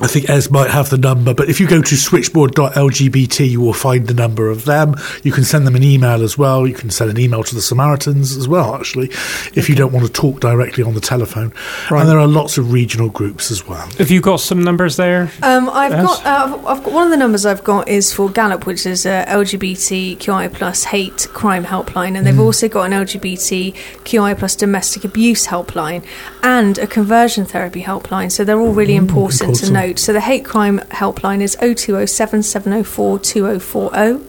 I 0.00 0.06
think 0.06 0.28
Ez 0.28 0.50
might 0.50 0.70
have 0.70 0.90
the 0.90 0.98
number, 0.98 1.32
but 1.34 1.48
if 1.48 1.58
you 1.60 1.66
go 1.66 1.80
to 1.80 1.96
switchboard.lgbt, 1.96 3.48
you 3.50 3.60
will 3.60 3.72
find 3.72 4.06
the 4.06 4.14
number 4.14 4.48
of 4.50 4.64
them. 4.64 4.94
You 5.22 5.32
can 5.32 5.44
send 5.44 5.66
them 5.66 5.74
an 5.74 5.82
email 5.82 6.22
as 6.22 6.36
well. 6.36 6.66
You 6.66 6.74
can 6.74 6.90
send 6.90 7.10
an 7.10 7.18
email 7.18 7.42
to 7.44 7.54
the 7.54 7.62
Samaritans 7.62 8.36
as 8.36 8.46
well, 8.46 8.74
actually, 8.74 9.06
if 9.54 9.68
you 9.68 9.74
don't 9.74 9.92
want 9.92 10.06
to 10.06 10.12
talk 10.12 10.40
directly 10.40 10.84
on 10.84 10.94
the 10.94 11.00
telephone. 11.00 11.52
Right. 11.90 12.00
And 12.00 12.08
there 12.10 12.18
are 12.18 12.26
lots 12.26 12.58
of 12.58 12.72
regional 12.72 13.08
groups 13.08 13.50
as 13.50 13.66
well. 13.66 13.88
Have 13.98 14.10
you 14.10 14.20
got 14.20 14.40
some 14.40 14.62
numbers 14.62 14.96
there? 14.96 15.30
Um, 15.42 15.70
I've 15.70 15.92
Yes. 15.92 16.04
got, 16.04 16.26
uh, 16.26 16.54
I've- 16.54 16.66
I've 16.66 16.84
got 16.84 16.92
one 16.92 17.04
of 17.04 17.10
the 17.10 17.16
numbers 17.16 17.46
I've 17.46 17.64
got 17.64 17.88
is 17.88 18.12
for 18.12 18.28
Galop, 18.28 18.66
which 18.66 18.84
is 18.86 19.06
a 19.06 19.24
LGBTQI 19.28 20.48
plus 20.52 20.84
hate 20.84 21.26
crime 21.32 21.64
helpline, 21.64 22.16
and 22.16 22.26
they've 22.26 22.34
Mm. 22.34 22.40
also 22.44 22.68
got 22.68 22.82
an 22.84 22.92
LGBTQI 22.92 24.34
plus 24.34 24.54
domestic 24.56 25.04
abuse 25.04 25.46
helpline 25.46 26.02
and 26.42 26.78
a 26.78 26.86
conversion 26.86 27.44
therapy 27.44 27.82
helpline. 27.82 28.30
So 28.30 28.44
they're 28.44 28.60
all 28.60 28.72
really 28.72 28.96
important, 28.96 29.38
to 29.40 29.44
important. 29.66 29.72
So 29.94 30.12
the 30.12 30.20
hate 30.20 30.44
crime 30.44 30.80
helpline 30.90 31.40
is 31.40 31.56
0207 31.60 32.42
704 32.42 33.18
2040. 33.20 34.24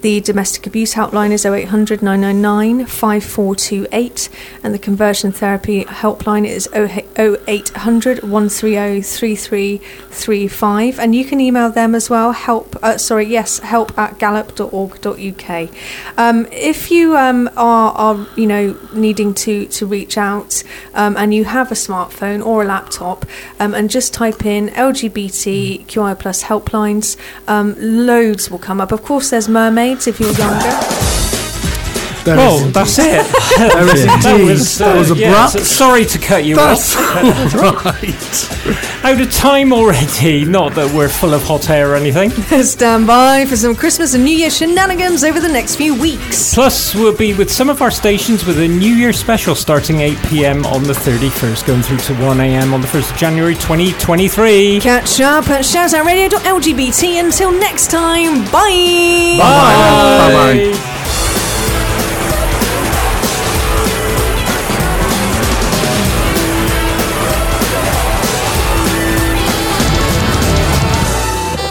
The 0.00 0.20
domestic 0.20 0.66
abuse 0.66 0.94
helpline 0.94 1.30
is 1.30 1.44
0800 1.44 2.02
999 2.02 2.86
5428, 2.86 4.30
and 4.62 4.72
the 4.72 4.78
conversion 4.78 5.30
therapy 5.30 5.84
helpline 5.84 6.46
is 6.46 6.66
0800 6.74 8.22
130 8.22 9.02
3335. 9.02 10.98
And 10.98 11.14
you 11.14 11.26
can 11.26 11.38
email 11.38 11.70
them 11.70 11.94
as 11.94 12.08
well. 12.08 12.32
Help, 12.32 12.82
uh, 12.82 12.96
sorry, 12.96 13.26
yes, 13.26 13.58
help 13.58 13.96
at 13.98 14.18
galop.org.uk. 14.18 15.68
Um, 16.16 16.46
if 16.50 16.90
you 16.90 17.18
um, 17.18 17.50
are, 17.58 17.92
are, 17.92 18.26
you 18.36 18.46
know, 18.46 18.78
needing 18.94 19.34
to, 19.34 19.66
to 19.66 19.84
reach 19.84 20.16
out 20.16 20.62
um, 20.94 21.14
and 21.18 21.34
you 21.34 21.44
have 21.44 21.70
a 21.70 21.74
smartphone 21.74 22.42
or 22.44 22.62
a 22.62 22.64
laptop, 22.64 23.26
um, 23.58 23.74
and 23.74 23.90
just 23.90 24.14
type 24.14 24.46
in 24.46 24.68
LGBTQI 24.68 26.18
plus 26.18 26.44
helplines, 26.44 27.18
um, 27.46 27.74
loads 27.78 28.50
will 28.50 28.58
come 28.58 28.80
up. 28.80 28.92
Of 28.92 29.02
course, 29.02 29.28
there's 29.28 29.48
if 29.90 30.20
you're 30.20 30.30
younger. 30.34 31.09
There 32.24 32.36
Well, 32.36 32.56
is- 32.66 32.72
that's 32.72 32.98
it. 32.98 33.04
there 33.56 33.94
is 33.94 34.04
that 34.04 34.30
indeed. 34.32 34.50
was, 34.50 34.78
that 34.78 34.96
was 34.96 35.10
abrupt. 35.10 35.20
yeah, 35.22 35.46
so- 35.46 35.58
sorry 35.60 36.04
to 36.04 36.18
cut 36.18 36.44
you 36.44 36.54
That's 36.56 36.94
off. 36.96 37.54
right. 37.54 39.04
Out 39.04 39.20
of 39.20 39.32
time 39.32 39.72
already. 39.72 40.44
Not 40.44 40.74
that 40.74 40.92
we're 40.94 41.08
full 41.08 41.32
of 41.32 41.42
hot 41.42 41.70
air 41.70 41.92
or 41.92 41.94
anything. 41.96 42.30
Stand 42.62 43.06
by 43.06 43.46
for 43.46 43.56
some 43.56 43.74
Christmas 43.74 44.14
and 44.14 44.24
New 44.24 44.36
Year 44.36 44.50
shenanigans 44.50 45.24
over 45.24 45.40
the 45.40 45.48
next 45.48 45.76
few 45.76 45.98
weeks. 45.98 46.52
Plus, 46.54 46.94
we'll 46.94 47.16
be 47.16 47.32
with 47.32 47.50
some 47.50 47.70
of 47.70 47.80
our 47.80 47.90
stations 47.90 48.44
with 48.44 48.58
a 48.60 48.68
New 48.68 48.94
Year 48.94 49.12
special 49.12 49.54
starting 49.54 50.00
8 50.00 50.18
pm 50.28 50.66
on 50.66 50.82
the 50.84 50.92
31st, 50.92 51.66
going 51.66 51.82
through 51.82 51.98
to 51.98 52.14
1 52.22 52.40
am 52.40 52.74
on 52.74 52.80
the 52.82 52.86
1st 52.86 53.12
of 53.12 53.16
January 53.16 53.54
2023. 53.54 54.80
Catch 54.80 55.20
up 55.20 55.48
at 55.48 55.62
shoutoutradio.lgbt. 55.64 57.20
Until 57.24 57.50
next 57.52 57.90
time, 57.90 58.44
bye. 58.50 59.36
Bye-bye. 59.38 60.72
Bye-bye. 60.72 60.96